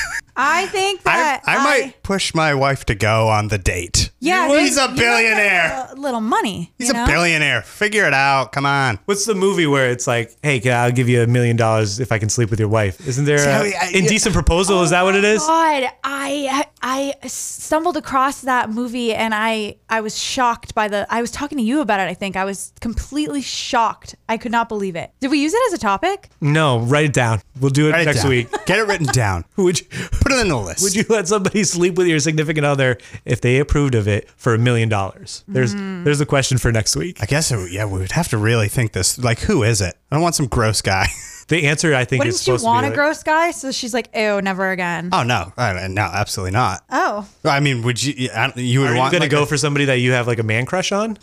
I 0.36 0.66
think 0.66 1.00
I, 1.04 1.16
that 1.16 1.42
I 1.46 1.62
might 1.64 2.02
push 2.02 2.34
my 2.34 2.54
wife 2.54 2.84
to 2.86 2.94
go 2.94 3.28
on 3.28 3.48
the 3.48 3.58
date. 3.58 4.10
Yeah, 4.20 4.48
He's 4.58 4.78
a 4.78 4.88
you 4.88 4.96
billionaire. 4.96 5.68
get 5.88 5.98
A 5.98 6.00
little 6.00 6.20
money. 6.20 6.72
He's 6.78 6.88
you 6.88 6.94
a 6.94 6.96
know? 6.98 7.06
billionaire. 7.06 7.62
Figure 7.62 8.06
it 8.06 8.14
out. 8.14 8.52
Come 8.52 8.64
on. 8.64 8.98
What's 9.04 9.26
the 9.26 9.34
movie 9.34 9.66
where 9.66 9.90
it's 9.90 10.06
like, 10.06 10.34
hey, 10.42 10.60
can- 10.60 10.72
I'll 10.72 10.92
give 10.92 11.08
you 11.08 11.22
a 11.22 11.26
million 11.26 11.56
dollars 11.56 12.00
if 12.00 12.12
I 12.12 12.18
can 12.18 12.28
sleep 12.28 12.50
with 12.50 12.60
your 12.60 12.68
wife? 12.68 13.06
Isn't 13.06 13.24
there 13.24 13.36
a 13.36 13.40
See, 13.70 13.74
I- 13.76 13.78
I- 13.82 13.90
indecent 13.94 14.32
proposal? 14.34 14.82
Is 14.82 14.90
that 14.90 15.02
what 15.02 15.14
it 15.16 15.24
is? 15.24 15.40
God, 15.40 15.90
I 16.04 16.64
I 16.82 17.14
stumbled 17.28 17.96
across 17.96 18.40
that 18.42 18.70
movie 18.70 19.12
and 19.14 19.34
I 19.34 19.76
I 19.88 20.00
was 20.00 20.18
shocked 20.18 20.74
by 20.74 20.88
the. 20.88 21.06
I 21.10 21.20
was 21.20 21.30
talking 21.30 21.58
to 21.58 21.64
you 21.64 21.80
about 21.80 22.00
it. 22.00 22.04
I 22.08 22.14
think 22.14 22.36
I 22.36 22.44
was 22.44 22.72
completely 22.80 23.42
shocked. 23.42 24.14
I 24.28 24.36
could 24.38 24.52
not 24.52 24.68
believe 24.68 24.96
it. 24.96 25.10
Did 25.20 25.30
we 25.30 25.38
use 25.42 25.52
it 25.52 25.60
as 25.68 25.74
a 25.74 25.78
topic? 25.78 26.28
No, 26.40 26.80
write 26.80 27.06
it 27.06 27.12
down. 27.12 27.40
We'll 27.60 27.70
do 27.70 27.88
it 27.88 27.92
Write 27.92 28.02
it 28.02 28.06
next 28.06 28.22
down. 28.22 28.30
week. 28.30 28.50
Get 28.66 28.78
it 28.78 28.86
written 28.88 29.06
down. 29.08 29.44
Who 29.54 29.64
Would 29.72 29.80
you, 29.80 29.86
Put 30.22 30.32
it 30.32 30.38
in 30.40 30.48
the 30.48 30.56
list. 30.56 30.82
would 30.82 30.94
you 30.94 31.04
let 31.08 31.26
somebody 31.28 31.64
sleep 31.76 31.96
with 31.96 32.06
your 32.06 32.20
significant 32.20 32.64
other 32.64 32.98
if 33.24 33.40
they 33.40 33.58
approved 33.58 33.94
of 33.94 34.06
it 34.08 34.28
for 34.36 34.54
a 34.54 34.58
million 34.58 34.88
dollars? 34.88 35.44
There's 35.48 35.74
Mm. 35.74 36.04
there's 36.04 36.20
a 36.20 36.26
question 36.26 36.58
for 36.58 36.70
next 36.72 36.94
week. 36.96 37.18
I 37.20 37.26
guess, 37.26 37.50
it, 37.50 37.70
yeah, 37.72 37.84
we 37.86 37.98
would 37.98 38.12
have 38.12 38.28
to 38.28 38.38
really 38.38 38.68
think 38.68 38.92
this. 38.92 39.18
Like, 39.18 39.40
who 39.40 39.62
is 39.62 39.80
it? 39.80 39.94
I 40.10 40.16
don't 40.16 40.22
want 40.22 40.34
some 40.34 40.46
gross 40.46 40.80
guy. 40.82 41.06
The 41.48 41.66
answer 41.66 41.92
I 41.92 42.04
think 42.06 42.20
is 42.24 42.26
Wouldn't 42.26 42.34
you 42.34 42.38
supposed 42.38 42.64
want 42.64 42.84
to 42.84 42.86
a 42.86 42.90
like, 42.90 42.94
gross 42.96 43.22
guy? 43.24 43.50
So 43.50 43.72
she's 43.72 43.92
like, 43.92 44.08
ew, 44.14 44.40
never 44.40 44.70
again. 44.70 45.10
oh 45.12 45.22
no, 45.24 45.52
Uh, 45.58 45.86
no, 45.90 46.02
absolutely 46.02 46.52
not. 46.52 46.82
Oh, 46.88 47.28
I 47.44 47.60
mean, 47.60 47.82
would 47.82 48.02
you? 48.02 48.30
I 48.34 48.52
You 48.56 48.80
would 48.80 48.90
Are 48.90 48.92
you 48.94 48.98
want 49.00 49.12
gonna 49.12 49.28
go 49.28 49.42
a- 49.42 49.46
for 49.46 49.58
somebody 49.58 49.84
that 49.86 49.98
you 49.98 50.12
have 50.12 50.26
like 50.28 50.38
a 50.38 50.44
man 50.44 50.64
crush 50.64 50.92
on? 50.92 51.18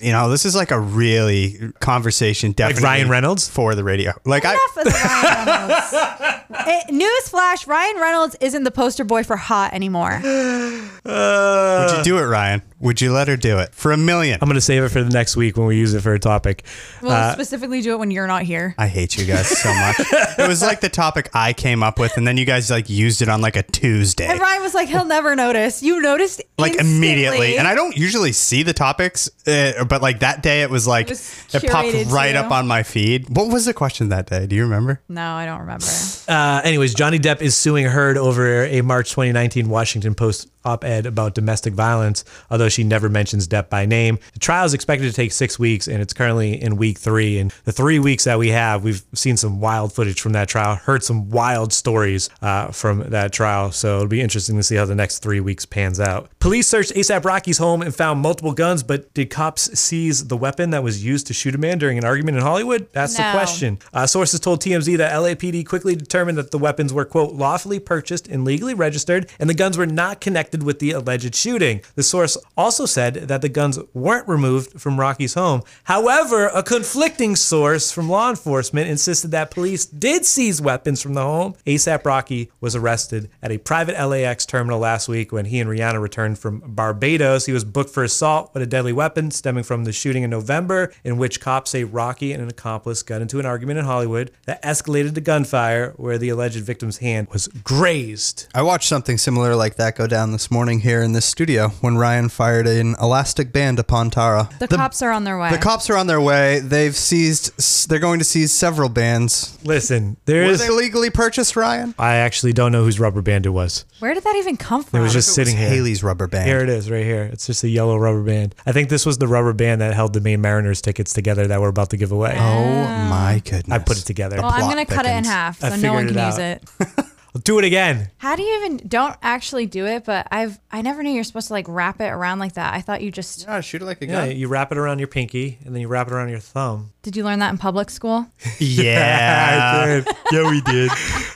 You 0.00 0.12
know, 0.12 0.28
this 0.28 0.44
is 0.44 0.54
like 0.54 0.70
a 0.70 0.78
really 0.80 1.72
conversation. 1.80 2.52
Definitely 2.52 2.84
Ryan 2.84 3.08
Reynolds? 3.08 3.48
for 3.48 3.74
the 3.74 3.84
radio. 3.84 4.12
Like 4.24 4.44
I, 4.44 4.52
enough 4.52 4.76
of 4.76 4.92
Ryan 4.92 5.46
Reynolds. 5.46 5.94
Eh, 6.66 6.82
Newsflash: 6.90 7.66
Ryan 7.66 7.96
Reynolds 7.96 8.36
isn't 8.40 8.62
the 8.64 8.70
poster 8.70 9.02
boy 9.02 9.22
for 9.24 9.36
hot 9.36 9.72
anymore. 9.74 10.20
would 10.22 11.96
you 11.98 12.02
do 12.04 12.18
it, 12.18 12.22
Ryan? 12.22 12.62
Would 12.84 13.00
you 13.00 13.12
let 13.12 13.28
her 13.28 13.36
do 13.38 13.60
it 13.60 13.74
for 13.74 13.92
a 13.92 13.96
million? 13.96 14.38
I'm 14.42 14.48
gonna 14.48 14.60
save 14.60 14.82
it 14.82 14.90
for 14.90 15.02
the 15.02 15.08
next 15.08 15.36
week 15.36 15.56
when 15.56 15.66
we 15.66 15.78
use 15.78 15.94
it 15.94 16.02
for 16.02 16.12
a 16.12 16.18
topic. 16.18 16.64
We'll 17.00 17.12
Uh, 17.12 17.32
specifically 17.32 17.80
do 17.80 17.94
it 17.94 17.98
when 17.98 18.10
you're 18.10 18.26
not 18.26 18.42
here. 18.42 18.74
I 18.76 18.88
hate 18.88 19.16
you 19.16 19.24
guys 19.24 19.48
so 19.48 19.72
much. 19.74 19.96
it 20.38 20.46
was 20.46 20.60
like 20.60 20.82
the 20.82 20.90
topic 20.90 21.30
I 21.32 21.54
came 21.54 21.82
up 21.82 21.98
with, 21.98 22.18
and 22.18 22.28
then 22.28 22.36
you 22.36 22.44
guys 22.44 22.70
like 22.70 22.90
used 22.90 23.22
it 23.22 23.30
on 23.30 23.40
like 23.40 23.56
a 23.56 23.62
Tuesday. 23.62 24.26
And 24.26 24.38
Ryan 24.38 24.60
was 24.60 24.74
like, 24.74 24.88
he'll 24.88 25.06
never 25.06 25.34
notice. 25.34 25.82
You 25.82 26.02
noticed 26.02 26.42
like 26.58 26.72
instantly. 26.72 26.96
immediately. 26.96 27.56
And 27.56 27.66
I 27.66 27.74
don't 27.74 27.96
usually 27.96 28.32
see 28.32 28.62
the 28.62 28.74
topics, 28.74 29.30
uh, 29.46 29.84
but 29.88 30.02
like 30.02 30.20
that 30.20 30.42
day, 30.42 30.60
it 30.60 30.68
was 30.68 30.86
like 30.86 31.08
was 31.08 31.54
it, 31.54 31.66
popped 31.70 32.12
right 32.12 32.36
up 32.36 32.50
on 32.52 32.66
my 32.66 32.82
feed. 32.82 33.34
What 33.34 33.48
was 33.48 33.64
the 33.64 33.72
question 33.72 34.10
that 34.10 34.26
day? 34.26 34.46
Do 34.46 34.54
you 34.56 34.62
remember? 34.64 35.00
No, 35.08 35.32
I 35.32 35.46
don't 35.46 35.60
remember. 35.60 35.86
Uh, 36.28 36.60
anyways, 36.62 36.92
Johnny 36.92 37.18
Depp 37.18 37.40
is 37.40 37.56
suing 37.56 37.86
Heard 37.86 38.18
over 38.18 38.64
a 38.66 38.82
March 38.82 39.08
2019 39.10 39.70
Washington 39.70 40.14
Post 40.14 40.50
op-ed 40.66 41.04
about 41.06 41.34
domestic 41.34 41.74
violence, 41.74 42.24
although 42.50 42.68
she 42.74 42.84
never 42.84 43.08
mentions 43.08 43.48
Depp 43.48 43.68
by 43.68 43.86
name. 43.86 44.18
The 44.32 44.38
trial 44.40 44.64
is 44.66 44.74
expected 44.74 45.06
to 45.06 45.12
take 45.12 45.32
six 45.32 45.58
weeks, 45.58 45.88
and 45.88 46.02
it's 46.02 46.12
currently 46.12 46.60
in 46.60 46.76
week 46.76 46.98
three. 46.98 47.38
And 47.38 47.52
the 47.64 47.72
three 47.72 47.98
weeks 47.98 48.24
that 48.24 48.38
we 48.38 48.48
have, 48.50 48.84
we've 48.84 49.02
seen 49.14 49.36
some 49.36 49.60
wild 49.60 49.92
footage 49.92 50.20
from 50.20 50.32
that 50.32 50.48
trial, 50.48 50.76
heard 50.76 51.02
some 51.02 51.30
wild 51.30 51.72
stories 51.72 52.28
uh, 52.42 52.68
from 52.68 53.10
that 53.10 53.32
trial. 53.32 53.72
So 53.72 53.96
it'll 53.96 54.08
be 54.08 54.20
interesting 54.20 54.56
to 54.56 54.62
see 54.62 54.76
how 54.76 54.84
the 54.84 54.94
next 54.94 55.20
three 55.20 55.40
weeks 55.40 55.64
pans 55.64 56.00
out. 56.00 56.30
Police 56.40 56.66
searched 56.66 56.92
ASAP 56.92 57.24
Rocky's 57.24 57.58
home 57.58 57.82
and 57.82 57.94
found 57.94 58.20
multiple 58.20 58.52
guns, 58.52 58.82
but 58.82 59.12
did 59.14 59.30
cops 59.30 59.78
seize 59.78 60.26
the 60.26 60.36
weapon 60.36 60.70
that 60.70 60.82
was 60.82 61.04
used 61.04 61.26
to 61.28 61.34
shoot 61.34 61.54
a 61.54 61.58
man 61.58 61.78
during 61.78 61.96
an 61.96 62.04
argument 62.04 62.36
in 62.36 62.42
Hollywood? 62.42 62.88
That's 62.92 63.16
the 63.16 63.22
question. 63.32 63.78
Uh, 63.92 64.06
sources 64.06 64.40
told 64.40 64.60
TMZ 64.60 64.98
that 64.98 65.12
LAPD 65.12 65.66
quickly 65.66 65.94
determined 65.94 66.36
that 66.38 66.50
the 66.50 66.58
weapons 66.58 66.92
were, 66.92 67.04
quote, 67.04 67.32
lawfully 67.34 67.78
purchased 67.78 68.28
and 68.28 68.44
legally 68.44 68.74
registered, 68.74 69.30
and 69.38 69.48
the 69.48 69.54
guns 69.54 69.78
were 69.78 69.86
not 69.86 70.20
connected 70.20 70.62
with 70.62 70.80
the 70.80 70.90
alleged 70.90 71.34
shooting. 71.34 71.80
The 71.94 72.02
source 72.02 72.36
also 72.56 72.63
said 72.70 73.14
that 73.14 73.42
the 73.42 73.48
guns 73.48 73.78
weren't 73.92 74.28
removed 74.28 74.80
from 74.80 74.98
Rocky's 74.98 75.34
home. 75.34 75.62
However, 75.84 76.46
a 76.48 76.62
conflicting 76.62 77.36
source 77.36 77.90
from 77.92 78.08
law 78.08 78.30
enforcement 78.30 78.88
insisted 78.88 79.30
that 79.32 79.50
police 79.50 79.84
did 79.84 80.24
seize 80.24 80.60
weapons 80.60 81.02
from 81.02 81.14
the 81.14 81.22
home. 81.22 81.54
ASAP 81.66 82.04
Rocky 82.04 82.50
was 82.60 82.76
arrested 82.76 83.30
at 83.42 83.50
a 83.50 83.58
private 83.58 83.94
LAX 83.94 84.46
terminal 84.46 84.78
last 84.78 85.08
week 85.08 85.32
when 85.32 85.46
he 85.46 85.60
and 85.60 85.68
Rihanna 85.68 86.00
returned 86.00 86.38
from 86.38 86.60
Barbados. 86.60 87.46
He 87.46 87.52
was 87.52 87.64
booked 87.64 87.90
for 87.90 88.04
assault 88.04 88.52
with 88.54 88.62
a 88.62 88.66
deadly 88.66 88.92
weapon 88.92 89.30
stemming 89.30 89.64
from 89.64 89.84
the 89.84 89.92
shooting 89.92 90.22
in 90.22 90.30
November, 90.30 90.92
in 91.02 91.16
which 91.16 91.40
cops 91.40 91.70
say 91.70 91.84
Rocky 91.84 92.32
and 92.32 92.42
an 92.42 92.48
accomplice 92.48 93.02
got 93.02 93.22
into 93.22 93.38
an 93.40 93.46
argument 93.46 93.78
in 93.78 93.84
Hollywood 93.84 94.30
that 94.46 94.62
escalated 94.62 95.14
to 95.14 95.20
gunfire, 95.20 95.92
where 95.96 96.18
the 96.18 96.28
alleged 96.28 96.62
victim's 96.64 96.98
hand 96.98 97.28
was 97.32 97.48
grazed. 97.48 98.46
I 98.54 98.62
watched 98.62 98.88
something 98.88 99.18
similar 99.18 99.56
like 99.56 99.76
that 99.76 99.96
go 99.96 100.06
down 100.06 100.32
this 100.32 100.50
morning 100.50 100.80
here 100.80 101.02
in 101.02 101.12
this 101.12 101.24
studio 101.24 101.70
when 101.80 101.96
Ryan 101.96 102.28
fired 102.28 102.43
an 102.50 102.96
elastic 103.00 103.52
band 103.52 103.78
upon 103.78 104.10
Tara. 104.10 104.48
The, 104.58 104.68
cops 104.68 105.02
are 105.02 105.10
on 105.10 105.24
their 105.24 105.38
way. 105.38 105.50
The 105.50 105.58
cops 105.58 105.90
are 105.90 105.96
on 105.96 106.06
their 106.06 106.20
way. 106.20 106.60
They've 106.60 106.94
seized. 106.94 107.88
They're 107.88 107.98
going 107.98 108.18
to 108.18 108.24
seize 108.24 108.52
several 108.52 108.88
bands. 108.88 109.58
Listen, 109.64 110.16
there 110.26 110.44
Were 110.44 110.52
is. 110.52 110.60
they 110.60 110.70
legally 110.70 111.10
purchased, 111.10 111.56
Ryan? 111.56 111.94
I 111.98 112.16
actually 112.16 112.52
don't 112.52 112.72
know 112.72 112.84
whose 112.84 113.00
rubber 113.00 113.22
band 113.22 113.46
it 113.46 113.50
was. 113.50 113.84
Where 113.98 114.14
did 114.14 114.24
that 114.24 114.36
even 114.36 114.56
come 114.56 114.82
from? 114.82 115.00
It 115.00 115.02
was 115.02 115.12
just 115.12 115.34
sitting 115.34 115.56
here. 115.56 115.68
Haley's 115.68 116.02
rubber 116.02 116.26
band. 116.26 116.48
Here 116.48 116.60
it 116.60 116.68
is, 116.68 116.90
right 116.90 117.04
here. 117.04 117.24
It's 117.24 117.46
just 117.46 117.64
a 117.64 117.68
yellow 117.68 117.96
rubber 117.96 118.22
band. 118.22 118.54
I 118.66 118.72
think 118.72 118.88
this 118.88 119.06
was 119.06 119.18
the 119.18 119.28
rubber 119.28 119.52
band 119.52 119.80
that 119.80 119.94
held 119.94 120.12
the 120.12 120.20
Maine 120.20 120.40
Mariners 120.40 120.82
tickets 120.82 121.12
together 121.12 121.46
that 121.46 121.60
we're 121.60 121.68
about 121.68 121.90
to 121.90 121.96
give 121.96 122.12
away. 122.12 122.36
Oh 122.38 122.64
my 123.08 123.36
ah. 123.36 123.40
goodness! 123.44 123.70
I 123.70 123.78
put 123.78 123.98
it 123.98 124.04
together. 124.04 124.36
well, 124.36 124.50
I'm 124.50 124.68
gonna 124.68 124.86
cut 124.86 125.06
it 125.06 125.16
in 125.16 125.24
half 125.24 125.62
I 125.62 125.70
so 125.70 125.76
no 125.76 125.94
one 125.94 126.08
can 126.08 126.18
it 126.18 126.26
use 126.26 126.38
out. 126.38 126.40
it. 126.40 127.06
Do 127.42 127.58
it 127.58 127.64
again. 127.64 128.10
How 128.18 128.36
do 128.36 128.42
you 128.44 128.58
even 128.64 128.86
don't 128.86 129.16
actually 129.20 129.66
do 129.66 129.86
it? 129.86 130.04
But 130.04 130.28
I've 130.30 130.60
I 130.70 130.82
never 130.82 131.02
knew 131.02 131.10
you're 131.10 131.24
supposed 131.24 131.48
to 131.48 131.52
like 131.52 131.66
wrap 131.68 132.00
it 132.00 132.04
around 132.04 132.38
like 132.38 132.52
that. 132.54 132.74
I 132.74 132.80
thought 132.80 133.02
you 133.02 133.10
just 133.10 133.42
Yeah, 133.42 133.60
shoot 133.60 133.82
it 133.82 133.86
like 133.86 134.00
a 134.02 134.06
Yeah, 134.06 134.26
gun. 134.28 134.36
you 134.36 134.46
wrap 134.46 134.70
it 134.70 134.78
around 134.78 135.00
your 135.00 135.08
pinky 135.08 135.58
and 135.64 135.74
then 135.74 135.80
you 135.80 135.88
wrap 135.88 136.06
it 136.06 136.12
around 136.12 136.28
your 136.28 136.38
thumb. 136.38 136.92
did 137.02 137.16
you 137.16 137.24
learn 137.24 137.40
that 137.40 137.50
in 137.50 137.58
public 137.58 137.90
school? 137.90 138.26
Yeah. 138.60 139.82
I 139.84 139.86
did. 140.00 140.16
Yeah, 140.30 140.48
we 140.50 140.60
did. 140.60 140.90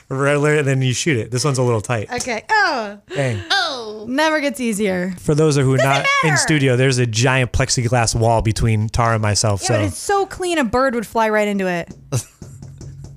Regular, 0.07 0.55
and 0.55 0.67
then 0.67 0.81
you 0.81 0.93
shoot 0.93 1.17
it. 1.17 1.31
This 1.31 1.43
one's 1.43 1.57
a 1.57 1.63
little 1.63 1.81
tight. 1.81 2.09
Okay. 2.11 2.43
Oh, 2.49 2.99
Bang. 3.13 3.41
Oh. 3.51 4.05
Never 4.07 4.39
gets 4.39 4.59
easier. 4.61 5.13
For 5.19 5.35
those 5.35 5.57
who 5.57 5.73
are 5.73 5.77
not 5.77 6.05
in 6.23 6.29
matter. 6.29 6.37
studio, 6.37 6.75
there's 6.77 6.97
a 6.97 7.05
giant 7.05 7.51
plexiglass 7.51 8.15
wall 8.15 8.41
between 8.41 8.87
Tara 8.87 9.13
and 9.15 9.21
myself, 9.21 9.61
Yeah, 9.63 9.67
so 9.67 9.73
but 9.75 9.81
it's 9.83 9.97
so 9.97 10.25
clean 10.25 10.57
a 10.57 10.63
bird 10.63 10.95
would 10.95 11.05
fly 11.05 11.29
right 11.29 11.47
into 11.47 11.67
it. 11.67 11.93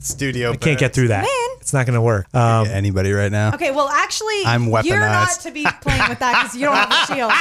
Studio. 0.05 0.53
I 0.53 0.57
can't 0.57 0.79
get 0.79 0.93
through 0.95 1.09
that. 1.09 1.23
Man. 1.23 1.59
It's 1.61 1.73
not 1.73 1.87
going 1.87 1.95
to 1.95 2.01
work. 2.03 2.27
Um, 2.35 2.67
Anybody 2.67 3.12
right 3.12 3.31
now? 3.31 3.55
Okay, 3.55 3.71
well 3.71 3.88
actually 3.88 4.43
I'm 4.45 4.65
you're 4.65 4.99
not 4.99 5.29
weaponized. 5.29 5.43
to 5.43 5.51
be 5.53 5.65
playing 5.81 6.09
with 6.09 6.19
that 6.19 6.43
because 6.43 6.57
you 6.57 6.67
don't 6.67 6.77
have 6.77 7.09
a 7.09 7.15
shield. 7.15 7.33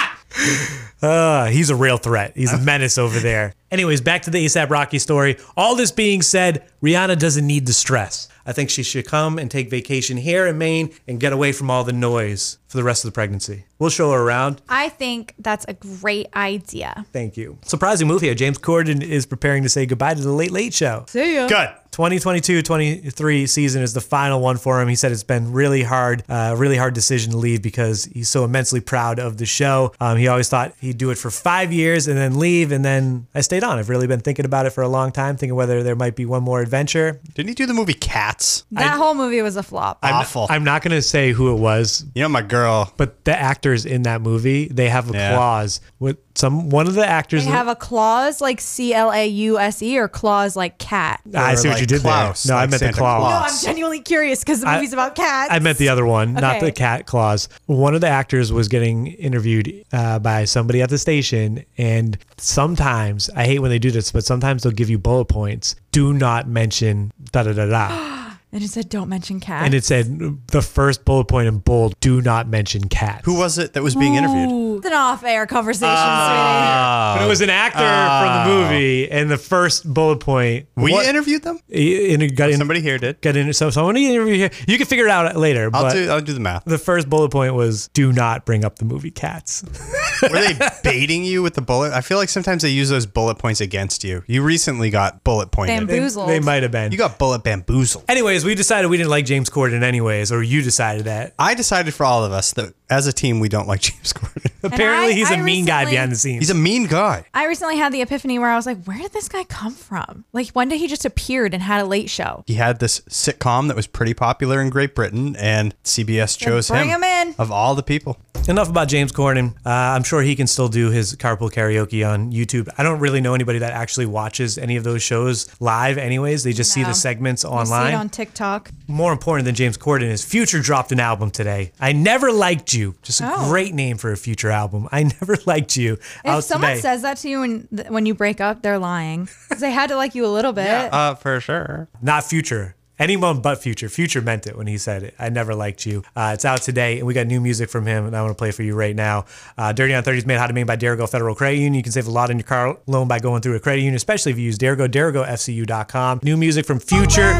Uh, 1.02 1.46
he's 1.52 1.70
a 1.72 1.76
real 1.76 1.98
threat. 1.98 2.34
He's 2.36 2.54
a 2.54 2.60
menace 2.60 2.98
over 3.00 3.20
there. 3.20 3.54
Anyways, 3.72 4.02
back 4.02 4.22
to 4.24 4.30
the 4.30 4.46
ASAP 4.46 4.70
Rocky 4.70 5.00
story. 5.00 5.38
All 5.58 5.76
this 5.76 5.92
being 5.92 6.22
said, 6.22 6.68
Rihanna 6.84 7.18
doesn't 7.18 7.46
need 7.48 7.66
the 7.66 7.74
stress. 7.74 8.28
I 8.46 8.54
think 8.54 8.70
she 8.70 8.84
should 8.84 9.06
come 9.06 9.38
and 9.40 9.50
take 9.52 9.70
vacation 9.70 10.18
here 10.18 10.48
in 10.48 10.58
Maine 10.58 10.94
and 11.08 11.20
get 11.20 11.32
away 11.32 11.52
from 11.52 11.70
all 11.70 11.84
the 11.84 11.94
noise 11.94 12.58
for 12.68 12.78
the 12.78 12.84
rest 12.84 13.04
of 13.06 13.12
the 13.12 13.14
pregnancy. 13.14 13.66
We'll 13.80 13.90
show 13.92 14.12
her 14.12 14.20
around. 14.22 14.62
I 14.68 14.90
think 14.90 15.36
that's 15.40 15.66
a 15.68 15.74
great 15.74 16.28
idea. 16.36 17.06
Thank 17.12 17.38
you. 17.38 17.60
Surprising 17.64 18.08
move 18.08 18.22
here. 18.22 18.34
James 18.36 18.58
Corden 18.58 19.02
is 19.04 19.26
preparing 19.26 19.64
to 19.64 19.70
say 19.70 19.86
goodbye 19.86 20.16
to 20.16 20.22
the 20.22 20.32
Late 20.32 20.52
Late 20.52 20.74
Show. 20.74 21.06
See 21.08 21.36
ya. 21.36 21.48
Good. 21.48 21.70
2022-23 21.92 23.50
season 23.50 23.82
is 23.82 23.94
the 23.94 24.02
final 24.02 24.40
one 24.40 24.58
for 24.58 24.82
him. 24.82 24.88
He 24.88 24.96
said 24.96 25.12
it's 25.12 25.24
been 25.24 25.52
really 25.52 25.84
hard, 25.84 26.24
uh, 26.30 26.56
really 26.58 26.78
hard 26.78 26.94
decision 26.94 27.32
to 27.32 27.38
leave 27.38 27.62
because 27.62 28.06
he's 28.06 28.30
so 28.30 28.46
immensely 28.46 28.80
proud 28.80 29.20
of 29.20 29.38
the 29.38 29.46
show. 29.46 29.92
Um, 30.00 30.18
he 30.18 30.28
always 30.28 30.48
thought 30.48 30.74
he'd 30.80 30.98
do 30.98 31.10
it 31.12 31.18
for 31.18 31.30
five 31.30 31.74
years 31.74 32.08
and 32.08 32.18
then 32.18 32.40
leave, 32.40 32.72
and 32.72 32.84
then 32.86 33.28
I 33.36 33.42
stayed 33.42 33.64
on. 33.64 33.78
I've 33.78 33.90
really 33.90 34.08
been 34.08 34.22
thinking 34.22 34.46
about 34.46 34.66
it 34.66 34.70
for 34.72 34.82
a 34.82 34.88
long 34.88 35.12
time, 35.12 35.36
thinking 35.36 35.56
whether 35.56 35.84
there 35.84 35.96
might 35.96 36.16
be 36.16 36.26
one 36.26 36.44
more 36.44 36.62
adventure. 36.62 37.20
Didn't 37.34 37.50
he 37.50 37.56
do 37.56 37.66
the 37.66 37.74
movie 37.74 37.94
Cats? 37.94 38.64
That 38.72 38.96
whole 38.98 39.14
movie 39.14 39.42
was 39.42 39.58
a 39.58 39.64
flop. 39.64 40.00
Awful. 40.02 40.48
I'm 40.50 40.64
not 40.64 40.82
going 40.84 40.96
to 40.96 41.02
say 41.02 41.32
who 41.34 41.54
it 41.56 41.60
was, 41.60 42.06
you 42.16 42.22
know 42.22 42.30
my 42.30 42.42
girl. 42.42 42.94
but 42.98 43.24
the 43.26 43.38
actors 43.38 43.86
in 43.86 44.04
that 44.04 44.22
movie 44.22 44.68
they 44.68 44.90
have 44.90 45.10
a 45.10 45.14
Yeah. 45.14 45.36
clause 45.36 45.82
with 46.00 46.18
some 46.36 46.70
one 46.70 46.88
of 46.88 46.94
the 46.94 47.06
actors. 47.06 47.44
They 47.46 47.52
have 47.52 47.68
a 47.68 47.76
clause 47.76 48.40
like 48.40 48.62
C 48.62 48.94
L 48.94 49.12
A 49.12 49.28
U 49.28 49.60
S 49.60 49.82
E 49.82 49.98
or 49.98 50.08
clause 50.08 50.56
like 50.56 50.78
cat. 50.78 51.20
I 51.36 51.56
see 51.56 51.68
what 51.68 51.76
like 51.76 51.81
you 51.82 51.88
did 51.88 52.02
Klaus, 52.02 52.44
there. 52.44 52.56
No, 52.56 52.58
I 52.58 52.62
like 52.62 52.70
meant 52.72 52.80
Santa 52.80 52.94
the 52.94 52.98
clause. 53.00 53.30
No, 53.30 53.48
I'm 53.48 53.64
genuinely 53.64 54.02
curious 54.02 54.40
because 54.40 54.62
the 54.62 54.68
I- 54.68 54.76
movie's 54.76 54.94
about 54.94 55.16
cats. 55.16 55.52
I 55.52 55.60
meant 55.60 55.78
the 55.78 55.90
other 55.90 56.06
one, 56.06 56.34
not 56.34 56.60
the 56.60 56.72
cat 56.72 57.06
clause. 57.06 57.50
One 57.66 57.96
of 57.96 58.02
the 58.02 58.08
actors 58.08 58.54
was 58.54 58.68
getting 58.68 59.08
interviewed 59.08 59.84
uh, 59.92 60.20
by 60.20 60.46
somebody 60.46 60.82
at 60.82 60.90
the 60.90 60.98
station, 60.98 61.66
and 61.78 62.18
sometimes 62.38 63.30
I 63.36 63.46
hate 63.46 63.60
when 63.60 63.72
they 63.72 63.80
do 63.80 63.92
this, 63.92 64.12
but 64.12 64.24
sometimes 64.24 64.64
they'll 64.64 64.72
give 64.72 64.90
you 64.90 64.98
bullet 64.98 65.26
points. 65.26 65.76
Do 65.92 66.14
not 66.14 66.48
mention 66.48 67.12
da 67.32 67.44
da 67.44 67.54
da 67.54 67.66
da. 67.66 68.18
And 68.54 68.62
it 68.64 68.68
said, 68.70 68.90
"Don't 68.90 69.08
mention 69.08 69.40
cats." 69.40 69.66
and 69.66 69.74
it 69.74 69.86
said 69.86 70.38
the 70.48 70.62
first 70.62 71.06
bullet 71.06 71.26
point 71.26 71.48
in 71.48 71.60
bold. 71.60 71.96
Do 72.02 72.22
not 72.22 72.50
mention 72.50 72.90
cat. 72.90 73.22
Who 73.24 73.36
was 73.36 73.58
it 73.58 73.74
that 73.74 73.82
was 73.84 73.96
being 73.96 74.16
interviewed? 74.16 74.50
Ooh, 74.52 74.78
it's 74.78 74.86
an 74.88 74.94
off-air 74.94 75.46
conversation, 75.48 75.88
Ah. 75.90 77.16
But 77.18 77.26
it 77.26 77.28
was 77.30 77.40
an 77.42 77.50
actor 77.50 77.78
from 77.80 78.50
the 78.50 78.56
movie, 78.64 79.10
and 79.10 79.30
the 79.32 79.38
first 79.38 79.92
bullet 79.94 80.20
point. 80.20 80.68
We 80.76 80.92
what- 80.92 81.06
interviewed 81.06 81.44
them. 81.44 81.60
in, 81.70 82.36
got 82.36 82.50
in, 82.50 82.58
Somebody 82.58 82.82
here 82.82 82.98
did. 82.98 83.22
got 83.22 83.38
in. 83.38 83.54
So 83.54 83.70
someone 83.70 83.96
interview 83.96 84.36
here. 84.36 84.50
You 84.68 84.78
can 84.78 84.86
figure 84.88 85.06
it 85.06 85.12
out 85.12 85.34
later. 85.38 85.70
I'll 85.74 85.84
but 85.84 85.94
do. 85.94 86.10
I'll 86.10 86.22
do 86.22 86.34
the 86.34 86.40
math. 86.42 86.64
the 86.66 86.78
first 86.78 87.10
bullet 87.10 87.30
point 87.30 87.54
was 87.56 87.88
do 87.94 88.12
not 88.12 88.46
bring 88.46 88.66
up 88.66 88.80
the 88.80 88.86
movie 88.86 89.12
Cats. 89.12 89.64
Were 90.22 90.30
they 90.30 90.58
baiting 90.84 91.24
you 91.24 91.42
with 91.42 91.54
the 91.56 91.62
bullet? 91.62 91.94
I 91.94 92.02
feel 92.02 92.18
like 92.18 92.30
sometimes 92.30 92.62
they 92.64 92.70
use 92.70 92.90
those 92.90 93.06
bullet 93.06 93.36
points 93.40 93.62
against 93.62 94.04
you. 94.04 94.24
You 94.28 94.44
recently 94.44 94.90
got 94.90 95.24
bullet 95.24 95.52
pointed. 95.52 95.78
Bamboo- 95.80 95.94
Bamboozled. 95.94 96.30
They 96.30 96.40
might 96.40 96.64
have 96.64 96.72
been. 96.72 96.92
You 96.92 96.98
got 96.98 97.18
bullet 97.18 97.44
bamboozled. 97.44 98.06
Anyways, 98.10 98.46
we 98.46 98.56
decided 98.56 98.90
we 98.90 98.98
didn't 98.98 99.10
like 99.10 99.26
James 99.26 99.50
Corden 99.50 99.82
anyways, 99.84 100.32
or 100.32 100.44
you 100.44 100.62
decided 100.62 101.06
that. 101.06 101.34
I 101.40 101.54
decided 101.54 101.94
for 101.94 102.06
all 102.06 102.24
of 102.24 102.32
us 102.32 102.54
that 102.54 102.74
as 102.92 103.08
a 103.08 103.14
team 103.14 103.40
we 103.40 103.50
don't 103.50 103.68
like 103.68 103.82
James 103.90 104.14
Corden. 104.14 104.52
Apparently, 104.64 105.14
I- 105.14 105.16
he's 105.16 105.32
a 105.32 105.36
I 105.36 105.42
mean 105.42 105.66
guy 105.66 105.80
recently- 105.80 105.92
behind 105.96 106.12
the 106.12 106.16
scenes. 106.18 106.40
He's 106.42 106.50
a 106.52 106.54
mean 106.56 106.86
guy. 106.86 107.26
I 107.34 107.48
recently 107.48 107.78
had 107.78 107.92
the 107.92 108.02
epiphany 108.02 108.38
where 108.38 108.50
I 108.50 108.56
was 108.56 108.66
like, 108.68 108.84
"Where 108.86 108.98
did 109.00 109.14
this 109.14 109.28
guy 109.28 109.44
come 109.46 109.74
from? 109.74 110.26
Like, 110.34 110.50
one 110.50 110.70
day 110.70 110.78
he 110.78 110.88
just 110.88 111.06
appeared 111.06 111.54
and 111.56 111.64
had 111.64 111.82
a 111.82 111.86
late 111.86 112.10
show?" 112.10 112.44
He 112.46 112.56
had 112.56 112.80
this 112.80 113.00
sitcom 113.10 113.68
that 113.70 113.76
was 113.76 113.88
pretty 113.88 114.14
popular 114.14 114.62
in 114.62 114.70
Great 114.70 114.94
Britain, 114.94 115.36
and 115.38 115.74
CBS 115.84 116.38
chose 116.38 116.70
bring 116.70 116.90
him 116.90 117.04
in. 117.04 117.34
of 117.40 117.52
all 117.52 117.74
the 117.76 117.84
people. 117.84 118.18
Enough 118.48 118.70
about 118.70 118.88
James 118.88 119.12
Corden. 119.12 119.54
Uh, 119.66 119.70
I'm 119.70 120.04
sure 120.04 120.22
he 120.24 120.36
can 120.36 120.48
still 120.48 120.68
do 120.68 120.90
his 120.90 121.16
carpool 121.16 121.52
karaoke 121.52 122.08
on 122.08 122.32
YouTube. 122.32 122.68
I 122.78 122.82
don't 122.84 123.00
really 123.00 123.22
know 123.22 123.36
anybody 123.36 123.60
that 123.60 123.72
actually 123.74 124.08
watches 124.08 124.58
any 124.58 124.78
of 124.78 124.84
those 124.84 125.04
shows 125.04 125.48
live, 125.60 126.00
anyways. 126.00 126.44
They 126.44 126.52
just 126.54 126.72
see 126.74 126.82
No. 126.82 126.88
the 126.88 126.94
segments 126.96 127.44
You 127.44 127.50
see 127.50 127.56
online. 127.56 127.94
it 127.94 127.98
on 127.98 128.10
TikTok. 128.10 128.72
More 128.88 129.12
important 129.14 129.46
than 129.46 129.54
James 129.54 129.78
Corden 129.78 130.10
is 130.10 130.26
Future 130.26 130.60
dropped 130.60 130.92
an 130.92 131.00
album 131.00 131.30
today. 131.30 131.72
I 131.80 131.94
never 131.94 132.32
liked 132.32 132.74
you. 132.74 132.81
Just 133.02 133.22
a 133.22 133.32
Oh. 133.34 133.50
great 133.50 133.74
name 133.74 133.98
for 133.98 134.12
a 134.12 134.18
future 134.18 134.50
album. 134.52 134.88
I 134.92 135.04
never 135.22 135.38
liked 135.46 135.78
you. 135.78 135.94
If 135.94 136.26
Out 136.26 136.44
someone 136.44 136.72
today. 136.72 136.82
says 136.82 137.02
that 137.04 137.18
to 137.18 137.30
you 137.30 137.40
when 137.42 137.68
when 137.90 138.06
you 138.06 138.14
break 138.14 138.40
up, 138.42 138.62
they're 138.62 138.80
lying. 138.80 139.28
'Cause 139.50 139.60
they 139.62 139.72
had 139.72 139.90
to 139.90 139.96
like 139.96 140.16
you 140.16 140.26
a 140.26 140.34
little 140.38 140.54
bit. 140.54 140.92
Uh, 140.94 141.16
for 141.16 141.40
sure. 141.40 141.88
not 142.02 142.24
future. 142.24 142.76
Anyone 143.00 143.42
but 143.42 143.56
future. 143.64 143.90
Future 143.90 144.22
meant 144.22 144.46
it 144.46 144.56
when 144.56 144.68
he 144.68 144.78
said 144.78 145.02
it. 145.02 145.16
I 145.18 145.30
never 145.30 145.56
liked 145.56 145.88
you. 145.88 146.04
Uh, 146.16 146.32
it's 146.36 146.46
out 146.46 146.62
today, 146.62 147.00
and 147.00 147.08
we 147.08 147.16
got 147.16 147.26
new 147.26 147.42
music 147.42 147.68
from 147.72 147.88
him, 147.88 148.06
and 148.06 148.16
I 148.16 148.22
want 148.22 148.30
to 148.30 148.38
play 148.38 148.52
for 148.52 148.62
you 148.62 148.76
right 148.76 148.96
now. 148.96 149.26
Uh, 149.58 149.72
Dirty 149.74 149.96
on 149.96 150.04
30 150.04 150.20
is 150.20 150.26
made 150.28 150.38
how 150.38 150.46
to 150.46 150.54
made 150.54 150.68
by 150.68 150.78
Dirigo 150.78 151.10
Federal 151.10 151.34
Credit 151.34 151.56
Union. 151.56 151.74
You 151.74 151.82
can 151.82 151.92
save 151.92 152.06
a 152.06 152.12
lot 152.12 152.30
in 152.30 152.38
your 152.38 152.46
car 152.46 152.78
loan 152.86 153.08
by 153.08 153.18
going 153.18 153.42
through 153.42 153.56
a 153.56 153.60
credit 153.60 153.80
union, 153.80 153.96
especially 153.96 154.32
if 154.34 154.38
you 154.38 154.44
use 154.44 154.58
Dirigo, 154.60 154.88
DirigoFCU.com. 154.88 156.20
New 156.22 156.38
music 156.38 156.64
from 156.68 156.80
Future, 156.80 157.34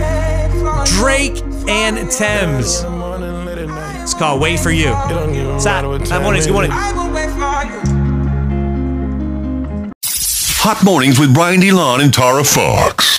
Drake, 0.98 1.40
and 1.70 2.10
Tems. 2.10 2.84
It's 4.12 4.20
called 4.20 4.42
Wait 4.42 4.60
For 4.60 4.72
You. 4.72 4.90
It's 5.56 5.64
hot. 5.64 5.86
Hot 5.86 6.22
mornings. 6.22 6.46
Good 6.46 6.52
morning. 6.52 6.72
Hot 10.64 10.84
mornings 10.84 11.18
with 11.18 11.34
Ryan 11.38 11.62
DeLon 11.62 12.04
and 12.04 12.14
Tara 12.14 12.44
Fox. 12.44 13.11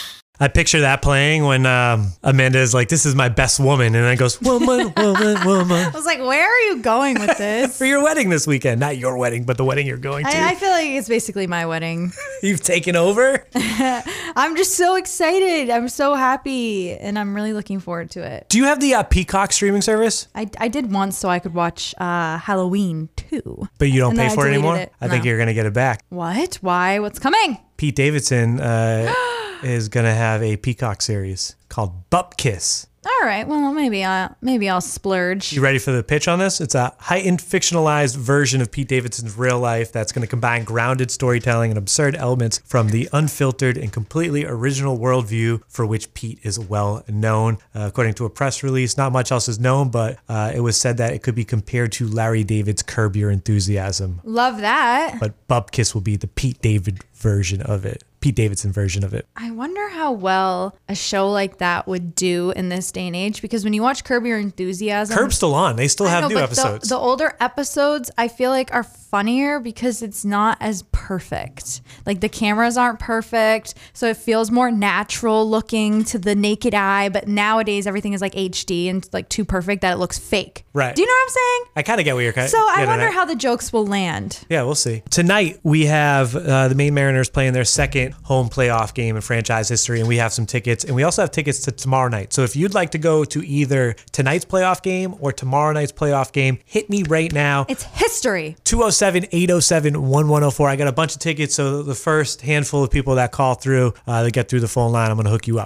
I 0.42 0.48
picture 0.48 0.80
that 0.80 1.02
playing 1.02 1.44
when 1.44 1.66
um, 1.66 2.10
Amanda 2.24 2.58
is 2.58 2.74
like, 2.74 2.88
"This 2.88 3.06
is 3.06 3.14
my 3.14 3.28
best 3.28 3.60
woman," 3.60 3.94
and 3.94 4.04
then 4.04 4.16
goes, 4.16 4.40
"Woman, 4.40 4.92
woman, 4.96 5.46
woman." 5.46 5.86
I 5.86 5.90
was 5.94 6.04
like, 6.04 6.18
"Where 6.18 6.44
are 6.44 6.60
you 6.62 6.82
going 6.82 7.20
with 7.20 7.38
this?" 7.38 7.78
For 7.78 7.84
your 7.84 8.02
wedding 8.02 8.28
this 8.28 8.44
weekend, 8.44 8.80
not 8.80 8.96
your 8.96 9.16
wedding, 9.16 9.44
but 9.44 9.56
the 9.56 9.64
wedding 9.64 9.86
you're 9.86 9.98
going 9.98 10.24
to. 10.24 10.36
I, 10.36 10.48
I 10.48 10.54
feel 10.56 10.70
like 10.70 10.88
it's 10.88 11.08
basically 11.08 11.46
my 11.46 11.64
wedding. 11.66 12.10
You've 12.42 12.60
taken 12.60 12.96
over. 12.96 13.46
I'm 13.54 14.56
just 14.56 14.74
so 14.74 14.96
excited. 14.96 15.70
I'm 15.70 15.88
so 15.88 16.14
happy, 16.14 16.90
and 16.90 17.20
I'm 17.20 17.36
really 17.36 17.52
looking 17.52 17.78
forward 17.78 18.10
to 18.10 18.24
it. 18.24 18.48
Do 18.48 18.58
you 18.58 18.64
have 18.64 18.80
the 18.80 18.94
uh, 18.94 19.04
Peacock 19.04 19.52
streaming 19.52 19.82
service? 19.82 20.26
I, 20.34 20.50
I 20.58 20.66
did 20.66 20.90
once 20.90 21.16
so 21.16 21.28
I 21.28 21.38
could 21.38 21.54
watch 21.54 21.94
uh, 21.98 22.38
Halloween 22.38 23.10
too. 23.14 23.68
But 23.78 23.92
you 23.92 24.00
don't 24.00 24.18
And 24.18 24.28
pay 24.28 24.34
for 24.34 24.48
it 24.48 24.54
anymore. 24.54 24.76
it. 24.76 24.92
I 25.00 25.06
think 25.06 25.24
you're 25.24 25.38
gonna 25.38 25.54
get 25.54 25.66
it 25.66 25.72
back. 25.72 26.04
What? 26.08 26.56
Why? 26.62 26.98
What's 26.98 27.20
coming? 27.20 27.58
Pete 27.76 27.94
Davidson 27.94 28.58
uh, 28.60 29.14
is 29.64 29.88
gonna 29.88 30.14
have 30.14 30.42
a 30.42 30.56
Peacock 30.56 31.02
series 31.02 31.56
called 31.68 32.08
Bupkis. 32.10 32.86
All 33.04 33.26
right. 33.26 33.48
Well, 33.48 33.72
maybe 33.72 34.04
I'll 34.04 34.36
maybe 34.42 34.68
I'll 34.68 34.80
splurge. 34.80 35.52
You 35.52 35.60
ready 35.60 35.80
for 35.80 35.90
the 35.90 36.04
pitch 36.04 36.28
on 36.28 36.38
this? 36.38 36.60
It's 36.60 36.76
a 36.76 36.94
heightened 37.00 37.40
fictionalized 37.40 38.16
version 38.16 38.60
of 38.60 38.70
Pete 38.70 38.86
Davidson's 38.86 39.36
real 39.36 39.58
life 39.58 39.90
that's 39.90 40.12
going 40.12 40.22
to 40.22 40.28
combine 40.28 40.62
grounded 40.62 41.10
storytelling 41.10 41.72
and 41.72 41.78
absurd 41.78 42.14
elements 42.14 42.58
from 42.58 42.90
the 42.90 43.08
unfiltered 43.12 43.76
and 43.76 43.92
completely 43.92 44.44
original 44.44 44.96
worldview 44.98 45.62
for 45.66 45.84
which 45.84 46.14
Pete 46.14 46.38
is 46.44 46.60
well 46.60 47.02
known. 47.08 47.58
Uh, 47.74 47.86
according 47.88 48.14
to 48.14 48.24
a 48.24 48.30
press 48.30 48.62
release, 48.62 48.96
not 48.96 49.10
much 49.10 49.32
else 49.32 49.48
is 49.48 49.58
known, 49.58 49.88
but 49.88 50.18
uh, 50.28 50.52
it 50.54 50.60
was 50.60 50.80
said 50.80 50.98
that 50.98 51.12
it 51.12 51.24
could 51.24 51.34
be 51.34 51.44
compared 51.44 51.90
to 51.92 52.06
Larry 52.06 52.44
David's 52.44 52.84
Curb 52.84 53.16
Your 53.16 53.32
Enthusiasm. 53.32 54.20
Love 54.22 54.60
that. 54.60 55.16
But 55.18 55.48
Bupkis 55.48 55.92
will 55.92 56.02
be 56.02 56.14
the 56.14 56.28
Pete 56.28 56.62
David 56.62 57.00
version 57.14 57.62
of 57.62 57.84
it. 57.84 58.04
Pete 58.22 58.34
Davidson 58.34 58.72
version 58.72 59.04
of 59.04 59.12
it. 59.12 59.26
I 59.36 59.50
wonder 59.50 59.88
how 59.90 60.12
well 60.12 60.76
a 60.88 60.94
show 60.94 61.30
like 61.30 61.58
that 61.58 61.86
would 61.86 62.14
do 62.14 62.52
in 62.52 62.68
this 62.68 62.90
day 62.92 63.06
and 63.06 63.16
age 63.16 63.42
because 63.42 63.64
when 63.64 63.72
you 63.72 63.82
watch 63.82 64.04
Curb 64.04 64.24
Your 64.24 64.38
Enthusiasm, 64.38 65.16
Curb's 65.16 65.36
still 65.36 65.54
on. 65.54 65.76
They 65.76 65.88
still 65.88 66.06
I 66.06 66.10
have 66.10 66.22
know, 66.22 66.28
new 66.28 66.38
episodes. 66.38 66.88
The, 66.88 66.94
the 66.94 67.00
older 67.00 67.36
episodes, 67.40 68.10
I 68.16 68.28
feel 68.28 68.50
like 68.50 68.72
are 68.72 68.84
funnier 69.12 69.60
because 69.60 70.00
it's 70.00 70.24
not 70.24 70.56
as 70.58 70.84
perfect. 70.90 71.82
Like 72.06 72.20
the 72.20 72.30
cameras 72.30 72.78
aren't 72.78 72.98
perfect, 72.98 73.74
so 73.92 74.08
it 74.08 74.16
feels 74.16 74.50
more 74.50 74.70
natural 74.70 75.48
looking 75.48 76.02
to 76.04 76.18
the 76.18 76.34
naked 76.34 76.74
eye. 76.74 77.10
But 77.10 77.28
nowadays, 77.28 77.86
everything 77.86 78.14
is 78.14 78.22
like 78.22 78.32
HD 78.32 78.88
and 78.88 79.06
like 79.12 79.28
too 79.28 79.44
perfect 79.44 79.82
that 79.82 79.92
it 79.92 79.96
looks 79.98 80.18
fake. 80.18 80.64
Right. 80.72 80.96
Do 80.96 81.02
you 81.02 81.06
know 81.06 81.12
what 81.12 81.22
I'm 81.24 81.28
saying? 81.28 81.64
I 81.76 81.82
kind 81.82 82.00
of 82.00 82.04
get 82.06 82.14
what 82.14 82.20
you're 82.20 82.32
kind 82.32 82.48
So 82.48 82.56
I 82.58 82.86
wonder 82.86 83.10
how 83.10 83.26
the 83.26 83.36
jokes 83.36 83.70
will 83.70 83.86
land. 83.86 84.40
Yeah, 84.48 84.62
we'll 84.62 84.74
see. 84.74 85.02
Tonight 85.10 85.60
we 85.62 85.84
have 85.84 86.34
uh, 86.34 86.68
the 86.68 86.74
Maine 86.74 86.94
Mariners 86.94 87.28
playing 87.28 87.52
their 87.52 87.66
second 87.66 88.12
home 88.22 88.48
playoff 88.48 88.94
game 88.94 89.14
in 89.16 89.20
franchise 89.22 89.68
history, 89.68 90.00
and 90.00 90.08
we 90.08 90.16
have 90.16 90.32
some 90.32 90.46
tickets, 90.46 90.84
and 90.84 90.96
we 90.96 91.02
also 91.02 91.20
have 91.20 91.30
tickets 91.30 91.60
to 91.64 91.70
tomorrow 91.70 92.08
night. 92.08 92.32
So 92.32 92.44
if 92.44 92.56
you'd 92.56 92.72
like 92.72 92.92
to 92.92 92.98
go 92.98 93.24
to 93.24 93.46
either 93.46 93.94
tonight's 94.10 94.46
playoff 94.46 94.82
game 94.82 95.14
or 95.20 95.32
tomorrow 95.32 95.74
night's 95.74 95.92
playoff 95.92 96.32
game, 96.32 96.60
hit 96.64 96.88
me 96.88 97.02
right 97.02 97.30
now. 97.30 97.66
It's 97.68 97.82
history. 97.82 98.56
207 98.64 99.01
807 99.02 99.94
1104. 99.94 100.68
I 100.68 100.76
got 100.76 100.88
a 100.88 100.92
bunch 100.92 101.14
of 101.14 101.20
tickets, 101.20 101.54
so 101.54 101.82
the 101.82 101.94
first 101.94 102.42
handful 102.42 102.84
of 102.84 102.90
people 102.90 103.16
that 103.16 103.32
call 103.32 103.54
through, 103.54 103.94
uh, 104.06 104.22
that 104.22 104.32
get 104.32 104.48
through 104.48 104.60
the 104.60 104.68
phone 104.68 104.92
line, 104.92 105.10
I'm 105.10 105.16
going 105.16 105.24
to 105.24 105.30
hook 105.30 105.46
you 105.46 105.58
up. 105.58 105.60